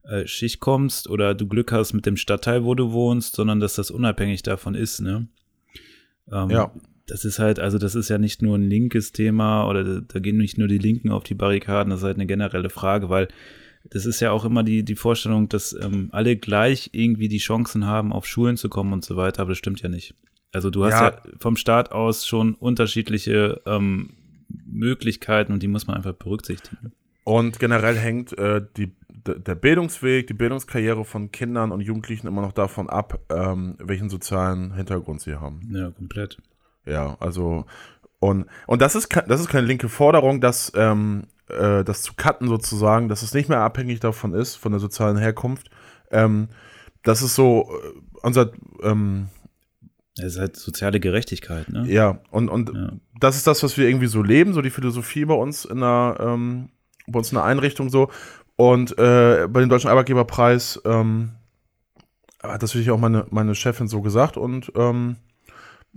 äh, 0.03 0.25
Schicht 0.25 0.59
kommst 0.59 1.09
oder 1.09 1.35
du 1.35 1.47
Glück 1.47 1.71
hast 1.71 1.93
mit 1.93 2.05
dem 2.05 2.17
Stadtteil, 2.17 2.63
wo 2.63 2.75
du 2.75 2.91
wohnst, 2.91 3.35
sondern 3.35 3.59
dass 3.59 3.75
das 3.75 3.91
unabhängig 3.91 4.41
davon 4.43 4.73
ist, 4.75 5.01
ne? 5.01 5.27
Ähm, 6.31 6.49
Ja. 6.49 6.71
Das 7.09 7.23
ist 7.23 7.39
halt, 7.39 7.57
also 7.59 7.77
das 7.77 7.95
ist 7.95 8.09
ja 8.09 8.17
nicht 8.17 8.41
nur 8.41 8.57
ein 8.57 8.69
linkes 8.69 9.13
Thema 9.13 9.69
oder 9.69 9.85
da, 9.85 10.01
da 10.05 10.19
gehen 10.19 10.35
nicht 10.35 10.57
nur 10.57 10.67
die 10.67 10.77
Linken 10.77 11.09
auf 11.09 11.23
die 11.23 11.35
Barrikaden, 11.35 11.89
das 11.89 12.01
ist 12.01 12.05
halt 12.05 12.17
eine 12.17 12.25
generelle 12.25 12.69
Frage, 12.69 13.07
weil 13.07 13.29
das 13.89 14.05
ist 14.05 14.19
ja 14.19 14.31
auch 14.31 14.45
immer 14.45 14.63
die, 14.63 14.83
die 14.83 14.95
Vorstellung, 14.95 15.49
dass 15.49 15.73
ähm, 15.73 16.09
alle 16.11 16.35
gleich 16.35 16.89
irgendwie 16.93 17.27
die 17.27 17.37
Chancen 17.37 17.85
haben, 17.85 18.11
auf 18.13 18.25
Schulen 18.25 18.57
zu 18.57 18.69
kommen 18.69 18.93
und 18.93 19.03
so 19.05 19.15
weiter, 19.15 19.41
aber 19.41 19.49
das 19.51 19.57
stimmt 19.57 19.81
ja 19.81 19.89
nicht. 19.89 20.13
Also 20.53 20.69
du 20.69 20.85
hast 20.85 20.93
ja, 20.93 21.09
Ja. 21.09 21.21
vom 21.39 21.55
Staat 21.57 21.91
aus 21.91 22.25
schon 22.25 22.53
unterschiedliche 22.55 23.61
ähm, 23.65 24.11
Möglichkeiten 24.65 25.53
und 25.53 25.61
die 25.63 25.67
muss 25.67 25.87
man 25.87 25.97
einfach 25.97 26.13
berücksichtigen. 26.13 26.91
Und 27.23 27.59
generell 27.59 27.97
hängt 27.97 28.37
äh, 28.37 28.61
die, 28.77 28.93
der 29.09 29.55
Bildungsweg, 29.55 30.27
die 30.27 30.33
Bildungskarriere 30.33 31.03
von 31.03 31.31
Kindern 31.31 31.71
und 31.73 31.81
Jugendlichen 31.81 32.27
immer 32.27 32.41
noch 32.41 32.53
davon 32.53 32.89
ab, 32.89 33.19
ähm, 33.29 33.75
welchen 33.79 34.09
sozialen 34.09 34.73
Hintergrund 34.73 35.19
sie 35.21 35.35
haben. 35.35 35.69
Ja, 35.73 35.91
komplett. 35.91 36.37
Ja, 36.85 37.17
also 37.19 37.65
und, 38.19 38.45
und 38.65 38.81
das 38.81 38.95
ist 38.95 39.09
das 39.27 39.41
ist 39.41 39.49
keine 39.49 39.67
linke 39.67 39.89
Forderung, 39.89 40.39
dass 40.39 40.71
ähm, 40.75 41.27
äh, 41.49 41.83
das 41.83 42.01
zu 42.01 42.13
cutten 42.15 42.47
sozusagen, 42.47 43.09
dass 43.09 43.21
es 43.21 43.33
nicht 43.33 43.49
mehr 43.49 43.59
abhängig 43.61 43.99
davon 43.99 44.33
ist, 44.33 44.55
von 44.55 44.71
der 44.71 44.79
sozialen 44.79 45.17
Herkunft. 45.17 45.69
Ähm, 46.11 46.49
das 47.03 47.21
ist 47.21 47.35
so 47.35 47.69
äh, 47.71 47.99
unser 48.23 48.51
ähm, 48.83 49.27
Das 50.15 50.33
ist 50.33 50.39
halt 50.39 50.55
soziale 50.57 50.99
Gerechtigkeit, 50.99 51.69
ne? 51.69 51.85
ja, 51.87 52.19
und, 52.31 52.49
und 52.49 52.73
Ja. 52.73 52.91
das 53.19 53.35
ist 53.37 53.47
das, 53.47 53.63
was 53.63 53.77
wir 53.77 53.87
irgendwie 53.87 54.07
so 54.07 54.21
leben, 54.23 54.53
so 54.53 54.61
die 54.61 54.69
Philosophie 54.71 55.25
bei 55.25 55.35
uns 55.35 55.65
in 55.65 55.79
der, 55.79 56.17
ähm, 56.19 56.69
bei 57.07 57.19
uns 57.19 57.31
in 57.31 57.35
der 57.35 57.45
Einrichtung 57.45 57.89
so. 57.89 58.09
Und 58.55 58.97
äh, 58.97 59.47
bei 59.49 59.59
dem 59.59 59.69
Deutschen 59.69 59.89
Arbeitgeberpreis 59.89 60.81
ähm, 60.85 61.33
hat 62.41 62.63
das 62.63 62.71
natürlich 62.71 62.89
auch 62.91 62.99
meine, 62.99 63.25
meine 63.29 63.53
Chefin 63.55 63.87
so 63.87 64.01
gesagt 64.01 64.35
und 64.37 64.71
ähm, 64.75 65.17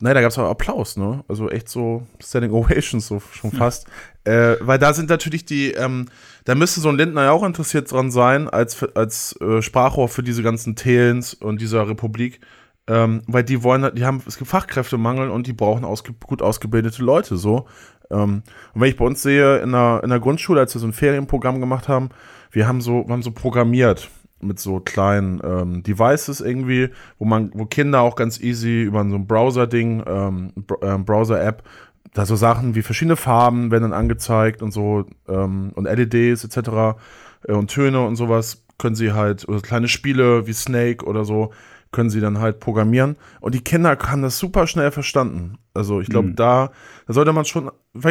naja, 0.00 0.14
da 0.14 0.20
gab 0.22 0.30
es 0.30 0.38
auch 0.38 0.48
Applaus, 0.50 0.96
ne? 0.96 1.24
Also 1.28 1.50
echt 1.50 1.68
so 1.68 2.06
Standing 2.22 2.52
Ovations, 2.52 3.06
so 3.06 3.20
schon 3.20 3.52
fast. 3.52 3.86
Äh, 4.24 4.56
weil 4.60 4.78
da 4.78 4.92
sind 4.94 5.08
natürlich 5.10 5.44
die, 5.44 5.72
ähm, 5.72 6.06
da 6.44 6.54
müsste 6.54 6.80
so 6.80 6.88
ein 6.88 6.96
Lindner 6.96 7.24
ja 7.24 7.30
auch 7.32 7.44
interessiert 7.44 7.90
dran 7.92 8.10
sein, 8.10 8.48
als, 8.48 8.82
als 8.94 9.38
äh, 9.40 9.62
Sprachrohr 9.62 10.08
für 10.08 10.22
diese 10.22 10.42
ganzen 10.42 10.74
Telens 10.76 11.34
und 11.34 11.60
dieser 11.60 11.88
Republik. 11.88 12.40
Ähm, 12.86 13.22
weil 13.26 13.44
die 13.44 13.62
wollen, 13.62 13.82
halt- 13.82 13.98
die 13.98 14.04
haben, 14.04 14.22
es 14.26 14.36
gibt 14.38 14.50
Fachkräftemangel 14.50 15.30
und 15.30 15.46
die 15.46 15.52
brauchen 15.52 15.84
ausge, 15.84 16.12
gut 16.26 16.42
ausgebildete 16.42 17.02
Leute, 17.02 17.36
so. 17.36 17.66
Ähm, 18.10 18.42
und 18.74 18.80
wenn 18.80 18.88
ich 18.88 18.96
bei 18.96 19.04
uns 19.04 19.22
sehe, 19.22 19.58
in 19.58 19.70
der, 19.72 20.00
in 20.02 20.10
der 20.10 20.18
Grundschule, 20.18 20.60
als 20.60 20.74
wir 20.74 20.80
so 20.80 20.86
ein 20.86 20.92
Ferienprogramm 20.92 21.60
gemacht 21.60 21.88
haben, 21.88 22.08
wir 22.50 22.66
haben 22.66 22.80
so, 22.80 23.06
wir 23.06 23.12
haben 23.12 23.22
so 23.22 23.30
programmiert 23.30 24.10
mit 24.40 24.58
so 24.58 24.80
kleinen 24.80 25.40
ähm, 25.44 25.82
Devices 25.82 26.40
irgendwie, 26.40 26.90
wo 27.18 27.24
man, 27.24 27.50
wo 27.54 27.66
Kinder 27.66 28.00
auch 28.00 28.16
ganz 28.16 28.40
easy 28.40 28.82
über 28.82 29.06
so 29.08 29.16
ein 29.16 29.26
Browser-Ding, 29.26 30.02
ähm, 30.06 30.52
Br 30.54 30.82
ähm, 30.82 31.04
Browser-App, 31.04 31.62
da 32.14 32.26
so 32.26 32.36
Sachen 32.36 32.74
wie 32.74 32.82
verschiedene 32.82 33.16
Farben 33.16 33.70
werden 33.70 33.90
dann 33.90 33.92
angezeigt 33.92 34.62
und 34.62 34.72
so 34.72 35.04
ähm, 35.28 35.72
und 35.74 35.84
LEDs 35.84 36.44
etc. 36.44 36.98
Äh, 37.46 37.52
und 37.52 37.68
Töne 37.70 38.04
und 38.04 38.16
sowas 38.16 38.64
können 38.78 38.96
sie 38.96 39.12
halt, 39.12 39.46
oder 39.48 39.60
kleine 39.60 39.88
Spiele 39.88 40.46
wie 40.46 40.52
Snake 40.54 41.04
oder 41.04 41.24
so, 41.24 41.52
können 41.92 42.08
sie 42.08 42.20
dann 42.20 42.38
halt 42.38 42.60
programmieren. 42.60 43.16
Und 43.40 43.54
die 43.54 43.62
Kinder 43.62 43.98
haben 43.98 44.22
das 44.22 44.38
super 44.38 44.66
schnell 44.66 44.90
verstanden. 44.90 45.58
Also 45.74 46.00
ich 46.00 46.08
glaube, 46.08 46.28
Mhm. 46.28 46.36
da, 46.36 46.70
da 47.06 47.12
sollte 47.12 47.32
man 47.32 47.44
schon, 47.44 47.70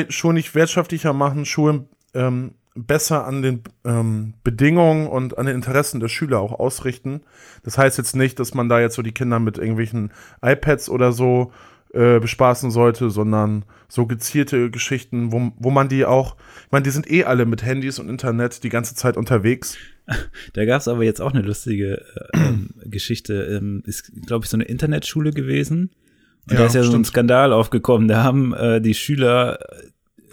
schon 0.10 0.36
nicht 0.36 0.54
wirtschaftlicher 0.54 1.14
machen, 1.14 1.46
Schulen 1.46 1.88
ähm, 2.14 2.54
besser 2.76 3.26
an 3.26 3.42
den 3.42 3.64
ähm, 3.84 4.34
Bedingungen 4.44 5.08
und 5.08 5.38
an 5.38 5.46
den 5.46 5.56
Interessen 5.56 6.00
der 6.00 6.08
Schüler 6.08 6.40
auch 6.40 6.54
ausrichten. 6.60 7.22
Das 7.64 7.78
heißt 7.78 7.98
jetzt 7.98 8.16
nicht, 8.16 8.40
dass 8.40 8.54
man 8.54 8.70
da 8.70 8.80
jetzt 8.80 8.96
so 8.96 9.02
die 9.02 9.12
Kinder 9.12 9.40
mit 9.40 9.58
irgendwelchen 9.58 10.12
iPads 10.42 10.90
oder 10.90 11.12
so 11.12 11.52
äh, 11.94 12.20
bespaßen 12.20 12.70
sollte, 12.72 13.10
sondern 13.10 13.66
so 13.88 14.06
gezielte 14.06 14.70
Geschichten, 14.70 15.32
wo, 15.32 15.52
wo 15.58 15.72
man 15.72 15.90
die 15.90 16.06
auch, 16.06 16.36
ich 16.66 16.72
meine, 16.72 16.84
die 16.84 16.92
sind 16.92 17.10
eh 17.10 17.24
alle 17.24 17.46
mit 17.46 17.64
Handys 17.64 17.98
und 17.98 18.10
Internet 18.10 18.64
die 18.64 18.70
ganze 18.70 18.96
Zeit 18.96 19.18
unterwegs. 19.18 19.78
Da 20.54 20.66
gab 20.66 20.82
es 20.82 20.88
aber 20.88 21.04
jetzt 21.04 21.22
auch 21.22 21.34
eine 21.34 21.44
lustige 21.44 22.04
äh, 22.34 22.38
ähm, 22.40 22.72
Geschichte. 22.86 23.44
Ähm, 23.44 23.84
ist, 23.86 24.12
glaube 24.26 24.44
ich, 24.44 24.50
so 24.50 24.58
eine 24.58 24.64
Internetschule 24.64 25.30
gewesen. 25.30 25.92
Und 26.48 26.54
Ja, 26.54 26.60
da 26.60 26.66
ist 26.66 26.74
ja 26.74 26.82
so 26.82 26.90
ein 26.90 26.92
stimmt. 26.94 27.08
Skandal 27.08 27.54
aufgekommen. 27.54 28.08
Da 28.08 28.24
haben 28.24 28.56
äh, 28.56 28.82
die 28.82 28.96
Schüler 28.96 29.60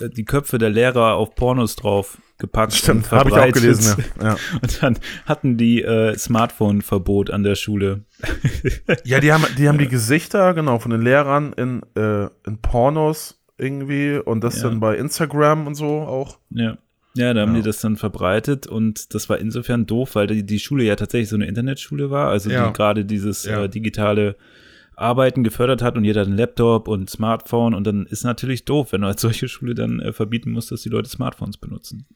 äh, 0.00 0.08
die 0.08 0.24
Köpfe 0.24 0.56
der 0.56 0.70
Lehrer 0.70 1.16
auf 1.16 1.34
Pornos 1.34 1.76
drauf 1.76 2.16
gepackt. 2.38 2.74
Stimmt, 2.74 3.04
und 3.04 3.10
habe 3.12 3.28
ich 3.30 3.34
auch 3.34 3.38
verbreitet. 3.38 3.62
gelesen. 3.62 4.04
Ja. 4.20 4.26
Ja. 4.28 4.36
Und 4.62 4.82
dann 4.82 4.98
hatten 5.26 5.56
die 5.56 5.82
äh, 5.82 6.16
Smartphone-Verbot 6.16 7.30
an 7.30 7.42
der 7.42 7.54
Schule. 7.54 8.04
Ja, 9.04 9.20
die 9.20 9.32
haben, 9.32 9.44
die 9.58 9.68
haben 9.68 9.78
die 9.78 9.88
Gesichter, 9.88 10.54
genau, 10.54 10.78
von 10.78 10.90
den 10.90 11.02
Lehrern 11.02 11.52
in, 11.52 11.82
äh, 11.96 12.24
in 12.46 12.58
Pornos 12.62 13.42
irgendwie 13.58 14.18
und 14.18 14.42
das 14.44 14.56
Ja. 14.62 14.68
dann 14.68 14.80
bei 14.80 14.96
Instagram 14.96 15.66
und 15.66 15.74
so 15.74 15.86
auch. 16.00 16.38
Ja. 16.50 16.78
Ja, 17.14 17.32
da 17.32 17.40
haben 17.42 17.52
Ja. 17.54 17.60
die 17.60 17.62
das 17.66 17.80
dann 17.80 17.96
verbreitet 17.96 18.66
und 18.66 19.14
das 19.14 19.28
war 19.30 19.38
insofern 19.38 19.86
doof, 19.86 20.14
weil 20.16 20.26
die, 20.26 20.44
die 20.44 20.58
Schule 20.58 20.84
ja 20.84 20.96
tatsächlich 20.96 21.30
so 21.30 21.36
eine 21.36 21.46
Internetschule 21.46 22.10
war, 22.10 22.28
also 22.28 22.50
die 22.50 22.56
gerade 22.74 23.04
dieses 23.06 23.46
äh, 23.46 23.68
digitale 23.70 24.36
Arbeiten 24.96 25.44
gefördert 25.44 25.82
hat 25.82 25.96
und 25.96 26.04
jeder 26.04 26.22
hat 26.22 26.28
einen 26.28 26.38
Laptop 26.38 26.88
und 26.88 27.08
Smartphone 27.10 27.74
und 27.74 27.86
dann 27.86 28.06
ist 28.06 28.24
natürlich 28.24 28.64
doof, 28.64 28.92
wenn 28.92 29.02
du 29.02 29.06
als 29.06 29.20
solche 29.20 29.46
Schule 29.46 29.74
dann 29.74 30.00
äh, 30.00 30.12
verbieten 30.12 30.50
musst, 30.50 30.72
dass 30.72 30.82
die 30.82 30.88
Leute 30.88 31.08
Smartphones 31.08 31.58
benutzen. 31.58 32.06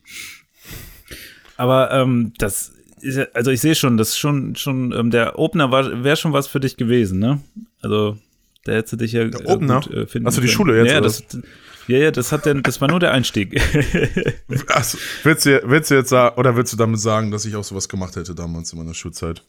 Aber 1.57 1.91
ähm, 1.93 2.33
das 2.39 2.73
ist 3.03 3.17
ja, 3.17 3.27
also 3.35 3.51
ich 3.51 3.61
sehe 3.61 3.75
schon, 3.75 3.97
das 3.99 4.11
ist 4.11 4.19
schon, 4.19 4.57
schon, 4.57 4.93
ähm, 4.93 5.11
der 5.11 5.39
Opener 5.39 5.71
wäre 5.71 6.17
schon 6.17 6.33
was 6.33 6.47
für 6.47 6.61
dich 6.61 6.77
gewesen, 6.77 7.19
ne? 7.19 7.41
Also 7.83 8.17
da 8.65 8.73
hättest 8.73 8.95
du 8.95 8.97
dich 8.97 9.13
ja 9.13 9.25
Der 9.25 9.47
Opener? 9.47 9.81
gut, 9.81 9.93
äh, 9.93 10.07
finden 10.07 10.29
Ach 10.29 10.33
so, 10.33 10.41
die 10.41 10.47
können. 10.47 10.57
Schule 10.57 10.79
jetzt, 10.79 10.93
Ja, 10.93 11.01
das, 11.01 11.23
ja, 11.87 11.99
ja, 11.99 12.11
das 12.11 12.33
hat 12.33 12.47
denn, 12.47 12.63
das 12.63 12.81
war 12.81 12.89
nur 12.89 13.01
der 13.01 13.13
Einstieg. 13.13 13.61
Achso, 14.69 14.99
willst, 15.23 15.45
du, 15.45 15.63
willst 15.65 15.91
du 15.91 15.95
jetzt 15.97 16.09
sagen, 16.11 16.39
oder 16.39 16.57
willst 16.57 16.73
du 16.73 16.77
damit 16.77 17.01
sagen, 17.01 17.31
dass 17.31 17.45
ich 17.45 17.57
auch 17.57 17.65
sowas 17.65 17.89
gemacht 17.89 18.17
hätte 18.17 18.35
damals 18.35 18.73
in 18.73 18.79
meiner 18.79 18.95
Schulzeit? 18.95 19.43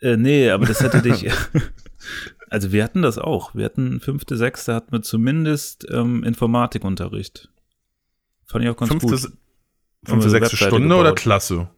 Äh, 0.00 0.16
nee, 0.16 0.50
aber 0.50 0.66
das 0.66 0.80
hätte 0.80 1.02
dich. 1.02 1.26
also 2.50 2.72
wir 2.72 2.84
hatten 2.84 3.02
das 3.02 3.18
auch. 3.18 3.54
Wir 3.54 3.64
hatten 3.64 4.00
fünfte, 4.00 4.36
sechste 4.36 4.74
hatten 4.74 4.92
wir 4.92 5.02
zumindest 5.02 5.86
ähm, 5.90 6.24
Informatikunterricht. 6.24 7.48
Fand 8.46 8.64
ich 8.64 8.70
auch 8.70 8.76
ganz 8.76 8.90
Fünfte, 8.90 9.08
gut. 9.08 9.32
fünfte 10.04 10.30
sechste 10.30 10.56
Stunde 10.56 10.94
oder 10.94 11.10
gebaut. 11.10 11.18
Klasse? 11.18 11.68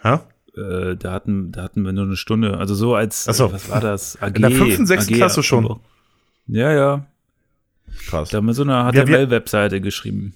Hä? 0.00 0.18
Äh, 0.56 0.96
da 0.96 1.12
hatten, 1.12 1.52
da 1.52 1.62
hatten 1.62 1.82
wir 1.82 1.92
nur 1.92 2.04
eine 2.04 2.16
Stunde. 2.16 2.58
Also 2.58 2.74
so 2.74 2.94
als, 2.94 3.28
Ach 3.28 3.34
so. 3.34 3.52
was 3.52 3.68
war 3.68 3.80
das? 3.80 4.20
AG. 4.22 4.36
In 4.36 4.42
der 4.42 4.50
fünften, 4.50 4.86
sechsten 4.86 5.14
AG 5.14 5.16
Klasse 5.16 5.42
schon? 5.42 5.64
Hamburg. 5.64 5.80
Ja, 6.46 6.72
ja. 6.72 7.06
Krass. 8.08 8.30
Da 8.30 8.38
haben 8.38 8.46
wir 8.46 8.54
so 8.54 8.62
eine 8.62 8.90
HTML-Webseite 8.90 9.80
geschrieben. 9.80 10.34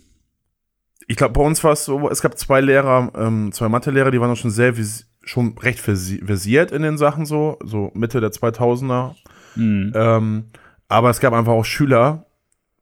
Ich 1.07 1.16
glaube, 1.16 1.33
bei 1.33 1.43
uns 1.43 1.64
war 1.64 1.73
es 1.73 1.85
so, 1.85 2.09
es 2.09 2.23
gab 2.23 2.39
zwei 2.39 2.61
Lehrer, 2.61 3.11
ähm, 3.16 3.51
zwei 3.53 3.68
Mathelehrer, 3.68 4.11
die 4.11 4.21
waren 4.21 4.31
auch 4.31 4.37
schon 4.37 4.51
sehr, 4.51 4.77
vis 4.77 5.10
schon 5.23 5.57
recht 5.59 5.81
versi 5.81 6.23
versiert 6.25 6.73
in 6.73 6.83
den 6.83 6.99
Sachen 6.99 7.27
so, 7.27 7.59
so 7.64 7.91
Mitte 7.95 8.21
der 8.21 8.31
2000er. 8.31 9.14
Hm. 9.55 9.93
Ähm, 9.95 10.45
aber 10.89 11.11
es 11.11 11.21
gab 11.21 11.33
einfach 11.33 11.53
auch 11.53 11.64
Schüler, 11.64 12.27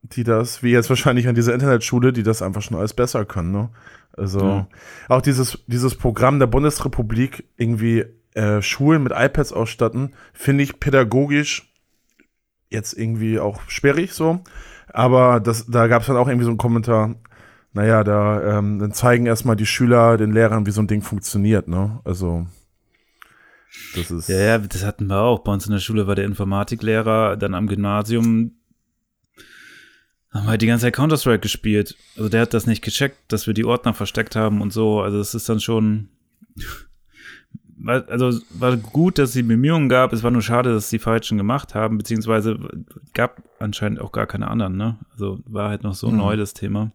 die 0.02 0.24
das, 0.24 0.62
wie 0.62 0.70
jetzt 0.70 0.88
wahrscheinlich 0.88 1.28
an 1.28 1.34
dieser 1.34 1.54
Internetschule, 1.54 2.12
die 2.12 2.22
das 2.22 2.42
einfach 2.42 2.62
schon 2.62 2.76
alles 2.76 2.94
besser 2.94 3.24
können, 3.24 3.52
ne? 3.52 3.70
Also 4.16 4.44
mhm. 4.44 4.66
auch 5.08 5.20
dieses, 5.20 5.58
dieses 5.66 5.94
Programm 5.94 6.40
der 6.40 6.48
Bundesrepublik 6.48 7.44
irgendwie 7.56 8.04
äh, 8.34 8.62
Schulen 8.62 9.02
mit 9.02 9.12
iPads 9.14 9.52
ausstatten, 9.52 10.14
finde 10.32 10.64
ich 10.64 10.80
pädagogisch 10.80 11.72
jetzt 12.68 12.94
irgendwie 12.94 13.38
auch 13.38 13.60
sperrig 13.68 14.12
so. 14.12 14.40
Aber 14.92 15.40
das, 15.40 15.66
da 15.66 15.86
gab 15.86 16.02
es 16.02 16.08
dann 16.08 16.16
auch 16.16 16.28
irgendwie 16.28 16.44
so 16.44 16.50
einen 16.50 16.58
Kommentar, 16.58 17.14
naja, 17.72 18.04
da 18.04 18.58
ähm, 18.58 18.78
dann 18.78 18.92
zeigen 18.92 19.26
erstmal 19.26 19.56
die 19.56 19.66
Schüler 19.66 20.16
den 20.16 20.32
Lehrern, 20.32 20.66
wie 20.66 20.70
so 20.70 20.80
ein 20.80 20.88
Ding 20.88 21.02
funktioniert, 21.02 21.68
ne? 21.68 22.00
Also 22.04 22.46
das 23.94 24.10
ist. 24.10 24.28
Ja, 24.28 24.38
ja, 24.38 24.58
das 24.58 24.84
hatten 24.84 25.06
wir 25.06 25.20
auch. 25.20 25.40
Bei 25.40 25.52
uns 25.52 25.66
in 25.66 25.72
der 25.72 25.78
Schule 25.78 26.06
war 26.06 26.14
der 26.14 26.24
Informatiklehrer, 26.24 27.36
dann 27.36 27.54
am 27.54 27.66
Gymnasium 27.66 28.52
haben 30.30 30.44
wir 30.44 30.50
halt 30.50 30.62
die 30.62 30.66
ganze 30.66 30.86
Zeit 30.86 30.94
Counter-Strike 30.94 31.40
gespielt. 31.40 31.96
Also 32.16 32.28
der 32.28 32.42
hat 32.42 32.54
das 32.54 32.66
nicht 32.66 32.82
gecheckt, 32.82 33.16
dass 33.28 33.46
wir 33.46 33.54
die 33.54 33.64
Ordner 33.64 33.94
versteckt 33.94 34.36
haben 34.36 34.60
und 34.60 34.72
so. 34.72 35.00
Also 35.00 35.18
es 35.20 35.34
ist 35.34 35.48
dann 35.48 35.60
schon. 35.60 36.08
Also 37.86 38.40
war 38.50 38.76
gut, 38.76 39.18
dass 39.18 39.30
es 39.30 39.34
die 39.34 39.42
Bemühungen 39.42 39.88
gab. 39.88 40.12
Es 40.12 40.22
war 40.22 40.32
nur 40.32 40.42
schade, 40.42 40.72
dass 40.74 40.90
sie 40.90 40.96
die 40.96 41.02
falschen 41.02 41.38
gemacht 41.38 41.74
haben, 41.74 41.96
beziehungsweise 41.96 42.58
gab 43.14 43.42
anscheinend 43.60 44.00
auch 44.00 44.10
gar 44.10 44.26
keine 44.26 44.48
anderen. 44.48 44.76
Ne? 44.76 44.98
Also 45.12 45.40
war 45.46 45.70
halt 45.70 45.84
noch 45.84 45.94
so 45.94 46.10
mhm. 46.10 46.18
neu 46.18 46.36
das 46.36 46.54
Thema. 46.54 46.92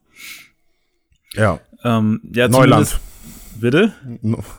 Ja. 1.36 1.60
Ähm, 1.84 2.22
ja 2.34 2.48
Neuland. 2.48 3.00
Bitte? 3.60 3.94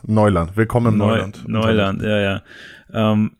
Neuland. 0.03 0.57
Willkommen 0.57 0.93
im 0.93 0.97
Neu 0.97 1.07
Neuland. 1.07 1.47
Neuland, 1.47 2.01
ja, 2.01 2.19
ja. 2.19 2.41
Ähm, 2.93 3.31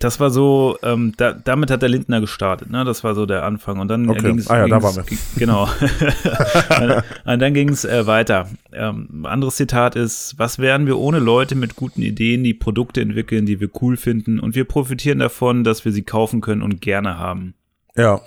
das 0.00 0.20
war 0.20 0.30
so, 0.30 0.78
ähm, 0.84 1.12
da, 1.16 1.32
damit 1.32 1.72
hat 1.72 1.82
der 1.82 1.88
Lindner 1.88 2.20
gestartet, 2.20 2.70
ne? 2.70 2.84
Das 2.84 3.02
war 3.02 3.16
so 3.16 3.26
der 3.26 3.44
Anfang. 3.44 3.80
Und 3.80 3.88
dann 3.88 4.08
okay. 4.08 4.22
ging 4.22 4.38
es. 4.38 4.48
Ah 4.48 4.58
ja, 4.58 4.68
da 4.68 4.80
waren 4.80 4.94
wir. 4.94 5.04
Genau. 5.36 5.64
und 7.24 7.38
dann 7.40 7.52
ging 7.54 7.68
es 7.68 7.84
äh, 7.84 8.06
weiter. 8.06 8.48
Ähm, 8.72 9.26
anderes 9.26 9.56
Zitat 9.56 9.96
ist: 9.96 10.34
Was 10.36 10.60
wären 10.60 10.86
wir 10.86 10.98
ohne 10.98 11.18
Leute 11.18 11.56
mit 11.56 11.74
guten 11.74 12.02
Ideen, 12.02 12.44
die 12.44 12.54
Produkte 12.54 13.00
entwickeln, 13.00 13.44
die 13.44 13.58
wir 13.60 13.70
cool 13.82 13.96
finden 13.96 14.38
und 14.38 14.54
wir 14.54 14.64
profitieren 14.64 15.18
davon, 15.18 15.64
dass 15.64 15.84
wir 15.84 15.90
sie 15.90 16.02
kaufen 16.02 16.40
können 16.40 16.62
und 16.62 16.80
gerne 16.80 17.18
haben? 17.18 17.54
Ja. 17.96 18.20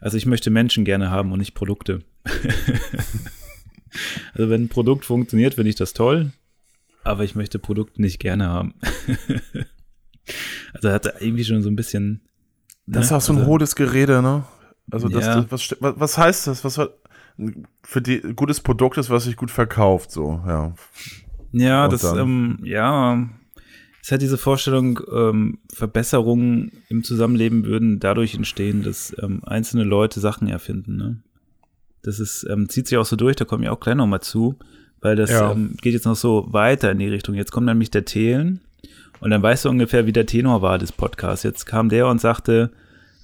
Also 0.00 0.16
ich 0.16 0.26
möchte 0.26 0.50
Menschen 0.50 0.84
gerne 0.84 1.10
haben 1.10 1.32
und 1.32 1.38
nicht 1.38 1.54
Produkte. 1.54 2.00
also 4.34 4.48
wenn 4.50 4.64
ein 4.64 4.68
Produkt 4.68 5.04
funktioniert, 5.04 5.54
finde 5.54 5.70
ich 5.70 5.76
das 5.76 5.92
toll, 5.92 6.32
aber 7.04 7.24
ich 7.24 7.34
möchte 7.34 7.58
Produkte 7.58 8.00
nicht 8.00 8.20
gerne 8.20 8.48
haben. 8.48 8.74
also 10.72 10.90
hat 10.90 11.06
er 11.06 11.20
irgendwie 11.20 11.44
schon 11.44 11.62
so 11.62 11.70
ein 11.70 11.76
bisschen. 11.76 12.22
Das 12.86 13.06
ist 13.06 13.10
ne? 13.10 13.16
auch 13.16 13.20
so 13.20 13.32
ein 13.32 13.38
also, 13.40 13.50
hohes 13.50 13.74
Gerede, 13.74 14.22
ne? 14.22 14.44
Also 14.90 15.08
das, 15.08 15.26
ja. 15.26 15.40
das 15.42 15.76
was, 15.80 16.00
was 16.00 16.18
heißt 16.18 16.46
das? 16.46 16.64
Was 16.64 16.80
für 17.82 18.02
die 18.02 18.20
gutes 18.20 18.60
Produkt 18.60 18.98
ist, 18.98 19.10
was 19.10 19.24
sich 19.24 19.36
gut 19.36 19.50
verkauft, 19.50 20.10
so, 20.10 20.42
ja. 20.46 20.74
Ja, 21.52 21.84
Und 21.84 21.92
das, 21.92 22.04
ähm, 22.04 22.58
ja, 22.62 23.28
es 24.08 24.12
hat 24.12 24.22
diese 24.22 24.38
Vorstellung, 24.38 25.00
ähm, 25.12 25.58
Verbesserungen 25.70 26.72
im 26.88 27.04
Zusammenleben 27.04 27.66
würden 27.66 28.00
dadurch 28.00 28.34
entstehen, 28.34 28.82
dass 28.82 29.14
ähm, 29.22 29.42
einzelne 29.44 29.84
Leute 29.84 30.18
Sachen 30.18 30.48
erfinden, 30.48 30.96
ne? 30.96 31.18
Das 32.00 32.18
ist, 32.18 32.46
ähm, 32.48 32.70
zieht 32.70 32.88
sich 32.88 32.96
auch 32.96 33.04
so 33.04 33.16
durch, 33.16 33.36
da 33.36 33.44
komme 33.44 33.64
ich 33.64 33.68
auch 33.68 33.80
gleich 33.80 33.96
nochmal 33.96 34.22
zu, 34.22 34.56
weil 35.02 35.14
das 35.14 35.28
ja. 35.28 35.52
ähm, 35.52 35.74
geht 35.82 35.92
jetzt 35.92 36.06
noch 36.06 36.16
so 36.16 36.46
weiter 36.48 36.90
in 36.90 37.00
die 37.00 37.08
Richtung. 37.08 37.34
Jetzt 37.34 37.52
kommt 37.52 37.66
nämlich 37.66 37.90
der 37.90 38.06
Thelen 38.06 38.60
und 39.20 39.28
dann 39.28 39.42
weißt 39.42 39.66
du 39.66 39.68
ungefähr, 39.68 40.06
wie 40.06 40.12
der 40.12 40.24
Tenor 40.24 40.62
war 40.62 40.78
des 40.78 40.90
Podcasts. 40.90 41.42
Jetzt 41.42 41.66
kam 41.66 41.90
der 41.90 42.06
und 42.06 42.18
sagte, 42.18 42.70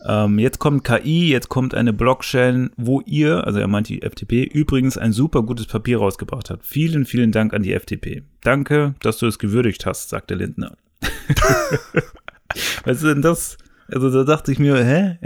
ähm, 0.07 0.39
jetzt 0.39 0.59
kommt 0.59 0.85
KI, 0.85 1.31
jetzt 1.31 1.49
kommt 1.49 1.75
eine 1.75 1.93
Blockchain, 1.93 2.71
wo 2.77 3.01
ihr, 3.01 3.47
also 3.47 3.59
er 3.59 3.69
meint 3.69 3.89
die 3.89 4.03
FDP, 4.03 4.45
übrigens 4.45 4.99
ein 4.99 5.13
super 5.13 5.43
gutes 5.43 5.67
Papier 5.67 5.99
rausgebracht 5.99 6.51
habt. 6.51 6.65
Vielen, 6.67 7.07
vielen 7.07 7.33
Dank 7.33 7.55
an 7.55 7.63
die 7.63 7.73
FDP. 7.73 8.23
Danke, 8.43 8.95
dass 9.01 9.19
du 9.19 9.27
es 9.27 9.39
gewürdigt 9.39 9.87
hast, 9.87 10.11
sagte 10.11 10.35
Lindner. 10.35 10.77
Was 12.85 12.99
ist 12.99 13.05
denn 13.05 13.23
das? 13.23 13.57
Also 13.89 14.11
da 14.11 14.25
dachte 14.25 14.53
ich 14.53 14.59
mir, 14.59 14.77
hä? 14.83 15.19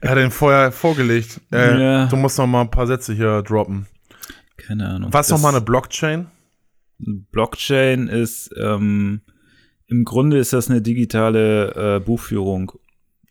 er 0.00 0.10
hat 0.10 0.18
den 0.18 0.30
vorher 0.30 0.72
vorgelegt. 0.72 1.40
Äh, 1.52 1.80
ja. 1.80 2.06
Du 2.06 2.16
musst 2.16 2.38
noch 2.38 2.46
mal 2.46 2.62
ein 2.62 2.70
paar 2.70 2.86
Sätze 2.86 3.14
hier 3.14 3.42
droppen. 3.42 3.86
Keine 4.56 4.88
Ahnung. 4.88 5.12
Was 5.12 5.30
noch 5.30 5.40
mal 5.40 5.50
eine 5.50 5.60
Blockchain? 5.60 6.26
Blockchain 6.98 8.08
ist 8.08 8.50
ähm, 8.56 9.20
im 9.86 10.04
Grunde 10.04 10.38
ist 10.38 10.52
das 10.52 10.70
eine 10.70 10.80
digitale 10.80 11.96
äh, 11.96 12.00
Buchführung, 12.00 12.72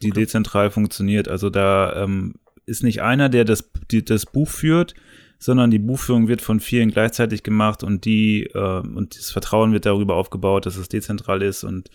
die 0.04 0.12
okay. 0.12 0.22
dezentral 0.22 0.72
funktioniert. 0.72 1.28
Also 1.28 1.49
da 1.49 2.04
ähm, 2.04 2.36
ist 2.66 2.84
nicht 2.84 3.01
einer, 3.01 3.30
der 3.30 3.45
das, 3.45 3.70
die, 3.91 4.04
das 4.04 4.26
Buch 4.26 4.49
führt, 4.49 4.93
sondern 5.39 5.72
die 5.72 5.80
Buchführung 5.80 6.28
wird 6.28 6.41
von 6.41 6.60
vielen 6.60 6.91
gleichzeitig 6.91 7.43
gemacht 7.43 7.84
und 7.84 8.06
die 8.06 8.43
äh, 8.54 8.80
und 8.80 9.18
das 9.18 9.32
Vertrauen 9.32 9.74
wird 9.74 9.86
darüber 9.86 10.16
aufgebaut, 10.16 10.66
dass 10.66 10.78
es 10.78 10.88
dezentral 10.88 11.41
ist 11.41 11.64
und 11.64 11.89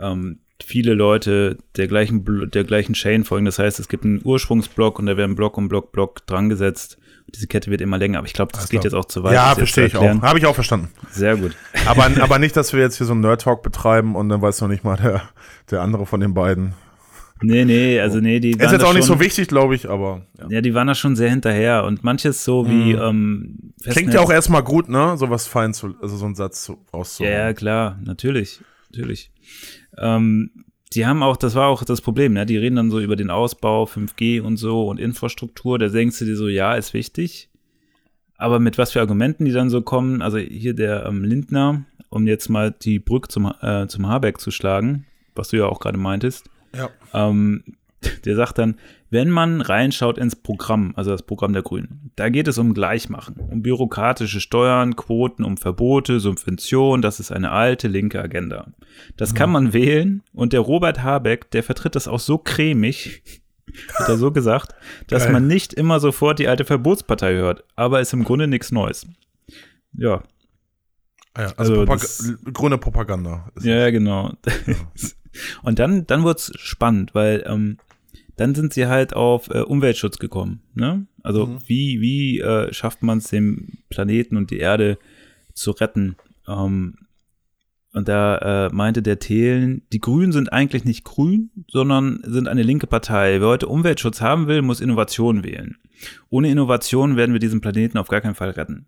ähm, 0.00 0.40
viele 0.60 0.94
Leute 0.94 1.58
der 1.76 1.86
gleichen 1.86 2.50
der 2.50 2.64
gleichen 2.64 2.94
Chain 2.94 3.24
folgen. 3.24 3.44
Das 3.44 3.60
heißt, 3.60 3.78
es 3.78 3.88
gibt 3.88 4.04
einen 4.04 4.20
Ursprungsblock 4.24 4.98
und 4.98 5.06
da 5.06 5.16
werden 5.16 5.36
Block 5.36 5.56
um 5.56 5.68
Block 5.68 5.92
Block 5.92 6.26
dran 6.26 6.48
gesetzt 6.48 6.98
diese 7.34 7.46
Kette 7.46 7.70
wird 7.70 7.80
immer 7.80 7.98
länger, 7.98 8.18
aber 8.18 8.26
ich 8.26 8.32
glaube, 8.32 8.52
das 8.52 8.62
also, 8.62 8.70
geht 8.70 8.84
jetzt 8.84 8.94
auch 8.94 9.04
zu 9.04 9.22
weit. 9.22 9.34
Ja, 9.34 9.54
verstehe 9.54 9.86
ich 9.86 9.96
auch. 9.96 10.22
Habe 10.22 10.38
ich 10.38 10.46
auch 10.46 10.54
verstanden. 10.54 10.88
Sehr 11.10 11.36
gut. 11.36 11.54
Aber, 11.86 12.08
aber 12.20 12.38
nicht, 12.38 12.56
dass 12.56 12.72
wir 12.72 12.80
jetzt 12.80 12.96
hier 12.96 13.06
so 13.06 13.12
einen 13.12 13.20
Nerd-Talk 13.20 13.62
betreiben 13.62 14.16
und 14.16 14.28
dann 14.28 14.40
weiß 14.40 14.60
noch 14.60 14.68
nicht 14.68 14.84
mal 14.84 14.96
der, 14.96 15.22
der 15.70 15.82
andere 15.82 16.06
von 16.06 16.20
den 16.20 16.34
beiden. 16.34 16.74
Nee, 17.42 17.64
nee, 17.64 18.00
also 18.00 18.20
nee, 18.20 18.40
die 18.40 18.58
waren 18.58 18.66
Ist 18.66 18.72
jetzt 18.72 18.84
auch 18.84 18.94
nicht 18.94 19.04
so 19.04 19.20
wichtig, 19.20 19.48
glaube 19.48 19.74
ich, 19.74 19.88
aber. 19.88 20.26
Ja. 20.38 20.46
ja. 20.48 20.60
die 20.60 20.74
waren 20.74 20.86
da 20.86 20.94
schon 20.94 21.16
sehr 21.16 21.30
hinterher 21.30 21.84
und 21.84 22.02
manches 22.02 22.44
so 22.44 22.66
wie. 22.66 22.94
Mhm. 22.94 23.00
Ähm, 23.00 23.58
Klingt 23.84 24.14
ja 24.14 24.20
auch 24.20 24.30
erstmal 24.30 24.62
gut, 24.62 24.88
ne? 24.88 25.16
Sowas 25.16 25.46
fein 25.46 25.72
zu, 25.72 25.94
also 26.02 26.16
so 26.16 26.26
einen 26.26 26.34
Satz 26.34 26.72
rauszuholen. 26.92 27.32
Ja, 27.32 27.46
ja, 27.46 27.52
klar, 27.52 27.98
natürlich, 28.04 28.60
natürlich. 28.88 29.30
Ähm, 29.96 30.50
die 30.94 31.06
haben 31.06 31.22
auch, 31.22 31.36
das 31.36 31.54
war 31.54 31.68
auch 31.68 31.84
das 31.84 32.00
Problem, 32.00 32.32
ne? 32.32 32.46
Die 32.46 32.56
reden 32.56 32.76
dann 32.76 32.90
so 32.90 32.98
über 32.98 33.16
den 33.16 33.30
Ausbau, 33.30 33.84
5G 33.84 34.40
und 34.40 34.56
so 34.56 34.88
und 34.88 34.98
Infrastruktur. 34.98 35.78
Da 35.78 35.88
denkst 35.88 36.18
du 36.18 36.24
dir 36.24 36.36
so, 36.36 36.48
ja, 36.48 36.74
ist 36.74 36.94
wichtig. 36.94 37.50
Aber 38.36 38.58
mit 38.60 38.78
was 38.78 38.92
für 38.92 39.00
Argumenten 39.00 39.44
die 39.44 39.52
dann 39.52 39.68
so 39.68 39.82
kommen, 39.82 40.22
also 40.22 40.38
hier 40.38 40.74
der 40.74 41.06
ähm, 41.06 41.24
Lindner, 41.24 41.84
um 42.08 42.26
jetzt 42.26 42.48
mal 42.48 42.70
die 42.70 43.00
Brücke 43.00 43.28
zum, 43.28 43.52
äh, 43.60 43.86
zum 43.88 44.08
Habeck 44.08 44.40
zu 44.40 44.50
schlagen, 44.50 45.04
was 45.34 45.48
du 45.48 45.56
ja 45.56 45.66
auch 45.66 45.80
gerade 45.80 45.98
meintest. 45.98 46.48
Ja. 46.74 46.90
Ähm, 47.12 47.62
der 48.24 48.36
sagt 48.36 48.58
dann, 48.58 48.76
wenn 49.10 49.30
man 49.30 49.60
reinschaut 49.60 50.18
ins 50.18 50.36
Programm, 50.36 50.92
also 50.96 51.10
das 51.10 51.22
Programm 51.22 51.52
der 51.52 51.62
Grünen, 51.62 52.12
da 52.16 52.28
geht 52.28 52.46
es 52.46 52.58
um 52.58 52.74
Gleichmachen, 52.74 53.36
um 53.36 53.62
bürokratische 53.62 54.40
Steuern, 54.40 54.96
Quoten, 54.96 55.44
um 55.44 55.56
Verbote, 55.56 56.20
Subventionen, 56.20 57.02
das 57.02 57.20
ist 57.20 57.32
eine 57.32 57.50
alte 57.50 57.88
linke 57.88 58.20
Agenda. 58.20 58.72
Das 59.16 59.34
kann 59.34 59.50
man 59.50 59.72
wählen 59.72 60.22
und 60.32 60.52
der 60.52 60.60
Robert 60.60 61.02
Habeck, 61.02 61.50
der 61.50 61.62
vertritt 61.62 61.96
das 61.96 62.06
auch 62.06 62.20
so 62.20 62.38
cremig, 62.38 63.22
hat 63.94 64.08
er 64.08 64.18
so 64.18 64.30
gesagt, 64.30 64.74
dass 65.08 65.24
Geil. 65.24 65.32
man 65.32 65.46
nicht 65.46 65.72
immer 65.74 66.00
sofort 66.00 66.38
die 66.38 66.48
alte 66.48 66.64
Verbotspartei 66.64 67.34
hört, 67.34 67.64
aber 67.76 68.00
ist 68.00 68.12
im 68.12 68.24
Grunde 68.24 68.46
nichts 68.46 68.72
Neues. 68.72 69.06
Ja. 69.92 70.22
Ah 71.34 71.42
ja 71.42 71.52
also, 71.56 71.74
also 71.74 71.84
Propag 71.84 72.52
grüne 72.52 72.78
Propaganda. 72.78 73.50
ja, 73.62 73.76
ja, 73.76 73.90
genau. 73.90 74.32
Ja. 74.66 74.74
Und 75.62 75.78
dann, 75.78 76.06
dann 76.06 76.22
wurde 76.22 76.38
es 76.38 76.52
spannend, 76.56 77.14
weil 77.14 77.44
ähm, 77.46 77.78
dann 78.36 78.54
sind 78.54 78.72
sie 78.72 78.86
halt 78.86 79.14
auf 79.14 79.50
äh, 79.50 79.60
Umweltschutz 79.60 80.18
gekommen. 80.18 80.62
Ne? 80.74 81.06
Also 81.22 81.46
mhm. 81.46 81.58
wie, 81.66 82.00
wie 82.00 82.40
äh, 82.40 82.72
schafft 82.72 83.02
man 83.02 83.18
es, 83.18 83.28
den 83.28 83.78
Planeten 83.90 84.36
und 84.36 84.50
die 84.50 84.58
Erde 84.58 84.98
zu 85.54 85.72
retten? 85.72 86.16
Ähm, 86.46 86.94
und 87.92 88.06
da 88.06 88.66
äh, 88.66 88.72
meinte 88.72 89.02
der 89.02 89.18
Thelen, 89.18 89.82
die 89.92 90.00
Grünen 90.00 90.30
sind 90.30 90.52
eigentlich 90.52 90.84
nicht 90.84 91.04
grün, 91.04 91.50
sondern 91.68 92.20
sind 92.22 92.46
eine 92.46 92.62
linke 92.62 92.86
Partei. 92.86 93.40
Wer 93.40 93.48
heute 93.48 93.66
Umweltschutz 93.66 94.20
haben 94.20 94.46
will, 94.46 94.62
muss 94.62 94.80
Innovation 94.80 95.42
wählen. 95.42 95.78
Ohne 96.30 96.50
Innovation 96.50 97.16
werden 97.16 97.32
wir 97.32 97.40
diesen 97.40 97.60
Planeten 97.60 97.98
auf 97.98 98.08
gar 98.08 98.20
keinen 98.20 98.34
Fall 98.34 98.50
retten. 98.50 98.86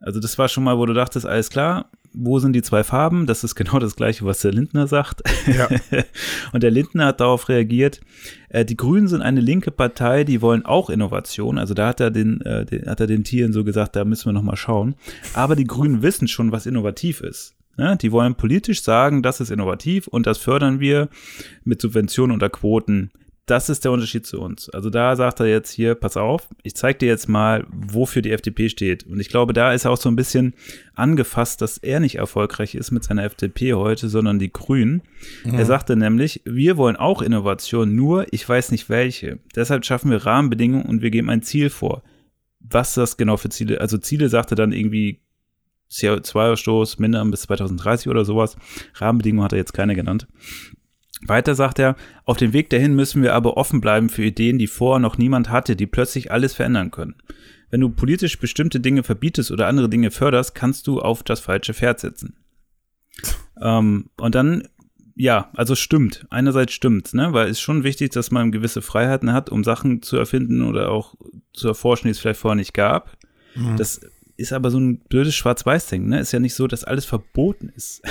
Also 0.00 0.18
das 0.18 0.38
war 0.38 0.48
schon 0.48 0.64
mal, 0.64 0.78
wo 0.78 0.86
du 0.86 0.94
dachtest, 0.94 1.26
alles 1.26 1.50
klar, 1.50 1.90
wo 2.12 2.38
sind 2.38 2.54
die 2.54 2.62
zwei 2.62 2.82
Farben? 2.82 3.26
Das 3.26 3.44
ist 3.44 3.54
genau 3.54 3.78
das 3.78 3.96
gleiche, 3.96 4.24
was 4.24 4.40
der 4.40 4.52
Lindner 4.52 4.86
sagt. 4.86 5.22
Ja. 5.46 5.68
und 6.52 6.62
der 6.62 6.70
Lindner 6.70 7.06
hat 7.06 7.20
darauf 7.20 7.48
reagiert, 7.48 8.00
äh, 8.48 8.64
die 8.64 8.76
Grünen 8.76 9.08
sind 9.08 9.22
eine 9.22 9.40
linke 9.40 9.70
Partei, 9.70 10.24
die 10.24 10.42
wollen 10.42 10.64
auch 10.64 10.90
Innovation. 10.90 11.58
Also 11.58 11.74
da 11.74 11.88
hat 11.88 12.00
er 12.00 12.10
den, 12.10 12.40
äh, 12.42 12.64
den 12.66 12.86
hat 12.86 13.00
er 13.00 13.06
den 13.06 13.24
Tieren 13.24 13.52
so 13.52 13.64
gesagt, 13.64 13.96
da 13.96 14.04
müssen 14.04 14.26
wir 14.26 14.32
nochmal 14.32 14.56
schauen. 14.56 14.94
Aber 15.34 15.56
die 15.56 15.66
Grünen 15.66 16.02
wissen 16.02 16.28
schon, 16.28 16.52
was 16.52 16.66
innovativ 16.66 17.20
ist. 17.20 17.54
Ja, 17.78 17.94
die 17.94 18.12
wollen 18.12 18.34
politisch 18.34 18.82
sagen, 18.82 19.22
das 19.22 19.40
ist 19.40 19.50
innovativ 19.50 20.06
und 20.06 20.26
das 20.26 20.38
fördern 20.38 20.80
wir 20.80 21.08
mit 21.64 21.80
Subventionen 21.80 22.36
oder 22.36 22.50
Quoten. 22.50 23.10
Das 23.50 23.68
ist 23.68 23.84
der 23.84 23.90
Unterschied 23.90 24.26
zu 24.26 24.40
uns. 24.40 24.70
Also 24.70 24.90
da 24.90 25.16
sagt 25.16 25.40
er 25.40 25.46
jetzt 25.46 25.72
hier, 25.72 25.96
pass 25.96 26.16
auf, 26.16 26.48
ich 26.62 26.76
zeig 26.76 27.00
dir 27.00 27.06
jetzt 27.06 27.28
mal, 27.28 27.66
wofür 27.70 28.22
die 28.22 28.30
FDP 28.30 28.68
steht. 28.68 29.04
Und 29.06 29.18
ich 29.18 29.28
glaube, 29.28 29.52
da 29.52 29.72
ist 29.72 29.84
er 29.84 29.90
auch 29.90 29.96
so 29.96 30.08
ein 30.08 30.16
bisschen 30.16 30.54
angefasst, 30.94 31.60
dass 31.60 31.76
er 31.76 31.98
nicht 31.98 32.16
erfolgreich 32.16 32.76
ist 32.76 32.92
mit 32.92 33.02
seiner 33.02 33.24
FDP 33.24 33.74
heute, 33.74 34.08
sondern 34.08 34.38
die 34.38 34.52
Grünen. 34.52 35.02
Mhm. 35.44 35.54
Er 35.54 35.66
sagte 35.66 35.96
nämlich, 35.96 36.42
wir 36.44 36.76
wollen 36.76 36.94
auch 36.94 37.22
Innovation, 37.22 37.96
nur 37.96 38.32
ich 38.32 38.48
weiß 38.48 38.70
nicht 38.70 38.88
welche. 38.88 39.40
Deshalb 39.56 39.84
schaffen 39.84 40.12
wir 40.12 40.24
Rahmenbedingungen 40.24 40.86
und 40.86 41.02
wir 41.02 41.10
geben 41.10 41.28
ein 41.28 41.42
Ziel 41.42 41.70
vor. 41.70 42.02
Was 42.60 42.94
das 42.94 43.16
genau 43.16 43.36
für 43.36 43.48
Ziele, 43.48 43.80
also 43.80 43.98
Ziele 43.98 44.28
sagte 44.28 44.54
dann 44.54 44.72
irgendwie 44.72 45.18
CO2-Ausstoß 45.90 47.00
mindern 47.00 47.32
bis 47.32 47.42
2030 47.42 48.08
oder 48.08 48.24
sowas. 48.24 48.56
Rahmenbedingungen 48.94 49.44
hat 49.44 49.52
er 49.52 49.58
jetzt 49.58 49.72
keine 49.72 49.96
genannt. 49.96 50.28
Weiter 51.26 51.54
sagt 51.54 51.78
er, 51.78 51.96
auf 52.24 52.36
dem 52.36 52.52
Weg 52.52 52.70
dahin 52.70 52.94
müssen 52.94 53.22
wir 53.22 53.34
aber 53.34 53.56
offen 53.56 53.80
bleiben 53.80 54.08
für 54.08 54.24
Ideen, 54.24 54.58
die 54.58 54.66
vorher 54.66 55.00
noch 55.00 55.18
niemand 55.18 55.50
hatte, 55.50 55.76
die 55.76 55.86
plötzlich 55.86 56.32
alles 56.32 56.54
verändern 56.54 56.90
können. 56.90 57.14
Wenn 57.70 57.80
du 57.80 57.90
politisch 57.90 58.38
bestimmte 58.38 58.80
Dinge 58.80 59.02
verbietest 59.02 59.50
oder 59.50 59.66
andere 59.66 59.88
Dinge 59.88 60.10
förderst, 60.10 60.54
kannst 60.54 60.86
du 60.86 61.00
auf 61.00 61.22
das 61.22 61.40
falsche 61.40 61.74
Pferd 61.74 62.00
setzen. 62.00 62.36
ähm, 63.60 64.10
und 64.16 64.34
dann, 64.34 64.66
ja, 65.14 65.50
also 65.54 65.74
stimmt. 65.74 66.26
Einerseits 66.30 66.72
stimmt, 66.72 67.12
ne, 67.14 67.32
weil 67.32 67.46
es 67.46 67.52
ist 67.52 67.60
schon 67.60 67.84
wichtig, 67.84 68.10
dass 68.10 68.30
man 68.30 68.50
gewisse 68.50 68.82
Freiheiten 68.82 69.32
hat, 69.32 69.50
um 69.50 69.62
Sachen 69.62 70.02
zu 70.02 70.16
erfinden 70.16 70.62
oder 70.62 70.90
auch 70.90 71.14
zu 71.52 71.68
erforschen, 71.68 72.08
die 72.08 72.12
es 72.12 72.18
vielleicht 72.18 72.40
vorher 72.40 72.56
nicht 72.56 72.74
gab. 72.74 73.16
Mhm. 73.54 73.76
Das 73.76 74.00
ist 74.36 74.52
aber 74.52 74.70
so 74.70 74.80
ein 74.80 75.00
blödes 75.00 75.34
Schwarz-Weiß-Ding, 75.34 76.08
ne? 76.08 76.18
Ist 76.18 76.32
ja 76.32 76.40
nicht 76.40 76.54
so, 76.54 76.66
dass 76.66 76.84
alles 76.84 77.04
verboten 77.04 77.70
ist. 77.76 78.02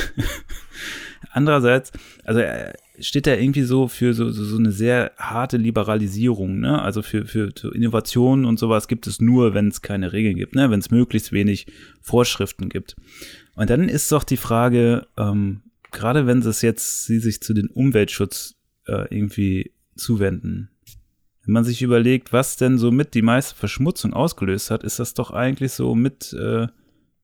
Andererseits, 1.31 1.91
also 2.23 2.39
er 2.39 2.75
steht 3.01 3.27
da 3.27 3.35
irgendwie 3.35 3.63
so 3.63 3.87
für 3.87 4.13
so, 4.13 4.29
so, 4.29 4.43
so 4.43 4.57
eine 4.57 4.71
sehr 4.71 5.11
harte 5.17 5.57
Liberalisierung, 5.57 6.59
ne? 6.59 6.81
Also 6.81 7.01
für, 7.01 7.25
für, 7.25 7.51
für 7.55 7.73
Innovationen 7.73 8.45
und 8.45 8.59
sowas 8.59 8.87
gibt 8.87 9.07
es 9.07 9.21
nur, 9.21 9.53
wenn 9.53 9.67
es 9.67 9.81
keine 9.81 10.13
Regeln 10.13 10.35
gibt, 10.35 10.55
ne? 10.55 10.69
Wenn 10.69 10.79
es 10.79 10.91
möglichst 10.91 11.31
wenig 11.31 11.67
Vorschriften 12.01 12.69
gibt. 12.69 12.95
Und 13.55 13.69
dann 13.69 13.89
ist 13.89 14.11
doch 14.11 14.23
die 14.23 14.37
Frage, 14.37 15.07
ähm, 15.17 15.61
gerade 15.91 16.27
wenn 16.27 16.39
es 16.39 16.61
jetzt 16.61 17.05
sie 17.05 17.19
sich 17.19 17.41
zu 17.41 17.53
den 17.53 17.67
Umweltschutz 17.67 18.55
äh, 18.85 19.13
irgendwie 19.13 19.71
zuwenden, 19.95 20.69
wenn 21.49 21.53
man 21.53 21.63
sich 21.63 21.81
überlegt, 21.81 22.31
was 22.31 22.57
denn 22.57 22.77
so 22.77 22.91
mit 22.91 23.15
die 23.15 23.23
meiste 23.23 23.55
Verschmutzung 23.55 24.13
ausgelöst 24.13 24.69
hat, 24.69 24.83
ist 24.83 24.99
das 24.99 25.15
doch 25.15 25.31
eigentlich 25.31 25.71
so 25.71 25.95
mit, 25.95 26.31
äh, 26.33 26.67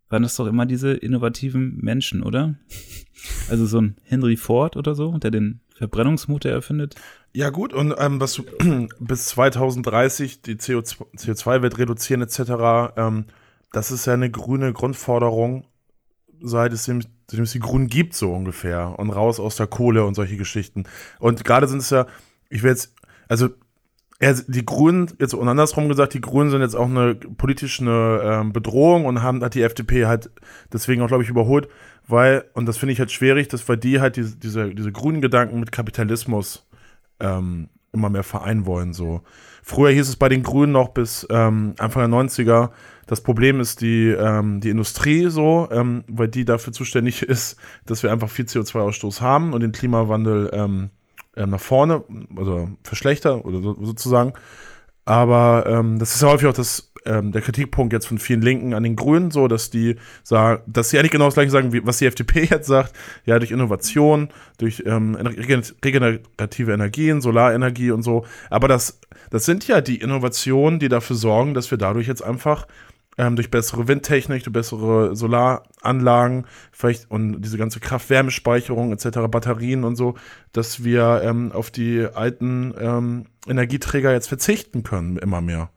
waren 0.09 0.23
das 0.23 0.35
doch 0.35 0.47
immer 0.47 0.65
diese 0.65 0.93
innovativen 0.93 1.77
Menschen, 1.77 2.23
oder? 2.23 2.55
Also 3.49 3.65
so 3.65 3.81
ein 3.81 3.95
Henry 4.03 4.35
Ford 4.35 4.77
oder 4.77 4.93
so, 4.93 5.17
der 5.17 5.31
den 5.31 5.61
Verbrennungsmotor 5.75 6.51
erfindet. 6.51 6.95
Ja 7.33 7.49
gut, 7.49 7.73
und 7.73 7.93
ähm, 7.97 8.19
was 8.19 8.41
bis 8.99 9.27
2030 9.27 10.41
die 10.41 10.55
CO2, 10.55 11.05
CO2 11.17 11.61
wird 11.61 11.77
reduzieren 11.77 12.21
etc., 12.21 12.93
ähm, 12.97 13.25
das 13.71 13.91
ist 13.91 14.05
ja 14.05 14.13
eine 14.13 14.31
grüne 14.31 14.71
Grundforderung, 14.71 15.65
seit 16.41 16.71
es, 16.71 16.85
seitdem 16.85 17.43
es 17.43 17.51
die 17.51 17.59
Grünen 17.59 17.87
gibt, 17.87 18.13
so 18.13 18.31
ungefähr. 18.33 18.97
Und 18.97 19.09
raus 19.09 19.39
aus 19.39 19.57
der 19.57 19.67
Kohle 19.67 20.05
und 20.05 20.15
solche 20.15 20.37
Geschichten. 20.37 20.85
Und 21.19 21.43
gerade 21.43 21.67
sind 21.67 21.79
es 21.79 21.89
ja, 21.89 22.07
ich 22.49 22.63
will 22.63 22.69
jetzt, 22.69 22.93
also 23.27 23.49
die 24.21 24.65
Grünen, 24.65 25.11
jetzt 25.19 25.33
und 25.33 25.49
andersrum 25.49 25.89
gesagt, 25.89 26.13
die 26.13 26.21
Grünen 26.21 26.49
sind 26.49 26.61
jetzt 26.61 26.75
auch 26.75 26.85
eine 26.85 27.15
politische 27.15 28.21
ähm, 28.23 28.53
Bedrohung 28.53 29.05
und 29.05 29.21
haben, 29.21 29.43
hat 29.43 29.55
die 29.55 29.61
FDP 29.61 30.05
halt 30.05 30.29
deswegen 30.71 31.01
auch, 31.01 31.07
glaube 31.07 31.23
ich, 31.23 31.29
überholt, 31.29 31.67
weil, 32.07 32.45
und 32.53 32.65
das 32.67 32.77
finde 32.77 32.93
ich 32.93 32.99
halt 32.99 33.11
schwierig, 33.11 33.47
dass 33.47 33.67
weil 33.67 33.77
die 33.77 33.99
halt 33.99 34.15
diese, 34.15 34.37
diese, 34.37 34.73
diese 34.73 34.91
grünen 34.91 35.21
Gedanken 35.21 35.59
mit 35.59 35.71
Kapitalismus 35.71 36.67
ähm, 37.19 37.69
immer 37.91 38.09
mehr 38.09 38.23
vereinen 38.23 38.65
wollen. 38.65 38.93
So. 38.93 39.21
Früher 39.63 39.91
hieß 39.91 40.09
es 40.09 40.15
bei 40.15 40.29
den 40.29 40.43
Grünen 40.43 40.73
noch 40.73 40.89
bis 40.89 41.25
ähm, 41.29 41.73
Anfang 41.79 42.09
der 42.09 42.19
90er, 42.19 42.71
das 43.07 43.21
Problem 43.21 43.59
ist 43.59 43.81
die, 43.81 44.09
ähm, 44.09 44.61
die 44.61 44.69
Industrie 44.69 45.27
so, 45.27 45.67
ähm, 45.71 46.03
weil 46.07 46.27
die 46.27 46.45
dafür 46.45 46.73
zuständig 46.73 47.21
ist, 47.23 47.57
dass 47.85 48.03
wir 48.03 48.11
einfach 48.11 48.29
viel 48.29 48.45
CO2-Ausstoß 48.45 49.21
haben 49.21 49.53
und 49.53 49.61
den 49.61 49.71
Klimawandel 49.71 50.49
ähm, 50.53 50.89
ähm, 51.35 51.49
nach 51.51 51.59
vorne, 51.59 52.03
also 52.35 52.69
verschlechtern 52.83 53.41
oder 53.41 53.61
so, 53.61 53.75
sozusagen. 53.83 54.33
Aber 55.05 55.65
ähm, 55.67 55.99
das 55.99 56.15
ist 56.15 56.21
ja 56.21 56.29
häufig 56.29 56.47
auch 56.47 56.53
das, 56.53 56.91
ähm, 57.05 57.31
der 57.31 57.41
Kritikpunkt 57.41 57.93
jetzt 57.93 58.07
von 58.07 58.17
vielen 58.17 58.41
Linken 58.41 58.73
an 58.73 58.83
den 58.83 58.95
Grünen, 58.95 59.29
so 59.31 59.47
dass 59.47 59.69
die 59.69 59.95
sagen, 60.23 60.63
dass 60.65 60.89
sie 60.89 60.97
eigentlich 60.97 61.11
genau 61.11 61.25
das 61.25 61.35
gleiche 61.35 61.51
sagen, 61.51 61.71
wie 61.71 61.85
was 61.85 61.99
die 61.99 62.07
FDP 62.07 62.43
jetzt 62.49 62.67
sagt, 62.67 62.93
ja, 63.25 63.37
durch 63.37 63.51
Innovation, 63.51 64.29
durch 64.57 64.83
ähm, 64.85 65.15
regenerative 65.15 66.73
Energien, 66.73 67.21
Solarenergie 67.21 67.91
und 67.91 68.01
so. 68.01 68.25
Aber 68.49 68.67
das, 68.67 68.99
das 69.29 69.45
sind 69.45 69.67
ja 69.67 69.81
die 69.81 69.97
Innovationen, 69.97 70.79
die 70.79 70.89
dafür 70.89 71.15
sorgen, 71.15 71.53
dass 71.53 71.69
wir 71.69 71.77
dadurch 71.77 72.07
jetzt 72.07 72.23
einfach 72.23 72.65
ähm, 73.17 73.35
durch 73.35 73.49
bessere 73.49 73.87
Windtechnik, 73.87 74.43
durch 74.43 74.53
bessere 74.53 75.15
Solaranlagen, 75.15 76.45
vielleicht 76.71 77.09
und 77.09 77.41
diese 77.41 77.57
ganze 77.57 77.79
Kraft-Wärmespeicherung 77.79 78.91
etc., 78.91 79.19
Batterien 79.29 79.83
und 79.83 79.95
so, 79.95 80.15
dass 80.51 80.83
wir 80.83 81.21
ähm, 81.23 81.51
auf 81.51 81.71
die 81.71 82.05
alten 82.13 82.73
ähm, 82.79 83.25
Energieträger 83.47 84.11
jetzt 84.11 84.27
verzichten 84.27 84.83
können, 84.83 85.17
immer 85.17 85.41
mehr. 85.41 85.69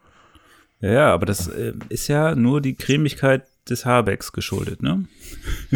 Ja, 0.80 1.12
aber 1.12 1.26
das 1.26 1.48
äh, 1.48 1.74
ist 1.88 2.08
ja 2.08 2.34
nur 2.34 2.60
die 2.60 2.74
Cremigkeit 2.74 3.44
des 3.68 3.84
Habecks 3.84 4.32
geschuldet, 4.32 4.82
ne? 4.82 5.04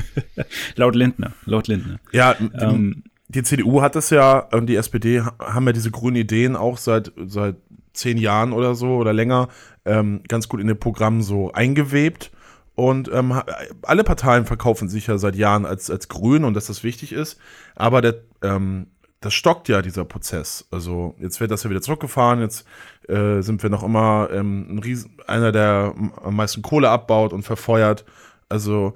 laut 0.77 0.95
Lindner, 0.95 1.33
laut 1.45 1.69
Lindner. 1.69 1.99
Ja, 2.13 2.37
ähm, 2.59 3.05
die 3.29 3.43
CDU 3.43 3.83
hat 3.83 3.97
das 3.97 4.11
ja, 4.11 4.39
und 4.39 4.67
die 4.67 4.77
SPD 4.77 5.23
haben 5.23 5.67
ja 5.67 5.73
diese 5.73 5.91
grünen 5.91 6.17
Ideen 6.17 6.57
auch 6.57 6.79
seit, 6.79 7.13
seit 7.27 7.57
zehn 7.93 8.19
Jahren 8.19 8.53
oder 8.53 8.75
so 8.75 8.97
oder 8.97 9.13
länger 9.13 9.49
ähm, 9.85 10.22
ganz 10.28 10.49
gut 10.49 10.61
in 10.61 10.66
den 10.66 10.78
Programm 10.78 11.22
so 11.22 11.53
eingewebt. 11.53 12.30
Und 12.74 13.11
ähm, 13.12 13.41
alle 13.83 14.05
Parteien 14.05 14.47
verkaufen 14.47 14.89
sich 14.89 15.07
ja 15.07 15.18
seit 15.18 15.37
Jahren 15.37 15.66
als, 15.66 15.91
als 15.91 16.09
grün 16.09 16.45
und 16.45 16.55
dass 16.55 16.66
das 16.66 16.83
wichtig 16.83 17.12
ist. 17.12 17.39
Aber 17.76 18.01
der, 18.01 18.22
ähm, 18.43 18.87
das 19.20 19.35
stockt 19.35 19.68
ja 19.68 19.83
dieser 19.83 20.05
Prozess. 20.05 20.66
Also 20.70 21.14
jetzt 21.18 21.41
wird 21.41 21.51
das 21.51 21.62
ja 21.64 21.70
wieder 21.70 21.83
zurückgefahren. 21.83 22.41
Jetzt 22.41 22.66
äh, 23.09 23.41
sind 23.41 23.62
wir 23.62 23.70
noch 23.70 23.83
immer 23.83 24.28
ähm, 24.33 24.66
ein 24.70 24.78
Riesen, 24.78 25.18
einer, 25.26 25.53
der 25.53 25.95
am 26.22 26.37
meisten 26.37 26.62
Kohle 26.62 26.89
abbaut 26.89 27.33
und 27.33 27.43
verfeuert. 27.43 28.05
Also 28.49 28.95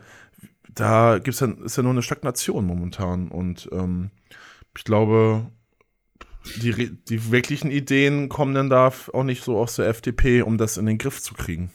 da 0.74 1.18
gibt's 1.18 1.41
ja, 1.41 1.49
ist 1.64 1.76
ja 1.76 1.82
nur 1.82 1.93
eine 1.93 2.03
Stagnation 2.03 2.66
momentan. 2.66 3.28
Und 3.28 3.68
ähm, 3.72 4.11
ich 4.76 4.84
glaube, 4.84 5.47
die, 6.62 6.90
die 7.09 7.30
wirklichen 7.30 7.70
Ideen 7.70 8.28
kommen 8.28 8.55
dann 8.55 8.70
da 8.70 8.92
auch 9.12 9.24
nicht 9.24 9.42
so 9.42 9.59
aus 9.59 9.76
der 9.76 9.88
FDP, 9.88 10.42
um 10.42 10.59
das 10.59 10.76
in 10.76 10.86
den 10.86 10.99
Griff 10.99 11.20
zu 11.20 11.34
kriegen. 11.34 11.70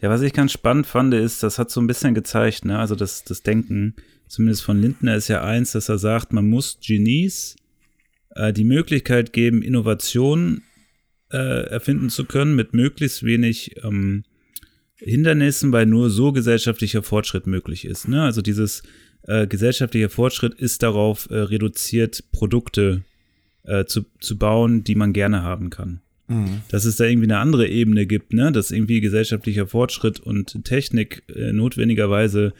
Ja, 0.00 0.08
was 0.08 0.22
ich 0.22 0.32
ganz 0.32 0.52
spannend 0.52 0.86
fand, 0.86 1.12
ist, 1.14 1.42
das 1.42 1.58
hat 1.58 1.70
so 1.70 1.80
ein 1.80 1.86
bisschen 1.86 2.14
gezeigt, 2.14 2.64
ne, 2.64 2.78
also 2.78 2.94
das, 2.94 3.24
das 3.24 3.42
Denken, 3.42 3.94
zumindest 4.28 4.62
von 4.62 4.80
Lindner 4.80 5.16
ist 5.16 5.28
ja 5.28 5.42
eins, 5.42 5.72
dass 5.72 5.88
er 5.88 5.98
sagt, 5.98 6.32
man 6.32 6.48
muss 6.48 6.78
Genies 6.80 7.56
äh, 8.34 8.52
die 8.52 8.64
Möglichkeit 8.64 9.32
geben, 9.32 9.62
Innovationen 9.62 10.62
äh, 11.30 11.68
erfinden 11.68 12.10
zu 12.10 12.24
können 12.24 12.56
mit 12.56 12.74
möglichst 12.74 13.24
wenig 13.24 13.76
ähm, 13.84 14.24
Hindernissen, 14.96 15.72
weil 15.72 15.86
nur 15.86 16.10
so 16.10 16.32
gesellschaftlicher 16.32 17.02
Fortschritt 17.02 17.46
möglich 17.46 17.84
ist. 17.84 18.08
Ne? 18.08 18.22
Also 18.22 18.42
dieses 18.42 18.82
äh, 19.22 19.46
gesellschaftlicher 19.46 20.10
Fortschritt 20.10 20.54
ist 20.54 20.82
darauf 20.82 21.28
äh, 21.30 21.36
reduziert, 21.36 22.24
Produkte 22.32 23.04
äh, 23.64 23.84
zu, 23.84 24.04
zu 24.20 24.38
bauen, 24.38 24.84
die 24.84 24.94
man 24.94 25.12
gerne 25.12 25.42
haben 25.42 25.70
kann. 25.70 26.00
Mhm. 26.28 26.62
Dass 26.68 26.84
es 26.84 26.96
da 26.96 27.04
irgendwie 27.04 27.26
eine 27.26 27.38
andere 27.38 27.68
Ebene 27.68 28.06
gibt, 28.06 28.32
ne? 28.32 28.52
dass 28.52 28.70
irgendwie 28.70 29.00
gesellschaftlicher 29.00 29.66
Fortschritt 29.66 30.20
und 30.20 30.64
Technik 30.64 31.22
äh, 31.34 31.52
notwendigerweise 31.52 32.52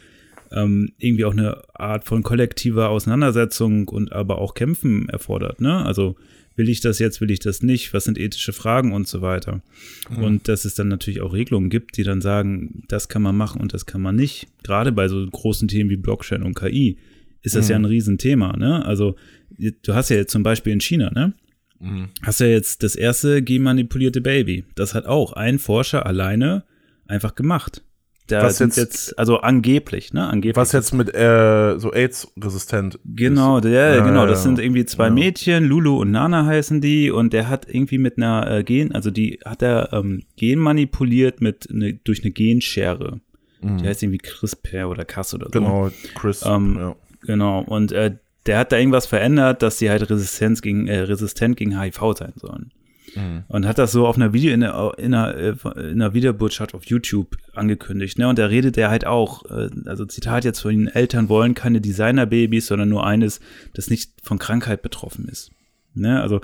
ähm, 0.51 0.91
irgendwie 0.97 1.25
auch 1.25 1.31
eine 1.31 1.63
Art 1.73 2.03
von 2.03 2.23
kollektiver 2.23 2.89
Auseinandersetzung 2.89 3.87
und 3.87 4.11
aber 4.11 4.39
auch 4.39 4.53
Kämpfen 4.53 5.07
erfordert. 5.07 5.61
Ne? 5.61 5.85
Also 5.85 6.17
will 6.55 6.69
ich 6.69 6.81
das 6.81 6.99
jetzt, 6.99 7.21
will 7.21 7.31
ich 7.31 7.39
das 7.39 7.63
nicht, 7.63 7.93
was 7.93 8.03
sind 8.03 8.17
ethische 8.17 8.53
Fragen 8.53 8.91
und 8.91 9.07
so 9.07 9.21
weiter. 9.21 9.61
Mhm. 10.09 10.23
Und 10.23 10.47
dass 10.47 10.65
es 10.65 10.75
dann 10.75 10.89
natürlich 10.89 11.21
auch 11.21 11.33
Regelungen 11.33 11.69
gibt, 11.69 11.97
die 11.97 12.03
dann 12.03 12.21
sagen, 12.21 12.83
das 12.87 13.07
kann 13.07 13.21
man 13.21 13.37
machen 13.37 13.61
und 13.61 13.73
das 13.73 13.85
kann 13.85 14.01
man 14.01 14.15
nicht. 14.15 14.47
Gerade 14.63 14.91
bei 14.91 15.07
so 15.07 15.25
großen 15.25 15.67
Themen 15.67 15.89
wie 15.89 15.95
Blockchain 15.95 16.43
und 16.43 16.55
KI 16.55 16.97
ist 17.41 17.55
das 17.55 17.67
mhm. 17.67 17.71
ja 17.71 17.75
ein 17.77 17.85
Riesenthema. 17.85 18.57
Ne? 18.57 18.85
Also 18.85 19.15
du 19.61 19.93
hast 19.93 20.09
ja 20.09 20.17
jetzt 20.17 20.31
zum 20.31 20.43
Beispiel 20.43 20.73
in 20.73 20.81
China, 20.81 21.11
ne? 21.11 21.33
Mhm. 21.79 22.09
Hast 22.23 22.39
ja 22.39 22.47
jetzt 22.47 22.83
das 22.83 22.95
erste 22.95 23.41
genmanipulierte 23.41 24.21
Baby. 24.21 24.65
Das 24.75 24.93
hat 24.93 25.05
auch 25.05 25.33
ein 25.33 25.59
Forscher 25.59 26.05
alleine 26.05 26.63
einfach 27.07 27.35
gemacht. 27.35 27.83
Da 28.27 28.43
was 28.43 28.59
jetzt, 28.59 28.77
jetzt, 28.77 29.19
also 29.19 29.39
angeblich, 29.39 30.13
ne? 30.13 30.27
Angeblich. 30.27 30.55
Was 30.55 30.71
jetzt 30.71 30.93
mit 30.93 31.13
äh, 31.13 31.77
so 31.77 31.91
AIDS-resistent. 31.91 32.99
Genau, 33.03 33.57
ist. 33.57 33.65
der, 33.65 33.95
ja, 33.95 34.05
genau. 34.05 34.25
Das 34.25 34.39
ja, 34.39 34.43
sind 34.43 34.59
irgendwie 34.59 34.85
zwei 34.85 35.05
ja. 35.05 35.09
Mädchen, 35.11 35.65
Lulu 35.65 35.99
und 35.99 36.11
Nana 36.11 36.45
heißen 36.45 36.79
die, 36.79 37.11
und 37.11 37.33
der 37.33 37.49
hat 37.49 37.67
irgendwie 37.67 37.97
mit 37.97 38.17
einer 38.17 38.49
äh, 38.49 38.63
Gen, 38.63 38.93
also 38.93 39.11
die 39.11 39.39
hat 39.43 39.61
er 39.61 39.91
ähm, 39.91 40.23
genmanipuliert 40.37 41.41
mit 41.41 41.67
ne, 41.71 41.99
durch 42.03 42.23
eine 42.23 42.31
Genschere. 42.31 43.19
Mhm. 43.61 43.79
Die 43.79 43.87
heißt 43.87 44.01
irgendwie 44.03 44.19
CRISPR 44.19 44.89
oder 44.89 45.03
Cas 45.03 45.33
oder 45.33 45.47
so. 45.47 45.51
Genau, 45.51 45.89
CRISPR. 46.15 46.55
Ähm. 46.55 46.95
Genau. 47.23 47.61
Und 47.61 47.91
äh, 47.91 48.15
der 48.45 48.57
hat 48.57 48.71
da 48.71 48.77
irgendwas 48.77 49.05
verändert, 49.05 49.61
dass 49.61 49.77
die 49.77 49.89
halt 49.89 50.09
Resistenz 50.09 50.61
gegen, 50.61 50.87
äh, 50.87 50.99
resistent 50.99 51.57
gegen 51.57 51.79
HIV 51.79 52.17
sein 52.17 52.33
sollen. 52.35 52.71
Mhm. 53.15 53.43
Und 53.47 53.67
hat 53.67 53.77
das 53.77 53.91
so 53.91 54.07
auf 54.07 54.15
einer 54.15 54.33
Video, 54.33 54.53
in 54.53 54.63
einer, 54.63 54.93
in 54.97 55.13
einer, 55.13 55.35
äh, 55.35 55.55
in 55.75 56.01
einer 56.01 56.13
Videobotschaft 56.13 56.73
auf 56.73 56.85
YouTube 56.85 57.35
angekündigt, 57.53 58.17
ne? 58.17 58.27
Und 58.27 58.39
da 58.39 58.45
redet 58.45 58.77
er 58.77 58.89
halt 58.89 59.05
auch, 59.05 59.45
äh, 59.45 59.69
also 59.85 60.05
Zitat 60.05 60.45
jetzt 60.45 60.61
von 60.61 60.71
den 60.71 60.87
Eltern 60.87 61.29
wollen 61.29 61.53
keine 61.53 61.81
Designerbabys, 61.81 62.67
sondern 62.67 62.89
nur 62.89 63.05
eines, 63.05 63.41
das 63.73 63.89
nicht 63.89 64.13
von 64.23 64.39
Krankheit 64.39 64.81
betroffen 64.81 65.27
ist. 65.27 65.51
Ne? 65.93 66.21
Also 66.21 66.39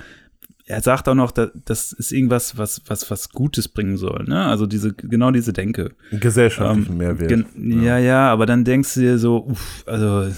er 0.65 0.81
sagt 0.81 1.07
auch 1.07 1.15
noch, 1.15 1.31
dass, 1.31 1.51
das 1.65 1.93
ist 1.93 2.11
irgendwas, 2.11 2.57
was, 2.57 2.81
was, 2.87 3.09
was 3.09 3.29
Gutes 3.29 3.69
bringen 3.69 3.95
soll, 3.95 4.25
ne? 4.27 4.45
Also 4.45 4.65
diese, 4.65 4.93
genau 4.93 5.31
diese 5.31 5.53
Denke. 5.53 5.91
Gesellschaftlichen 6.11 6.91
ähm, 6.91 6.97
Mehrwert. 6.97 7.31
Ja. 7.31 7.81
ja, 7.81 7.97
ja, 7.97 8.31
aber 8.31 8.45
dann 8.45 8.65
denkst 8.65 8.93
du 8.95 8.99
dir 8.99 9.17
so, 9.17 9.45
uff, 9.45 9.83
also 9.85 10.29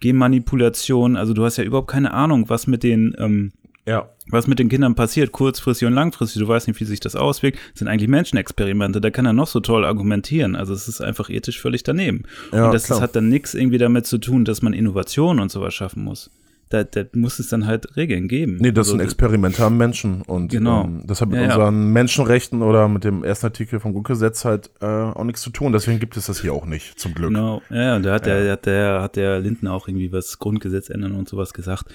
Genmanipulation, 0.00 1.16
also 1.16 1.34
du 1.34 1.44
hast 1.44 1.56
ja 1.56 1.64
überhaupt 1.64 1.90
keine 1.90 2.12
Ahnung, 2.12 2.48
was 2.48 2.66
mit 2.66 2.82
den, 2.82 3.14
ähm, 3.18 3.52
ja. 3.86 4.08
was 4.30 4.46
mit 4.46 4.58
den 4.58 4.68
Kindern 4.68 4.94
passiert, 4.94 5.32
kurzfristig 5.32 5.86
und 5.86 5.94
langfristig, 5.94 6.40
du 6.40 6.48
weißt 6.48 6.68
nicht, 6.68 6.80
wie 6.80 6.84
sich 6.84 7.00
das 7.00 7.16
auswirkt, 7.16 7.58
das 7.72 7.80
sind 7.80 7.88
eigentlich 7.88 8.08
Menschenexperimente, 8.08 9.00
da 9.00 9.10
kann 9.10 9.26
er 9.26 9.32
noch 9.32 9.48
so 9.48 9.60
toll 9.60 9.84
argumentieren, 9.84 10.56
also 10.56 10.72
es 10.72 10.88
ist 10.88 11.00
einfach 11.00 11.30
ethisch 11.30 11.60
völlig 11.60 11.82
daneben. 11.82 12.24
Ja, 12.52 12.66
und 12.66 12.74
das, 12.74 12.86
das 12.86 13.00
hat 13.00 13.16
dann 13.16 13.28
nichts 13.28 13.54
irgendwie 13.54 13.78
damit 13.78 14.06
zu 14.06 14.18
tun, 14.18 14.44
dass 14.44 14.62
man 14.62 14.72
Innovation 14.72 15.40
und 15.40 15.50
sowas 15.50 15.74
schaffen 15.74 16.04
muss 16.04 16.30
da, 16.68 16.84
da 16.84 17.04
muss 17.14 17.38
es 17.38 17.48
dann 17.48 17.66
halt 17.66 17.96
Regeln 17.96 18.28
geben. 18.28 18.56
Nee, 18.60 18.72
das 18.72 18.88
also, 18.88 18.92
sind 18.92 19.00
Experimente 19.00 19.64
am 19.64 19.76
Menschen. 19.76 20.22
Und 20.22 20.50
genau. 20.50 20.84
ähm, 20.84 21.02
das 21.06 21.20
hat 21.20 21.28
mit 21.28 21.38
ja, 21.38 21.46
unseren 21.46 21.74
ja. 21.74 21.88
Menschenrechten 21.92 22.62
oder 22.62 22.88
mit 22.88 23.04
dem 23.04 23.24
ersten 23.24 23.46
Artikel 23.46 23.80
vom 23.80 23.92
Grundgesetz 23.92 24.44
halt 24.44 24.70
äh, 24.80 24.86
auch 24.86 25.24
nichts 25.24 25.42
zu 25.42 25.50
tun. 25.50 25.72
Deswegen 25.72 25.98
gibt 25.98 26.16
es 26.16 26.26
das 26.26 26.40
hier 26.40 26.52
auch 26.52 26.66
nicht, 26.66 26.98
zum 26.98 27.14
Glück. 27.14 27.30
Genau, 27.30 27.62
ja, 27.70 27.96
und 27.96 28.04
da 28.04 28.14
hat, 28.14 28.26
ja. 28.26 28.40
der, 28.40 28.52
hat, 28.52 28.66
der, 28.66 29.02
hat 29.02 29.16
der 29.16 29.40
Linden 29.40 29.66
auch 29.66 29.88
irgendwie 29.88 30.12
was 30.12 30.38
Grundgesetz 30.38 30.90
ändern 30.90 31.12
und 31.12 31.28
sowas 31.28 31.52
gesagt. 31.52 31.86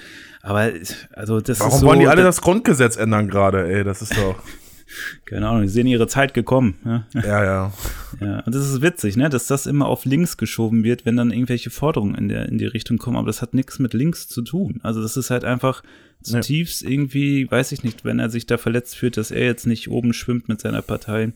Aber 0.41 0.71
also 1.13 1.39
das 1.39 1.59
Warum 1.59 1.74
ist 1.74 1.80
so, 1.80 1.88
wollen 1.88 1.99
die 1.99 2.07
alle 2.07 2.24
das 2.24 2.41
Grundgesetz 2.41 2.97
ändern 2.97 3.28
gerade, 3.28 3.67
ey? 3.67 3.84
Das 3.84 4.01
ist 4.01 4.17
doch. 4.17 4.36
Keine 5.26 5.48
Ahnung, 5.48 5.64
die 5.64 5.70
sehen 5.70 5.88
ihre 5.88 6.08
Zeit 6.08 6.34
gekommen. 6.34 6.76
Ja, 6.86 7.06
ja. 7.14 7.22
Ja, 7.26 7.74
ja. 8.22 8.39
Und 8.41 8.54
das 8.54 8.70
ist 8.70 8.82
witzig, 8.82 9.18
ne, 9.18 9.30
dass 9.30 9.48
das 9.48 9.66
immer 9.66 9.88
auf 9.88 10.06
links 10.06 10.38
geschoben 10.38 10.84
wird, 10.84 11.06
wenn 11.06 11.18
dann 11.18 11.32
irgendwelche 11.32 11.70
Forderungen 11.70 12.16
in, 12.16 12.30
der, 12.30 12.48
in 12.50 12.58
die 12.58 12.66
Richtung 12.66 12.98
kommen, 12.98 13.18
aber 13.18 13.28
das 13.28 13.41
hat 13.41 13.54
nichts 13.54 13.80
mit 13.80 13.94
links 13.94 14.28
zu 14.28 14.41
tun. 14.41 14.80
Also 14.84 15.02
das 15.02 15.18
ist 15.18 15.30
halt 15.30 15.44
einfach 15.44 15.84
zutiefst 16.24 16.82
ja. 16.82 16.89
irgendwie, 16.89 17.50
weiß 17.50 17.72
ich 17.72 17.84
nicht, 17.84 18.06
wenn 18.06 18.20
er 18.20 18.30
sich 18.30 18.46
da 18.46 18.58
verletzt 18.58 18.96
fühlt, 18.96 19.18
dass 19.18 19.32
er 19.32 19.46
jetzt 19.46 19.68
nicht 19.68 19.89
oben 19.89 20.14
schwimmt 20.14 20.48
mit 20.48 20.62
seiner 20.62 20.82
Partei. 20.82 21.34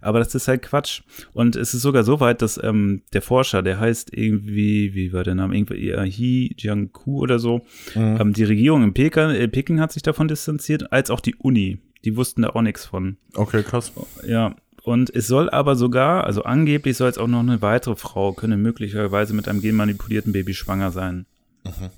Aber 0.00 0.18
das 0.18 0.34
ist 0.34 0.48
halt 0.48 0.62
Quatsch. 0.62 1.02
Und 1.32 1.56
es 1.56 1.74
ist 1.74 1.82
sogar 1.82 2.04
so 2.04 2.20
weit, 2.20 2.42
dass 2.42 2.62
ähm, 2.62 3.02
der 3.12 3.22
Forscher, 3.22 3.62
der 3.62 3.78
heißt 3.78 4.16
irgendwie, 4.16 4.94
wie 4.94 5.12
war 5.12 5.24
der 5.24 5.34
Name, 5.34 5.56
irgendwie 5.56 5.94
He 6.10 6.54
Jiangku 6.56 7.18
oder 7.20 7.38
so, 7.38 7.66
mhm. 7.94 8.18
ähm, 8.20 8.32
die 8.32 8.44
Regierung 8.44 8.82
in 8.82 8.94
Peking, 8.94 9.30
äh, 9.30 9.48
Peking 9.48 9.80
hat 9.80 9.92
sich 9.92 10.02
davon 10.02 10.28
distanziert, 10.28 10.92
als 10.92 11.10
auch 11.10 11.20
die 11.20 11.34
Uni. 11.36 11.78
Die 12.04 12.16
wussten 12.16 12.42
da 12.42 12.50
auch 12.50 12.62
nichts 12.62 12.86
von. 12.86 13.18
Okay, 13.34 13.62
krass. 13.62 13.92
Ja. 14.26 14.56
Und 14.82 15.14
es 15.14 15.26
soll 15.26 15.50
aber 15.50 15.76
sogar, 15.76 16.24
also 16.24 16.44
angeblich 16.44 16.96
soll 16.96 17.10
es 17.10 17.18
auch 17.18 17.26
noch 17.26 17.40
eine 17.40 17.60
weitere 17.60 17.96
Frau, 17.96 18.32
könne 18.32 18.56
möglicherweise 18.56 19.34
mit 19.34 19.46
einem 19.46 19.60
genmanipulierten 19.60 20.32
Baby 20.32 20.54
schwanger 20.54 20.90
sein. 20.90 21.26
Mhm. 21.64 21.90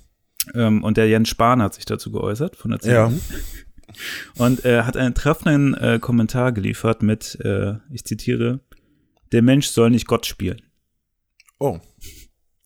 Ähm, 0.53 0.83
und 0.83 0.97
der 0.97 1.07
Jens 1.07 1.29
Spahn 1.29 1.61
hat 1.61 1.73
sich 1.73 1.85
dazu 1.85 2.11
geäußert 2.11 2.57
von 2.57 2.71
der 2.71 2.81
CDU. 2.81 2.93
Ja. 2.93 3.11
Und 4.37 4.65
er 4.65 4.79
äh, 4.79 4.83
hat 4.83 4.97
einen 4.97 5.13
treffenden 5.13 5.73
äh, 5.75 5.99
Kommentar 5.99 6.51
geliefert 6.51 7.03
mit, 7.03 7.39
äh, 7.43 7.75
ich 7.91 8.03
zitiere, 8.03 8.59
der 9.31 9.41
Mensch 9.41 9.67
soll 9.67 9.89
nicht 9.89 10.07
Gott 10.07 10.25
spielen. 10.25 10.61
Oh. 11.59 11.79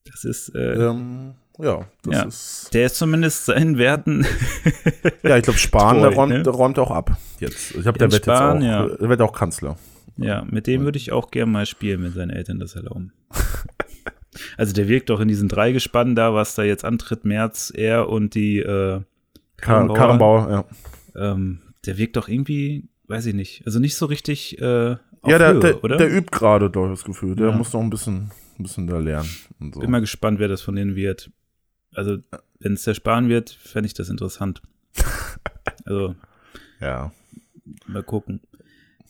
Das 0.05 0.23
ist, 0.23 0.55
äh, 0.55 0.73
ähm, 0.73 1.35
ja, 1.59 1.85
das 2.03 2.15
ja, 2.15 2.23
ist. 2.23 2.69
Der 2.73 2.85
ist 2.85 2.95
zumindest 2.95 3.45
seinen 3.45 3.77
Werten. 3.77 4.25
ja, 5.23 5.37
ich 5.37 5.43
glaube, 5.43 5.59
Spahn, 5.59 6.01
der, 6.01 6.13
räumt, 6.13 6.33
ne? 6.33 6.43
der 6.43 6.53
räumt 6.53 6.79
auch 6.79 6.91
ab. 6.91 7.17
Jetzt. 7.39 7.75
Ich 7.75 7.85
habe 7.87 7.97
der 7.97 8.11
wird 8.11 8.23
Spahn, 8.23 8.61
jetzt 8.61 8.73
auch, 8.73 8.89
ja. 8.89 8.95
der 8.97 9.09
wird 9.09 9.21
auch 9.21 9.33
Kanzler. 9.33 9.77
Ja, 10.17 10.45
mit 10.49 10.67
dem 10.67 10.83
würde 10.83 10.97
ich 10.97 11.11
auch 11.11 11.31
gerne 11.31 11.51
mal 11.51 11.65
spielen, 11.65 12.03
wenn 12.03 12.11
seine 12.11 12.35
Eltern 12.35 12.59
das 12.59 12.75
erlauben. 12.75 13.13
also 14.57 14.73
der 14.73 14.87
wirkt 14.87 15.09
doch 15.09 15.19
in 15.19 15.27
diesen 15.27 15.47
drei 15.47 15.71
Gespannen 15.71 16.15
da, 16.15 16.33
was 16.33 16.55
da 16.55 16.63
jetzt 16.63 16.83
antritt, 16.83 17.23
März, 17.23 17.71
er 17.75 18.09
und 18.09 18.33
die 18.33 18.59
äh, 18.59 19.01
Karrenbauer. 19.57 19.97
Karrenbauer, 19.97 20.49
ja. 20.49 21.31
Ähm, 21.31 21.59
der 21.85 21.97
wirkt 21.97 22.15
doch 22.15 22.27
irgendwie, 22.27 22.89
weiß 23.07 23.27
ich 23.27 23.33
nicht, 23.33 23.63
also 23.65 23.79
nicht 23.79 23.95
so 23.95 24.07
richtig 24.07 24.59
äh, 24.59 24.89
Ja, 24.91 24.97
der, 25.23 25.53
Höhe, 25.53 25.59
der, 25.59 25.83
oder? 25.83 25.97
der 25.97 26.11
übt 26.11 26.31
gerade, 26.31 26.69
doch 26.69 26.89
das 26.89 27.03
Gefühl. 27.03 27.35
Der 27.35 27.49
ja. 27.49 27.55
muss 27.55 27.73
noch 27.73 27.81
ein 27.81 27.89
bisschen, 27.89 28.31
ein 28.57 28.63
bisschen 28.63 28.87
da 28.87 28.97
lernen. 28.97 29.29
So. 29.73 29.79
Bin 29.79 29.91
mal 29.91 30.01
gespannt, 30.01 30.39
wer 30.39 30.47
das 30.47 30.61
von 30.61 30.75
denen 30.75 30.95
wird. 30.95 31.31
Also, 31.93 32.17
wenn 32.59 32.73
es 32.73 32.83
der 32.83 32.93
Spahn 32.93 33.29
wird, 33.29 33.49
fände 33.49 33.87
ich 33.87 33.93
das 33.93 34.09
interessant. 34.09 34.61
also, 35.85 36.15
ja. 36.79 37.11
Mal 37.85 38.03
gucken. 38.03 38.41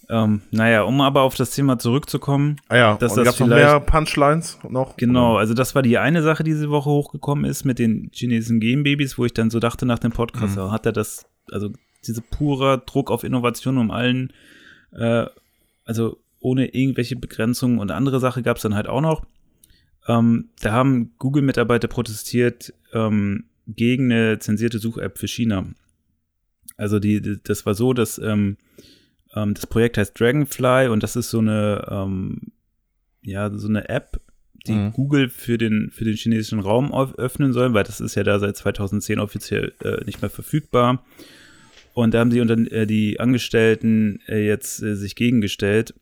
Ähm, 0.09 0.41
naja, 0.51 0.83
um 0.83 1.01
aber 1.01 1.21
auf 1.21 1.35
das 1.35 1.51
Thema 1.51 1.79
zurückzukommen. 1.79 2.57
Ah 2.69 2.77
ja, 2.77 2.97
dass 2.97 3.17
und 3.17 3.25
das 3.25 3.39
noch 3.39 3.47
mehr 3.47 3.79
Punchlines 3.81 4.57
noch? 4.69 4.95
Genau, 4.95 5.31
oder? 5.31 5.39
also 5.39 5.53
das 5.53 5.75
war 5.75 5.81
die 5.81 5.97
eine 5.97 6.23
Sache, 6.23 6.43
die 6.43 6.51
diese 6.51 6.69
Woche 6.69 6.89
hochgekommen 6.89 7.43
ist 7.43 7.65
mit 7.65 7.77
den 7.77 8.09
chinesischen 8.13 8.61
Game-Babys, 8.61 9.17
wo 9.17 9.25
ich 9.25 9.33
dann 9.33 9.49
so 9.49 9.59
dachte 9.59 9.85
nach 9.85 9.99
dem 9.99 10.13
Podcast, 10.13 10.55
mhm. 10.55 10.71
hat 10.71 10.85
er 10.85 10.93
das, 10.93 11.25
also 11.51 11.71
diese 12.05 12.21
purer 12.21 12.77
Druck 12.77 13.11
auf 13.11 13.25
Innovation 13.25 13.77
um 13.77 13.91
allen, 13.91 14.31
äh, 14.93 15.25
also 15.83 16.17
ohne 16.39 16.73
irgendwelche 16.73 17.17
Begrenzungen 17.17 17.79
und 17.79 17.91
andere 17.91 18.21
Sache 18.21 18.43
gab 18.43 18.57
es 18.57 18.63
dann 18.63 18.75
halt 18.75 18.87
auch 18.87 19.01
noch. 19.01 19.25
Ähm, 20.07 20.49
da 20.61 20.71
haben 20.71 21.13
Google-Mitarbeiter 21.17 21.87
protestiert 21.87 22.73
ähm, 22.93 23.45
gegen 23.67 24.11
eine 24.11 24.39
zensierte 24.39 24.79
Such-App 24.79 25.17
für 25.17 25.27
China. 25.27 25.67
Also 26.77 26.99
die, 26.99 27.21
die, 27.21 27.37
das 27.43 27.65
war 27.65 27.73
so, 27.73 27.93
dass 27.93 28.17
ähm, 28.17 28.57
ähm, 29.35 29.53
das 29.53 29.67
Projekt 29.67 29.97
heißt 29.97 30.19
Dragonfly 30.19 30.87
und 30.87 31.03
das 31.03 31.15
ist 31.15 31.29
so 31.29 31.39
eine 31.39 31.85
ähm, 31.89 32.51
ja 33.21 33.49
so 33.51 33.67
eine 33.67 33.89
App, 33.89 34.21
die 34.65 34.73
mhm. 34.73 34.93
Google 34.93 35.29
für 35.29 35.57
den 35.57 35.89
für 35.91 36.05
den 36.05 36.15
chinesischen 36.15 36.59
Raum 36.59 36.93
öffnen 36.93 37.51
soll, 37.51 37.73
weil 37.73 37.83
das 37.83 37.99
ist 37.99 38.15
ja 38.15 38.23
da 38.23 38.39
seit 38.39 38.55
2010 38.55 39.19
offiziell 39.19 39.73
äh, 39.83 40.03
nicht 40.05 40.21
mehr 40.21 40.29
verfügbar. 40.29 41.03
Und 41.93 42.13
da 42.13 42.19
haben 42.19 42.31
sie 42.31 42.41
unter 42.41 42.57
äh, 42.71 42.85
die 42.85 43.19
Angestellten 43.19 44.19
äh, 44.27 44.45
jetzt 44.45 44.83
äh, 44.83 44.95
sich 44.95 45.15
gegengestellt, 45.15 45.95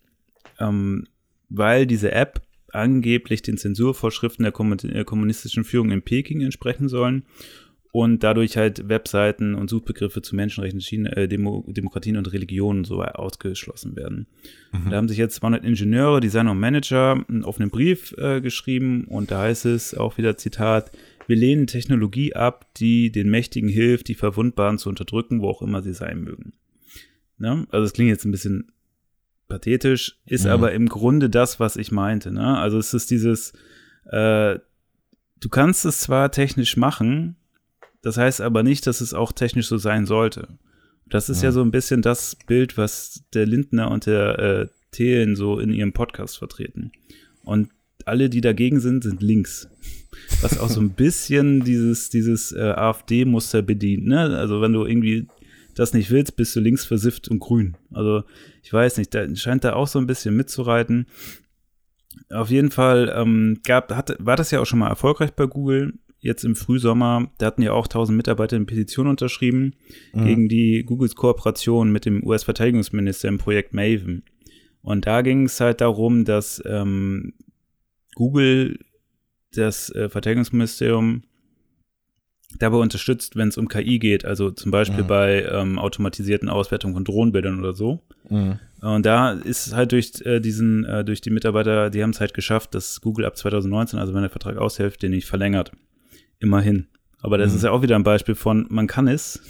ähm, 0.59 1.07
weil 1.49 1.87
diese 1.87 2.11
App 2.11 2.41
angeblich 2.75 3.41
den 3.41 3.57
Zensurvorschriften 3.57 4.43
der 4.43 4.53
äh, 4.95 5.03
kommunistischen 5.03 5.63
Führung 5.63 5.91
in 5.91 6.01
Peking 6.01 6.41
entsprechen 6.41 6.87
sollen 6.87 7.23
und 7.95 8.23
dadurch 8.23 8.57
halt 8.57 8.89
Webseiten 8.89 9.55
und 9.55 9.69
Suchbegriffe 9.69 10.21
zu 10.21 10.35
Menschenrechten, 10.35 10.81
China, 10.81 11.11
äh, 11.11 11.29
Demo, 11.29 11.63
Demokratien 11.65 12.17
und 12.17 12.29
Religionen 12.33 12.83
so 12.83 13.01
ausgeschlossen 13.01 13.95
werden. 13.95 14.27
Mhm. 14.73 14.89
Da 14.89 14.97
haben 14.97 15.07
sich 15.07 15.17
jetzt 15.17 15.35
200 15.35 15.63
Ingenieure, 15.63 16.19
Designer 16.19 16.51
und 16.51 16.59
Manager 16.59 17.23
einen 17.29 17.45
offenen 17.45 17.69
Brief 17.69 18.13
äh, 18.17 18.41
geschrieben 18.41 19.05
und 19.05 19.31
da 19.31 19.43
heißt 19.43 19.65
es 19.65 19.95
auch 19.95 20.17
wieder 20.17 20.35
Zitat, 20.35 20.91
wir 21.27 21.37
lehnen 21.37 21.67
Technologie 21.67 22.35
ab, 22.35 22.67
die 22.75 23.13
den 23.13 23.29
Mächtigen 23.29 23.69
hilft, 23.69 24.09
die 24.09 24.15
Verwundbaren 24.15 24.77
zu 24.77 24.89
unterdrücken, 24.89 25.41
wo 25.41 25.47
auch 25.47 25.61
immer 25.61 25.81
sie 25.81 25.93
sein 25.93 26.21
mögen. 26.21 26.51
Ne? 27.37 27.65
Also 27.69 27.85
es 27.85 27.93
klingt 27.93 28.09
jetzt 28.09 28.25
ein 28.25 28.31
bisschen 28.31 28.73
pathetisch, 29.47 30.19
ist 30.25 30.45
mhm. 30.45 30.51
aber 30.51 30.71
im 30.73 30.87
Grunde 30.89 31.29
das, 31.29 31.59
was 31.59 31.75
ich 31.75 31.91
meinte. 31.91 32.31
Ne? 32.31 32.57
Also 32.57 32.77
es 32.77 32.93
ist 32.93 33.11
dieses, 33.11 33.53
äh, 34.05 34.59
du 35.39 35.49
kannst 35.49 35.85
es 35.85 36.01
zwar 36.01 36.31
technisch 36.31 36.77
machen, 36.77 37.35
das 38.01 38.17
heißt 38.17 38.41
aber 38.41 38.63
nicht, 38.63 38.87
dass 38.87 39.01
es 39.01 39.13
auch 39.13 39.31
technisch 39.31 39.67
so 39.67 39.77
sein 39.77 40.05
sollte. 40.05 40.47
Das 41.07 41.29
ist 41.29 41.41
ja, 41.41 41.49
ja 41.49 41.51
so 41.51 41.61
ein 41.61 41.71
bisschen 41.71 42.01
das 42.01 42.35
Bild, 42.47 42.77
was 42.77 43.23
der 43.33 43.45
Lindner 43.45 43.91
und 43.91 44.05
der 44.05 44.39
äh, 44.39 44.67
Thelen 44.91 45.35
so 45.35 45.59
in 45.59 45.71
ihrem 45.71 45.93
Podcast 45.93 46.37
vertreten. 46.37 46.91
Und 47.43 47.69
alle, 48.05 48.29
die 48.29 48.41
dagegen 48.41 48.79
sind, 48.79 49.03
sind 49.03 49.21
links. 49.21 49.67
Was 50.41 50.59
auch 50.59 50.69
so 50.69 50.79
ein 50.81 50.91
bisschen 50.91 51.63
dieses, 51.63 52.09
dieses 52.09 52.51
äh, 52.51 52.61
AfD-Muster 52.61 53.61
bedient. 53.61 54.07
Ne? 54.07 54.37
Also 54.37 54.61
wenn 54.61 54.73
du 54.73 54.85
irgendwie 54.85 55.27
das 55.75 55.93
nicht 55.93 56.09
willst, 56.09 56.35
bist 56.35 56.55
du 56.55 56.59
links 56.59 56.85
versifft 56.85 57.27
und 57.27 57.39
grün. 57.39 57.77
Also 57.91 58.23
ich 58.63 58.71
weiß 58.71 58.97
nicht, 58.97 59.13
da 59.13 59.33
scheint 59.35 59.63
da 59.63 59.73
auch 59.73 59.87
so 59.87 59.99
ein 59.99 60.07
bisschen 60.07 60.35
mitzureiten. 60.35 61.07
Auf 62.31 62.49
jeden 62.49 62.71
Fall 62.71 63.13
ähm, 63.15 63.59
gab, 63.65 63.93
hat, 63.93 64.15
war 64.19 64.37
das 64.37 64.51
ja 64.51 64.61
auch 64.61 64.65
schon 64.65 64.79
mal 64.79 64.89
erfolgreich 64.89 65.33
bei 65.33 65.45
Google. 65.45 65.93
Jetzt 66.19 66.43
im 66.43 66.55
Frühsommer, 66.55 67.29
da 67.37 67.47
hatten 67.47 67.61
ja 67.61 67.73
auch 67.73 67.85
1000 67.85 68.17
Mitarbeiter 68.17 68.55
eine 68.55 68.65
Petition 68.65 69.07
unterschrieben 69.07 69.75
mhm. 70.13 70.25
gegen 70.25 70.49
die 70.49 70.83
Googles 70.83 71.15
Kooperation 71.15 71.91
mit 71.91 72.05
dem 72.05 72.25
US-Verteidigungsminister 72.25 73.27
im 73.27 73.37
Projekt 73.37 73.73
Maven. 73.73 74.23
Und 74.81 75.05
da 75.05 75.21
ging 75.21 75.45
es 75.45 75.59
halt 75.59 75.81
darum, 75.81 76.25
dass 76.25 76.63
ähm, 76.65 77.33
Google 78.15 78.79
das 79.53 79.89
äh, 79.91 80.09
Verteidigungsministerium 80.09 81.23
dabei 82.59 82.77
unterstützt, 82.77 83.35
wenn 83.35 83.49
es 83.49 83.57
um 83.57 83.67
KI 83.67 83.99
geht, 83.99 84.25
also 84.25 84.51
zum 84.51 84.71
Beispiel 84.71 85.03
mhm. 85.03 85.07
bei 85.07 85.43
ähm, 85.45 85.79
automatisierten 85.79 86.49
Auswertungen 86.49 86.93
von 86.93 87.03
Drohnenbildern 87.05 87.59
oder 87.59 87.73
so. 87.73 88.01
Mhm. 88.29 88.59
Und 88.81 89.05
da 89.05 89.31
ist 89.31 89.73
halt 89.73 89.91
durch 89.91 90.11
äh, 90.25 90.39
diesen, 90.39 90.83
äh, 90.85 91.03
durch 91.03 91.21
die 91.21 91.31
Mitarbeiter, 91.31 91.89
die 91.89 92.03
haben 92.03 92.11
es 92.11 92.19
halt 92.19 92.33
geschafft, 92.33 92.75
dass 92.75 93.01
Google 93.01 93.25
ab 93.25 93.35
2019, 93.37 93.97
also 93.99 94.13
wenn 94.13 94.21
der 94.21 94.29
Vertrag 94.29 94.57
aushilft, 94.57 95.01
den 95.01 95.11
nicht 95.11 95.25
verlängert. 95.27 95.71
Immerhin. 96.39 96.87
Aber 97.21 97.37
das 97.37 97.51
Mhm. 97.51 97.57
ist 97.57 97.63
ja 97.63 97.71
auch 97.71 97.81
wieder 97.81 97.95
ein 97.95 98.03
Beispiel 98.03 98.35
von, 98.35 98.67
man 98.69 98.87
kann 98.87 99.07
es, 99.07 99.41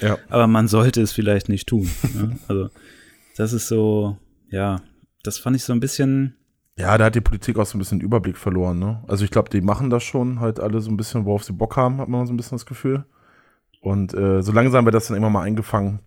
Ja. 0.00 0.18
aber 0.28 0.46
man 0.48 0.66
sollte 0.68 1.00
es 1.02 1.12
vielleicht 1.12 1.48
nicht 1.48 1.68
tun. 1.68 1.88
ne? 2.14 2.36
Also, 2.48 2.68
das 3.36 3.52
ist 3.52 3.68
so, 3.68 4.18
ja, 4.50 4.82
das 5.22 5.38
fand 5.38 5.56
ich 5.56 5.62
so 5.64 5.72
ein 5.72 5.80
bisschen, 5.80 6.34
Ja, 6.76 6.98
da 6.98 7.04
hat 7.04 7.14
die 7.14 7.20
Politik 7.20 7.56
auch 7.58 7.66
so 7.66 7.76
ein 7.76 7.78
bisschen 7.78 8.00
Überblick 8.00 8.36
verloren, 8.36 8.78
ne? 8.80 9.04
Also 9.06 9.24
ich 9.24 9.30
glaube, 9.30 9.48
die 9.48 9.60
machen 9.60 9.90
das 9.90 10.02
schon 10.02 10.40
halt 10.40 10.58
alle 10.58 10.80
so 10.80 10.90
ein 10.90 10.96
bisschen, 10.96 11.24
worauf 11.24 11.44
sie 11.44 11.52
Bock 11.52 11.76
haben, 11.76 11.98
hat 11.98 12.08
man 12.08 12.26
so 12.26 12.32
ein 12.32 12.36
bisschen 12.36 12.56
das 12.56 12.66
Gefühl. 12.66 13.04
Und 13.80 14.14
äh, 14.14 14.42
so 14.42 14.50
langsam 14.50 14.84
wird 14.84 14.94
das 14.94 15.06
dann 15.06 15.16
immer 15.16 15.30
mal 15.30 15.42
eingefangen. 15.42 16.00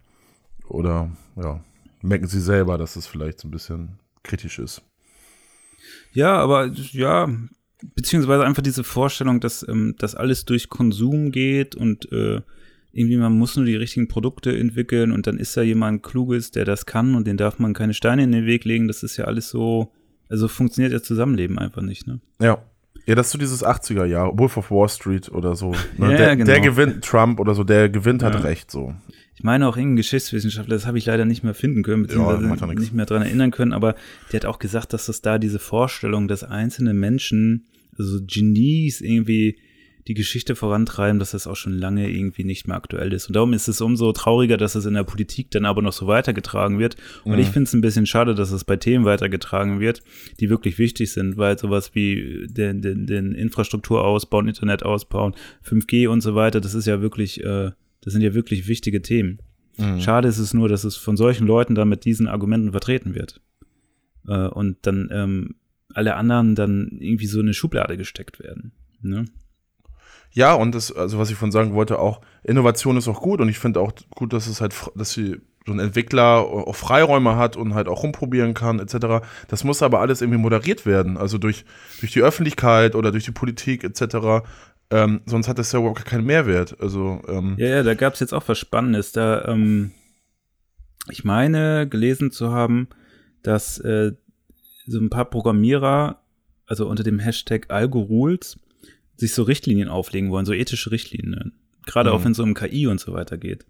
Oder 0.68 1.09
ja, 1.38 1.63
merken 2.01 2.28
sie 2.28 2.41
selber, 2.41 2.78
dass 2.78 2.95
es 2.97 3.07
vielleicht 3.07 3.39
so 3.39 3.47
ein 3.47 3.51
bisschen 3.51 3.99
kritisch 4.24 4.59
ist. 4.59 4.82
ja, 6.11 6.36
aber 6.38 6.65
ja, 6.91 7.30
beziehungsweise 7.95 8.43
einfach 8.43 8.63
diese 8.63 8.84
Vorstellung, 8.84 9.39
dass 9.39 9.65
ähm, 9.68 9.95
das 9.99 10.15
alles 10.15 10.45
durch 10.45 10.70
Konsum 10.70 11.32
geht 11.32 11.76
und 11.76 12.11
äh, 12.11 12.41
irgendwie 12.91 13.18
man 13.18 13.38
muss 13.38 13.55
nur 13.55 13.65
die 13.65 13.76
richtigen 13.76 14.07
Produkte 14.07 14.57
entwickeln 14.57 15.11
und 15.11 15.28
dann 15.28 15.38
ist 15.38 15.55
da 15.55 15.61
jemand 15.61 16.03
Kluges, 16.03 16.51
der 16.51 16.65
das 16.65 16.86
kann 16.86 17.15
und 17.15 17.28
den 17.28 17.38
darf 17.38 17.59
man 17.59 17.74
keine 17.74 17.93
Steine 17.93 18.24
in 18.24 18.32
den 18.32 18.45
Weg 18.45 18.65
legen. 18.65 18.88
Das 18.88 19.03
ist 19.03 19.18
ja 19.18 19.26
alles 19.26 19.49
so, 19.49 19.91
also 20.30 20.47
funktioniert 20.47 20.93
ja 20.93 21.01
Zusammenleben 21.01 21.57
einfach 21.59 21.82
nicht, 21.82 22.07
ne? 22.07 22.19
Ja. 22.41 22.59
Ja, 23.05 23.15
das 23.15 23.28
ist 23.28 23.32
so 23.32 23.38
dieses 23.38 23.65
80er 23.65 24.03
Jahr, 24.03 24.38
Wolf 24.38 24.57
of 24.57 24.69
Wall 24.69 24.89
Street 24.89 25.30
oder 25.30 25.55
so. 25.55 25.71
Ne? 25.97 26.11
Ja, 26.11 26.17
der, 26.17 26.36
genau. 26.36 26.45
der 26.45 26.59
gewinnt, 26.59 27.05
Trump 27.05 27.39
oder 27.39 27.53
so, 27.53 27.63
der 27.63 27.88
gewinnt 27.88 28.21
hat 28.21 28.34
Ja. 28.34 28.41
recht 28.41 28.69
so. 28.69 28.93
Ich 29.34 29.43
meine 29.43 29.67
auch 29.67 29.78
irgendein 29.78 29.97
Geschichtswissenschaftler, 29.97 30.75
das 30.75 30.86
habe 30.86 30.97
ich 30.97 31.05
leider 31.05 31.23
nicht 31.23 31.43
mehr 31.43 31.53
finden 31.53 31.84
können, 31.84 32.03
beziehungsweise 32.03 32.45
ja 32.45 32.73
nicht 32.73 32.93
mehr 32.93 33.05
dran 33.05 33.21
erinnern 33.21 33.51
können, 33.51 33.71
aber 33.71 33.95
der 34.32 34.41
hat 34.41 34.45
auch 34.45 34.59
gesagt, 34.59 34.91
dass 34.91 35.05
das 35.05 35.21
da 35.21 35.38
diese 35.38 35.59
Vorstellung, 35.59 36.28
dass 36.28 36.43
einzelne 36.43 36.93
Menschen, 36.93 37.67
also 37.97 38.19
Genies 38.25 38.99
irgendwie 38.99 39.57
die 40.08 40.14
Geschichte 40.14 40.55
vorantreiben, 40.55 41.20
dass 41.20 41.32
das 41.32 41.47
auch 41.47 41.55
schon 41.58 41.74
lange 41.74 42.10
irgendwie 42.10 42.45
nicht 42.45 42.68
mehr 42.68 42.78
aktuell 42.78 43.12
ist. 43.12 43.28
Und 43.28 43.36
darum 43.36 43.51
ist 43.53 43.68
es 43.68 43.82
umso 43.82 44.12
trauriger, 44.14 44.55
dass 44.55 44.76
es 44.76 44.86
in 44.86 44.93
der 44.93 45.03
Politik 45.03 45.51
dann 45.51 45.66
aber 45.66 45.82
noch 45.82 45.91
so 45.91 46.08
weitergetragen 46.08 46.80
wird. 46.80 46.95
Und 47.26 47.34
Mhm. 47.34 47.39
ich 47.39 47.47
finde 47.47 47.64
es 47.64 47.74
ein 47.74 47.82
bisschen 47.82 48.05
schade, 48.05 48.34
dass 48.34 48.51
es 48.51 48.64
bei 48.64 48.78
Themen 48.78 49.03
weitergetragen 49.05 49.80
wird, 49.80 50.01
die 50.39 50.49
wirklich 50.49 50.78
wichtig 50.80 51.12
sind, 51.12 51.38
weil 51.38 51.58
sowas 51.60 51.93
wie 51.93 52.47
den, 52.49 52.82
den, 52.82 53.05
den 53.05 53.34
Infrastruktur 53.34 54.05
ausbauen, 54.05 54.47
Internet 54.47 54.84
ausbauen, 54.84 55.36
5G 55.64 56.08
und 56.08 56.22
so 56.22 56.36
weiter, 56.36 56.62
das 56.62 56.74
ist 56.74 56.88
ja 56.88 57.01
wirklich, 57.01 57.43
äh, 57.43 57.72
das 58.01 58.14
sind 58.14 58.22
ja 58.22 58.34
wirklich 58.34 58.68
wichtige 58.68 59.01
Themen. 59.01 59.39
Mhm. 59.78 59.99
Schade 59.99 60.28
ist 60.30 60.39
es 60.39 60.53
nur, 60.53 60.70
dass 60.70 60.86
es 60.86 60.95
von 60.95 61.18
solchen 61.18 61.45
Leuten 61.45 61.76
dann 61.76 61.89
mit 61.89 62.05
diesen 62.05 62.28
Argumenten 62.28 62.72
vertreten 62.72 63.14
wird. 63.14 63.41
Äh, 64.28 64.47
und 64.47 64.78
dann 64.84 65.10
ähm, 65.12 65.55
alle 65.93 66.16
anderen 66.16 66.55
dann 66.55 66.97
irgendwie 66.99 67.26
so 67.28 67.39
in 67.39 67.47
eine 67.47 67.53
Schublade 67.53 67.97
gesteckt 67.97 68.39
werden. 68.39 68.72
Ne? 69.01 69.26
Ja, 70.38 70.53
und 70.53 70.75
das, 70.75 70.95
also 70.95 71.17
was 71.17 71.31
ich 71.31 71.35
von 71.35 71.51
sagen 71.51 71.73
wollte, 71.73 71.97
auch 71.97 72.21
Innovation 72.43 72.95
ist 72.95 73.07
auch 73.07 73.21
gut 73.21 73.41
und 73.41 73.49
ich 73.49 73.57
finde 73.57 73.79
auch 73.79 73.91
gut, 74.11 74.33
dass 74.33 74.45
es 74.45 74.61
halt, 74.61 74.75
dass 74.93 75.09
sie 75.09 75.41
so 75.65 75.73
ein 75.73 75.79
Entwickler 75.79 76.41
auch 76.41 76.75
Freiräume 76.75 77.38
hat 77.38 77.57
und 77.57 77.73
halt 77.73 77.88
auch 77.88 78.03
rumprobieren 78.03 78.53
kann, 78.53 78.77
etc. 78.77 79.25
Das 79.47 79.63
muss 79.63 79.81
aber 79.81 79.99
alles 79.99 80.21
irgendwie 80.21 80.39
moderiert 80.39 80.85
werden, 80.85 81.17
also 81.17 81.39
durch, 81.39 81.65
durch 82.01 82.11
die 82.11 82.21
Öffentlichkeit 82.21 82.93
oder 82.93 83.11
durch 83.11 83.25
die 83.25 83.31
Politik, 83.31 83.83
etc. 83.83 84.45
Ähm, 84.91 85.21
sonst 85.25 85.47
hat 85.47 85.57
das 85.57 85.71
ja 85.71 85.79
überhaupt 85.79 86.05
keinen 86.05 86.25
Mehrwert. 86.25 86.79
Also, 86.79 87.19
ähm, 87.27 87.55
Ja, 87.57 87.69
ja, 87.69 87.81
da 87.81 87.95
gab 87.95 88.13
es 88.13 88.19
jetzt 88.19 88.33
auch 88.35 88.43
was 88.45 88.59
Spannendes. 88.59 89.13
Da, 89.13 89.43
ähm, 89.45 89.89
ich 91.09 91.25
meine, 91.25 91.89
gelesen 91.89 92.29
zu 92.29 92.51
haben, 92.51 92.89
dass 93.41 93.79
äh, 93.79 94.11
so 94.85 94.99
ein 94.99 95.09
paar 95.09 95.25
Programmierer, 95.25 96.21
also 96.67 96.88
unter 96.88 97.01
dem 97.01 97.17
Hashtag 97.17 97.71
Algorules, 97.71 98.59
sich 99.18 99.34
so 99.34 99.43
Richtlinien 99.43 99.89
auflegen 99.89 100.32
wollen, 100.32 100.45
so 100.45 100.53
ethische 100.53 100.91
Richtlinien. 100.91 101.51
Gerade 101.86 102.09
Mhm. 102.11 102.15
auch 102.15 102.24
wenn 102.24 102.32
es 102.32 102.39
um 102.39 102.53
KI 102.53 102.88
und 102.88 102.99
so 102.99 103.13
weiter 103.13 103.38
geht. 103.38 103.65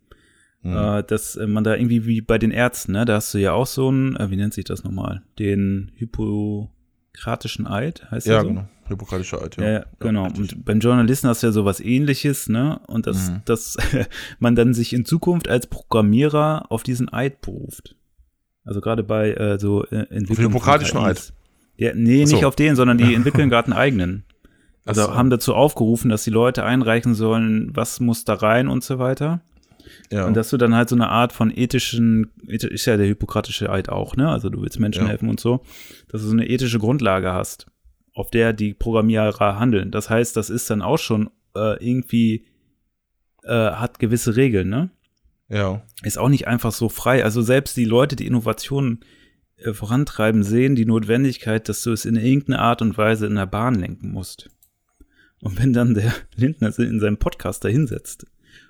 mh. 0.63 0.99
Äh, 0.99 1.03
dass 1.03 1.35
äh, 1.35 1.45
man 1.47 1.63
da 1.63 1.75
irgendwie 1.75 2.05
wie 2.05 2.19
bei 2.21 2.37
den 2.37 2.51
Ärzten, 2.51 2.91
ne, 2.93 3.05
da 3.05 3.15
hast 3.15 3.33
du 3.33 3.37
ja 3.37 3.53
auch 3.53 3.67
so 3.67 3.89
einen, 3.89 4.15
äh, 4.15 4.29
wie 4.31 4.35
nennt 4.35 4.53
sich 4.55 4.65
das 4.65 4.83
nochmal? 4.83 5.21
Den 5.39 5.91
Hippokratischen 5.95 7.67
Eid, 7.67 8.09
heißt 8.11 8.27
ja, 8.27 8.33
der 8.33 8.41
so? 8.41 8.47
genau. 8.49 8.67
Hippokratischer 8.87 9.41
Eid, 9.43 9.57
ja. 9.57 9.63
Ja, 9.63 9.71
ja, 9.79 9.85
genau. 9.99 10.25
richtig. 10.27 10.55
Und 10.55 10.65
beim 10.65 10.79
Journalisten 10.79 11.27
hast 11.27 11.43
du 11.43 11.47
ja 11.47 11.51
sowas 11.51 11.79
ähnliches, 11.81 12.47
ne? 12.49 12.79
Und 12.87 13.05
dass, 13.05 13.29
Mhm. 13.31 13.41
dass 13.45 13.77
man 14.39 14.55
dann 14.55 14.73
sich 14.73 14.93
in 14.93 15.03
Zukunft 15.05 15.47
als 15.49 15.67
Programmierer 15.67 16.71
auf 16.71 16.83
diesen 16.83 17.11
Eid 17.11 17.41
beruft. 17.41 17.95
Also 18.63 18.79
gerade 18.81 19.03
bei 19.03 19.33
äh, 19.33 19.59
so 19.59 19.83
äh, 19.85 19.95
Entwicklung. 20.09 20.35
von 20.35 20.45
hippokratischen 20.45 20.99
KIs. 21.03 21.33
Ja, 21.77 21.93
nee, 21.93 22.25
so. 22.25 22.35
nicht 22.35 22.45
auf 22.45 22.55
den, 22.55 22.75
sondern 22.75 22.97
die 22.97 23.13
entwickeln 23.15 23.49
gerade 23.49 23.67
einen 23.67 23.77
eigenen. 23.79 24.23
Also 24.87 25.03
so. 25.03 25.15
haben 25.15 25.29
dazu 25.29 25.53
aufgerufen, 25.55 26.09
dass 26.09 26.23
die 26.23 26.29
Leute 26.29 26.63
einreichen 26.63 27.13
sollen, 27.15 27.71
was 27.75 27.99
muss 27.99 28.23
da 28.25 28.33
rein 28.35 28.67
und 28.67 28.83
so 28.83 28.99
weiter. 28.99 29.41
ja. 30.11 30.25
Und 30.25 30.35
dass 30.35 30.49
du 30.49 30.57
dann 30.57 30.75
halt 30.75 30.89
so 30.89 30.95
eine 30.95 31.09
Art 31.09 31.33
von 31.33 31.51
ethischen, 31.55 32.31
ethisch- 32.47 32.71
ist 32.71 32.85
ja 32.85 32.97
der 32.97 33.05
hippokratische 33.07 33.69
Eid 33.69 33.89
auch, 33.89 34.15
ne? 34.15 34.29
Also 34.29 34.49
du 34.49 34.61
willst 34.61 34.79
Menschen 34.79 35.03
Ja. 35.03 35.09
helfen 35.09 35.29
und 35.29 35.39
so, 35.39 35.61
dass 36.09 36.21
du 36.21 36.27
so 36.27 36.33
eine 36.33 36.47
ethische 36.47 36.79
Grundlage 36.79 37.31
hast, 37.33 37.67
auf 38.13 38.29
der 38.31 38.53
die 38.53 38.73
Programmierer 38.73 39.59
handeln. 39.59 39.91
Das 39.91 40.09
heißt, 40.09 40.35
das 40.35 40.49
ist 40.49 40.69
dann 40.69 40.81
auch 40.81 40.97
schon 40.99 41.29
äh, 41.55 41.83
irgendwie, 41.83 42.45
äh, 43.43 43.51
hat 43.71 43.99
gewisse 43.99 44.35
Regeln, 44.35 44.69
ne? 44.69 44.89
ja. 45.49 45.81
Ist 46.03 46.17
auch 46.19 46.29
nicht 46.29 46.47
einfach 46.47 46.71
so 46.71 46.89
frei. 46.89 47.23
Also 47.23 47.41
selbst 47.41 47.75
die 47.77 47.85
Leute, 47.85 48.15
die 48.15 48.27
Innovationen 48.27 48.99
äh, 49.57 49.73
vorantreiben, 49.73 50.43
sehen 50.43 50.75
die 50.75 50.85
Notwendigkeit, 50.85 51.67
dass 51.69 51.81
du 51.83 51.91
es 51.91 52.05
in 52.05 52.15
irgendeiner 52.17 52.59
Art 52.59 52.81
und 52.83 52.97
Weise 52.97 53.25
in 53.25 53.35
der 53.35 53.45
Bahn 53.47 53.73
lenken 53.75 54.11
musst. 54.11 54.49
Und 55.41 55.59
wenn 55.59 55.73
dann 55.73 55.93
der 55.93 56.13
Lindner 56.35 56.71
sich 56.71 56.89
in 56.89 56.99
seinem 56.99 57.17
Podcast 57.17 57.63
da 57.63 57.69
hinsetzt 57.69 58.25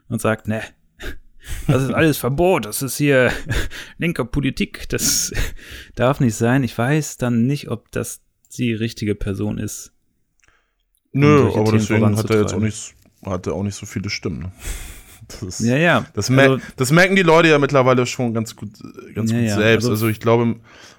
und 0.10 0.22
sagt, 0.22 0.48
ne, 0.48 0.62
das 1.68 1.84
ist 1.84 1.94
alles 1.94 2.18
Verbot, 2.18 2.66
das 2.66 2.82
ist 2.82 2.98
hier 2.98 3.32
linker 3.98 4.26
Politik, 4.26 4.88
das 4.90 5.32
darf 5.96 6.20
nicht 6.20 6.36
sein. 6.36 6.64
Ich 6.64 6.78
weiß 6.78 7.18
dann 7.18 7.46
nicht, 7.46 7.70
ob 7.70 7.92
das 7.92 8.22
die 8.58 8.74
richtige 8.74 9.16
Person 9.16 9.58
ist. 9.58 9.94
Nö, 11.14 11.40
solche 11.44 11.58
aber 11.58 11.66
Themen 11.66 11.78
deswegen 11.80 12.18
hat 12.18 12.30
er 12.30 12.42
jetzt 12.42 12.54
auch 12.54 12.60
nicht, 12.60 12.94
hat 13.26 13.48
er 13.48 13.54
auch 13.54 13.64
nicht 13.64 13.76
so 13.76 13.86
viele 13.86 14.10
Stimmen. 14.10 14.40
ne? 14.40 14.52
Das 15.30 15.42
ist, 15.44 15.60
Ja, 15.62 15.76
ja. 15.78 16.06
Das, 16.14 16.30
mer 16.30 16.52
Also- 16.52 16.66
das 16.78 16.92
merken 16.92 17.16
die 17.16 17.22
Leute 17.24 17.50
ja 17.50 17.60
mittlerweile 17.60 18.06
schon 18.06 18.34
ganz 18.34 18.56
gut, 18.56 18.70
ganz 19.16 19.32
Ja, 19.32 19.40
gut 19.40 19.48
ja, 19.48 19.56
selbst. 19.56 19.86
also- 19.86 19.92
Also, 19.92 20.08
ich 20.10 20.20
glaube, 20.20 20.56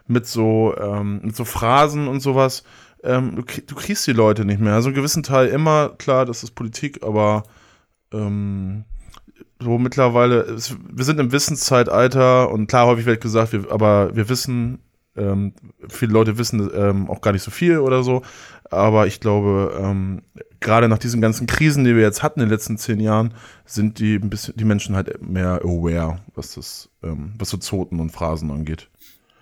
mit 0.06 0.26
so, 0.26 0.74
ähm, 0.78 1.20
mit 1.22 1.36
so 1.36 1.44
Phrasen 1.44 2.08
und 2.08 2.20
sowas, 2.20 2.62
ähm, 3.08 3.36
du, 3.36 3.42
du 3.42 3.74
kriegst 3.74 4.06
die 4.06 4.12
Leute 4.12 4.44
nicht 4.44 4.60
mehr. 4.60 4.74
Also 4.74 4.88
einen 4.88 4.96
gewissen 4.96 5.22
Teil 5.22 5.48
immer, 5.48 5.90
klar, 5.98 6.26
das 6.26 6.42
ist 6.42 6.52
Politik, 6.54 7.02
aber 7.02 7.42
ähm, 8.12 8.84
so 9.60 9.78
mittlerweile, 9.78 10.42
es, 10.42 10.76
wir 10.88 11.04
sind 11.04 11.18
im 11.18 11.32
Wissenszeitalter 11.32 12.50
und 12.50 12.68
klar, 12.68 12.86
häufig 12.86 13.06
wird 13.06 13.20
gesagt, 13.20 13.52
wir, 13.52 13.72
aber 13.72 14.14
wir 14.14 14.28
wissen, 14.28 14.80
ähm, 15.16 15.54
viele 15.88 16.12
Leute 16.12 16.38
wissen 16.38 16.70
ähm, 16.74 17.10
auch 17.10 17.20
gar 17.20 17.32
nicht 17.32 17.42
so 17.42 17.50
viel 17.50 17.78
oder 17.78 18.02
so. 18.02 18.22
Aber 18.70 19.06
ich 19.06 19.20
glaube, 19.20 19.76
ähm, 19.82 20.22
gerade 20.60 20.88
nach 20.88 20.98
diesen 20.98 21.20
ganzen 21.20 21.46
Krisen, 21.46 21.84
die 21.84 21.96
wir 21.96 22.02
jetzt 22.02 22.22
hatten 22.22 22.40
in 22.40 22.46
den 22.46 22.52
letzten 22.52 22.76
zehn 22.76 23.00
Jahren, 23.00 23.34
sind 23.64 23.98
die 23.98 24.18
bisschen, 24.18 24.54
die 24.56 24.64
Menschen 24.64 24.94
halt 24.94 25.22
mehr 25.26 25.62
aware, 25.64 26.20
was 26.34 26.54
das, 26.54 26.90
ähm, 27.02 27.32
was 27.38 27.48
so 27.48 27.56
Zoten 27.56 27.98
und 27.98 28.10
Phrasen 28.10 28.50
angeht. 28.50 28.90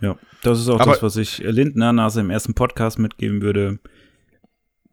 Ja, 0.06 0.16
das 0.42 0.60
ist 0.60 0.68
auch 0.68 0.80
Aber- 0.80 0.92
das, 0.92 1.02
was 1.02 1.16
ich 1.16 1.38
Lindner 1.38 1.92
nach 1.92 2.10
seinem 2.10 2.30
ersten 2.30 2.54
Podcast 2.54 2.98
mitgeben 2.98 3.42
würde. 3.42 3.78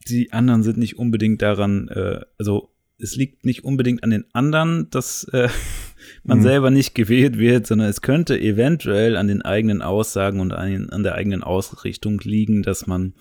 Die 0.07 0.33
anderen 0.33 0.63
sind 0.63 0.77
nicht 0.77 0.97
unbedingt 0.97 1.41
daran, 1.41 1.87
äh, 1.89 2.19
also 2.37 2.69
es 2.99 3.15
liegt 3.15 3.45
nicht 3.45 3.63
unbedingt 3.63 4.03
an 4.03 4.11
den 4.11 4.25
anderen, 4.33 4.89
dass 4.89 5.23
äh, 5.33 5.49
man 6.23 6.39
Mhm. 6.39 6.43
selber 6.43 6.71
nicht 6.71 6.93
gewählt 6.95 7.37
wird, 7.37 7.67
sondern 7.67 7.87
es 7.89 8.01
könnte 8.01 8.39
eventuell 8.39 9.15
an 9.17 9.27
den 9.27 9.41
eigenen 9.41 9.81
Aussagen 9.81 10.39
und 10.39 10.51
an, 10.53 10.89
an 10.89 11.03
der 11.03 11.15
eigenen 11.15 11.43
Ausrichtung 11.43 12.19
liegen, 12.19 12.63
dass 12.63 12.87
man 12.87 13.13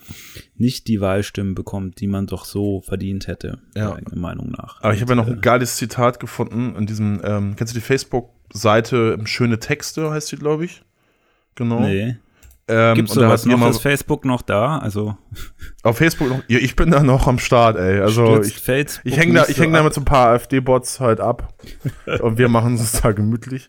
nicht 0.56 0.88
die 0.88 1.00
Wahlstimmen 1.00 1.54
bekommt, 1.54 2.00
die 2.00 2.06
man 2.08 2.26
doch 2.26 2.44
so 2.44 2.80
verdient 2.80 3.26
hätte, 3.28 3.58
Ja. 3.76 3.90
meiner 3.94 4.16
Meinung 4.20 4.50
nach. 4.50 4.80
Aber 4.82 4.94
ich 4.94 5.00
habe 5.00 5.12
ja 5.12 5.16
noch 5.16 5.28
ein 5.28 5.40
geiles 5.40 5.76
Zitat 5.76 6.20
gefunden 6.20 6.74
in 6.76 6.86
diesem, 6.86 7.20
ähm, 7.24 7.54
kennst 7.56 7.74
du 7.74 7.78
die 7.78 7.84
Facebook-Seite 7.84 9.16
ähm, 9.18 9.26
Schöne 9.26 9.58
Texte, 9.60 10.10
heißt 10.10 10.32
die, 10.32 10.36
glaube 10.36 10.64
ich? 10.64 10.82
Genau. 11.54 11.80
Nee. 11.80 12.16
Ähm, 12.68 12.94
Gibt's 12.94 13.14
sowas 13.14 13.44
noch? 13.44 13.52
jemand- 13.52 13.74
Ist 13.74 13.82
Facebook 13.82 14.24
noch 14.24 14.42
da? 14.42 14.78
Also 14.78 15.16
Auf 15.82 15.98
Facebook 15.98 16.28
noch, 16.28 16.42
ja, 16.48 16.58
ich 16.58 16.76
bin 16.76 16.90
da 16.90 17.02
noch 17.02 17.26
am 17.26 17.38
Start, 17.38 17.76
ey. 17.76 18.00
Also 18.00 18.24
stürzt 18.26 18.50
ich, 18.50 18.58
Facebook 18.62 19.04
ich 19.12 19.18
hänge 19.18 19.34
da, 19.34 19.46
ich 19.48 19.56
so 19.56 19.62
häng 19.62 19.72
da 19.72 19.82
mit 19.82 19.92
so 19.92 20.00
ein 20.00 20.04
paar 20.04 20.28
AfD-Bots 20.28 21.00
halt 21.00 21.20
ab. 21.20 21.52
und 22.20 22.38
wir 22.38 22.48
machen 22.48 22.74
es 22.74 22.92
da 23.00 23.12
gemütlich. 23.12 23.68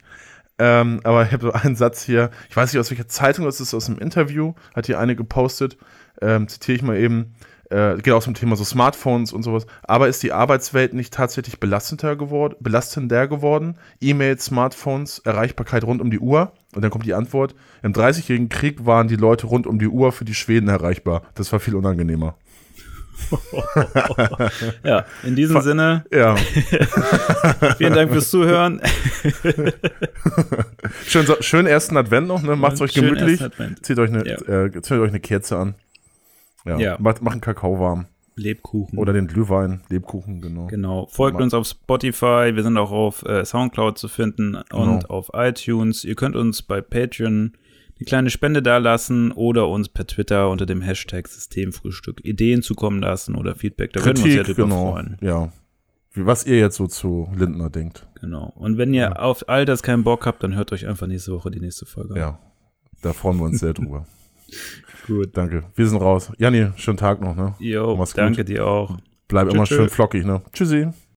Ähm, 0.60 1.02
aber 1.04 1.24
ich 1.26 1.32
habe 1.32 1.48
so 1.48 1.52
einen 1.52 1.76
Satz 1.76 2.04
hier, 2.04 2.30
ich 2.50 2.56
weiß 2.56 2.72
nicht 2.72 2.80
aus 2.80 2.92
welcher 2.92 3.08
Zeitung 3.08 3.46
das 3.46 3.60
ist, 3.60 3.74
aus 3.74 3.90
einem 3.90 3.98
Interview, 3.98 4.54
hat 4.76 4.86
hier 4.86 5.00
eine 5.00 5.16
gepostet, 5.16 5.78
ähm, 6.22 6.48
zitiere 6.48 6.76
ich 6.76 6.84
mal 6.84 6.98
eben, 6.98 7.34
äh, 7.74 7.98
geht 8.02 8.14
auch 8.14 8.24
zum 8.24 8.36
Thema 8.36 8.56
so 8.56 8.64
Smartphones 8.64 9.34
und 9.34 9.44
sowas. 9.44 9.66
Aber 9.82 10.08
ist 10.08 10.22
die 10.22 10.32
Arbeitswelt 10.32 10.94
nicht 10.94 11.14
tatsächlich 11.14 11.60
belastender 11.60 12.16
geworden, 12.16 12.56
belastender 12.60 13.28
geworden? 13.28 13.78
E-Mails, 14.00 14.46
Smartphones, 14.46 15.20
Erreichbarkeit 15.20 15.84
rund 15.84 16.02
um 16.02 16.12
die 16.12 16.20
Uhr? 16.20 16.52
Und 16.76 16.84
dann 16.84 16.92
kommt 16.92 17.06
die 17.06 17.14
Antwort, 17.14 17.56
im 17.82 17.94
30-jährigen 17.94 18.50
Krieg 18.50 18.86
waren 18.86 19.08
die 19.08 19.16
Leute 19.16 19.48
rund 19.48 19.68
um 19.68 19.80
die 19.80 19.88
Uhr 19.88 20.12
für 20.12 20.26
die 20.26 20.34
Schweden 20.34 20.70
erreichbar. 20.70 21.24
Das 21.36 21.52
war 21.52 21.60
viel 21.60 21.76
unangenehmer. 21.76 22.36
ja, 24.84 25.06
in 25.24 25.36
diesem 25.36 25.62
Sinne. 25.62 26.04
Ja. 26.12 26.36
vielen 27.78 27.94
Dank 27.94 28.12
fürs 28.12 28.30
Zuhören. 28.30 28.82
schön, 31.08 31.26
schön 31.40 31.68
ersten 31.68 31.96
Advent 31.96 32.28
noch, 32.28 32.42
ne? 32.42 32.56
Macht's 32.56 32.82
euch 32.82 32.94
gemütlich. 32.94 33.44
Zieht 33.82 34.00
euch, 34.00 34.10
eine, 34.10 34.28
ja. 34.28 34.66
äh, 34.66 34.72
zieht 34.82 34.98
euch 34.98 35.10
eine 35.10 35.20
Kerze 35.20 35.58
an. 35.58 35.76
Ja. 36.66 36.78
ja. 36.78 36.98
Macht, 37.00 37.22
macht 37.22 37.34
einen 37.34 37.42
Kakao 37.42 37.80
warm. 37.80 38.08
Lebkuchen. 38.36 38.98
Oder 38.98 39.14
den 39.14 39.28
Glühwein, 39.28 39.82
Lebkuchen, 39.90 40.42
genau. 40.42 40.68
Genau. 40.68 41.08
Folgt 41.12 41.40
uns 41.40 41.54
auf 41.54 41.68
Spotify, 41.68 42.52
wir 42.54 42.64
sind 42.64 42.78
auch 42.78 42.92
auf 42.92 43.24
äh, 43.24 43.46
Soundcloud 43.46 43.98
zu 43.98 44.08
finden 44.08 44.56
und 44.56 44.64
genau. 44.72 45.00
auf 45.08 45.32
iTunes. 45.34 46.04
Ihr 46.04 46.16
könnt 46.16 46.36
uns 46.36 46.64
bei 46.64 46.82
Patreon 46.82 47.54
eine 48.00 48.06
kleine 48.06 48.30
Spende 48.30 48.64
dalassen 48.64 49.32
oder 49.32 49.70
uns 49.70 49.88
per 49.88 50.08
Twitter 50.08 50.50
unter 50.50 50.66
dem 50.66 50.82
Hashtag 50.82 51.28
Systemfrühstück 51.28 52.26
Ideen 52.26 52.62
zukommen 52.64 53.02
lassen 53.02 53.36
oder 53.36 53.56
Feedback. 53.56 53.94
Da 53.94 54.02
Kritik, 54.02 54.24
würden 54.24 54.32
wir 54.32 54.40
uns 54.40 54.48
ja 54.48 54.54
drüber 54.54 54.64
genau. 54.64 54.92
freuen. 54.92 55.18
Ja. 55.22 55.54
Was 56.16 56.46
ihr 56.46 56.58
jetzt 56.58 56.76
so 56.76 56.88
zu 56.88 57.30
Lindner 57.36 57.70
denkt. 57.70 58.08
Genau. 58.20 58.52
Und 58.56 58.78
wenn 58.78 58.94
ihr 58.94 59.02
ja. 59.02 59.12
auf 59.14 59.50
all 59.50 59.66
das 59.66 59.84
keinen 59.84 60.04
Bock 60.04 60.26
habt, 60.26 60.44
dann 60.44 60.56
hört 60.56 60.72
euch 60.72 60.88
einfach 60.88 61.08
nächste 61.08 61.34
Woche 61.34 61.52
die 61.52 61.60
nächste 61.60 61.86
Folge 61.86 62.14
an. 62.14 62.20
Ja. 62.20 62.40
Da 63.02 63.14
freuen 63.14 63.38
wir 63.38 63.46
uns 63.46 63.60
sehr 63.60 63.74
drüber. 63.74 64.08
Gut. 65.08 65.36
Danke. 65.36 65.64
Wir 65.76 65.88
sind 65.88 66.02
raus. 66.02 66.32
Janni, 66.38 66.72
schönen 66.76 66.98
Tag 66.98 67.22
noch, 67.22 67.36
ne? 67.36 67.56
Jo, 67.60 68.04
danke 68.16 68.38
gut. 68.38 68.50
dir 68.50 68.66
auch. 68.66 68.98
Bleib 69.28 69.48
tschüss, 69.48 69.56
immer 69.56 69.66
schön 69.66 69.90
flockig, 69.90 70.26
ne? 70.26 70.42
Tschüssi. 70.54 70.90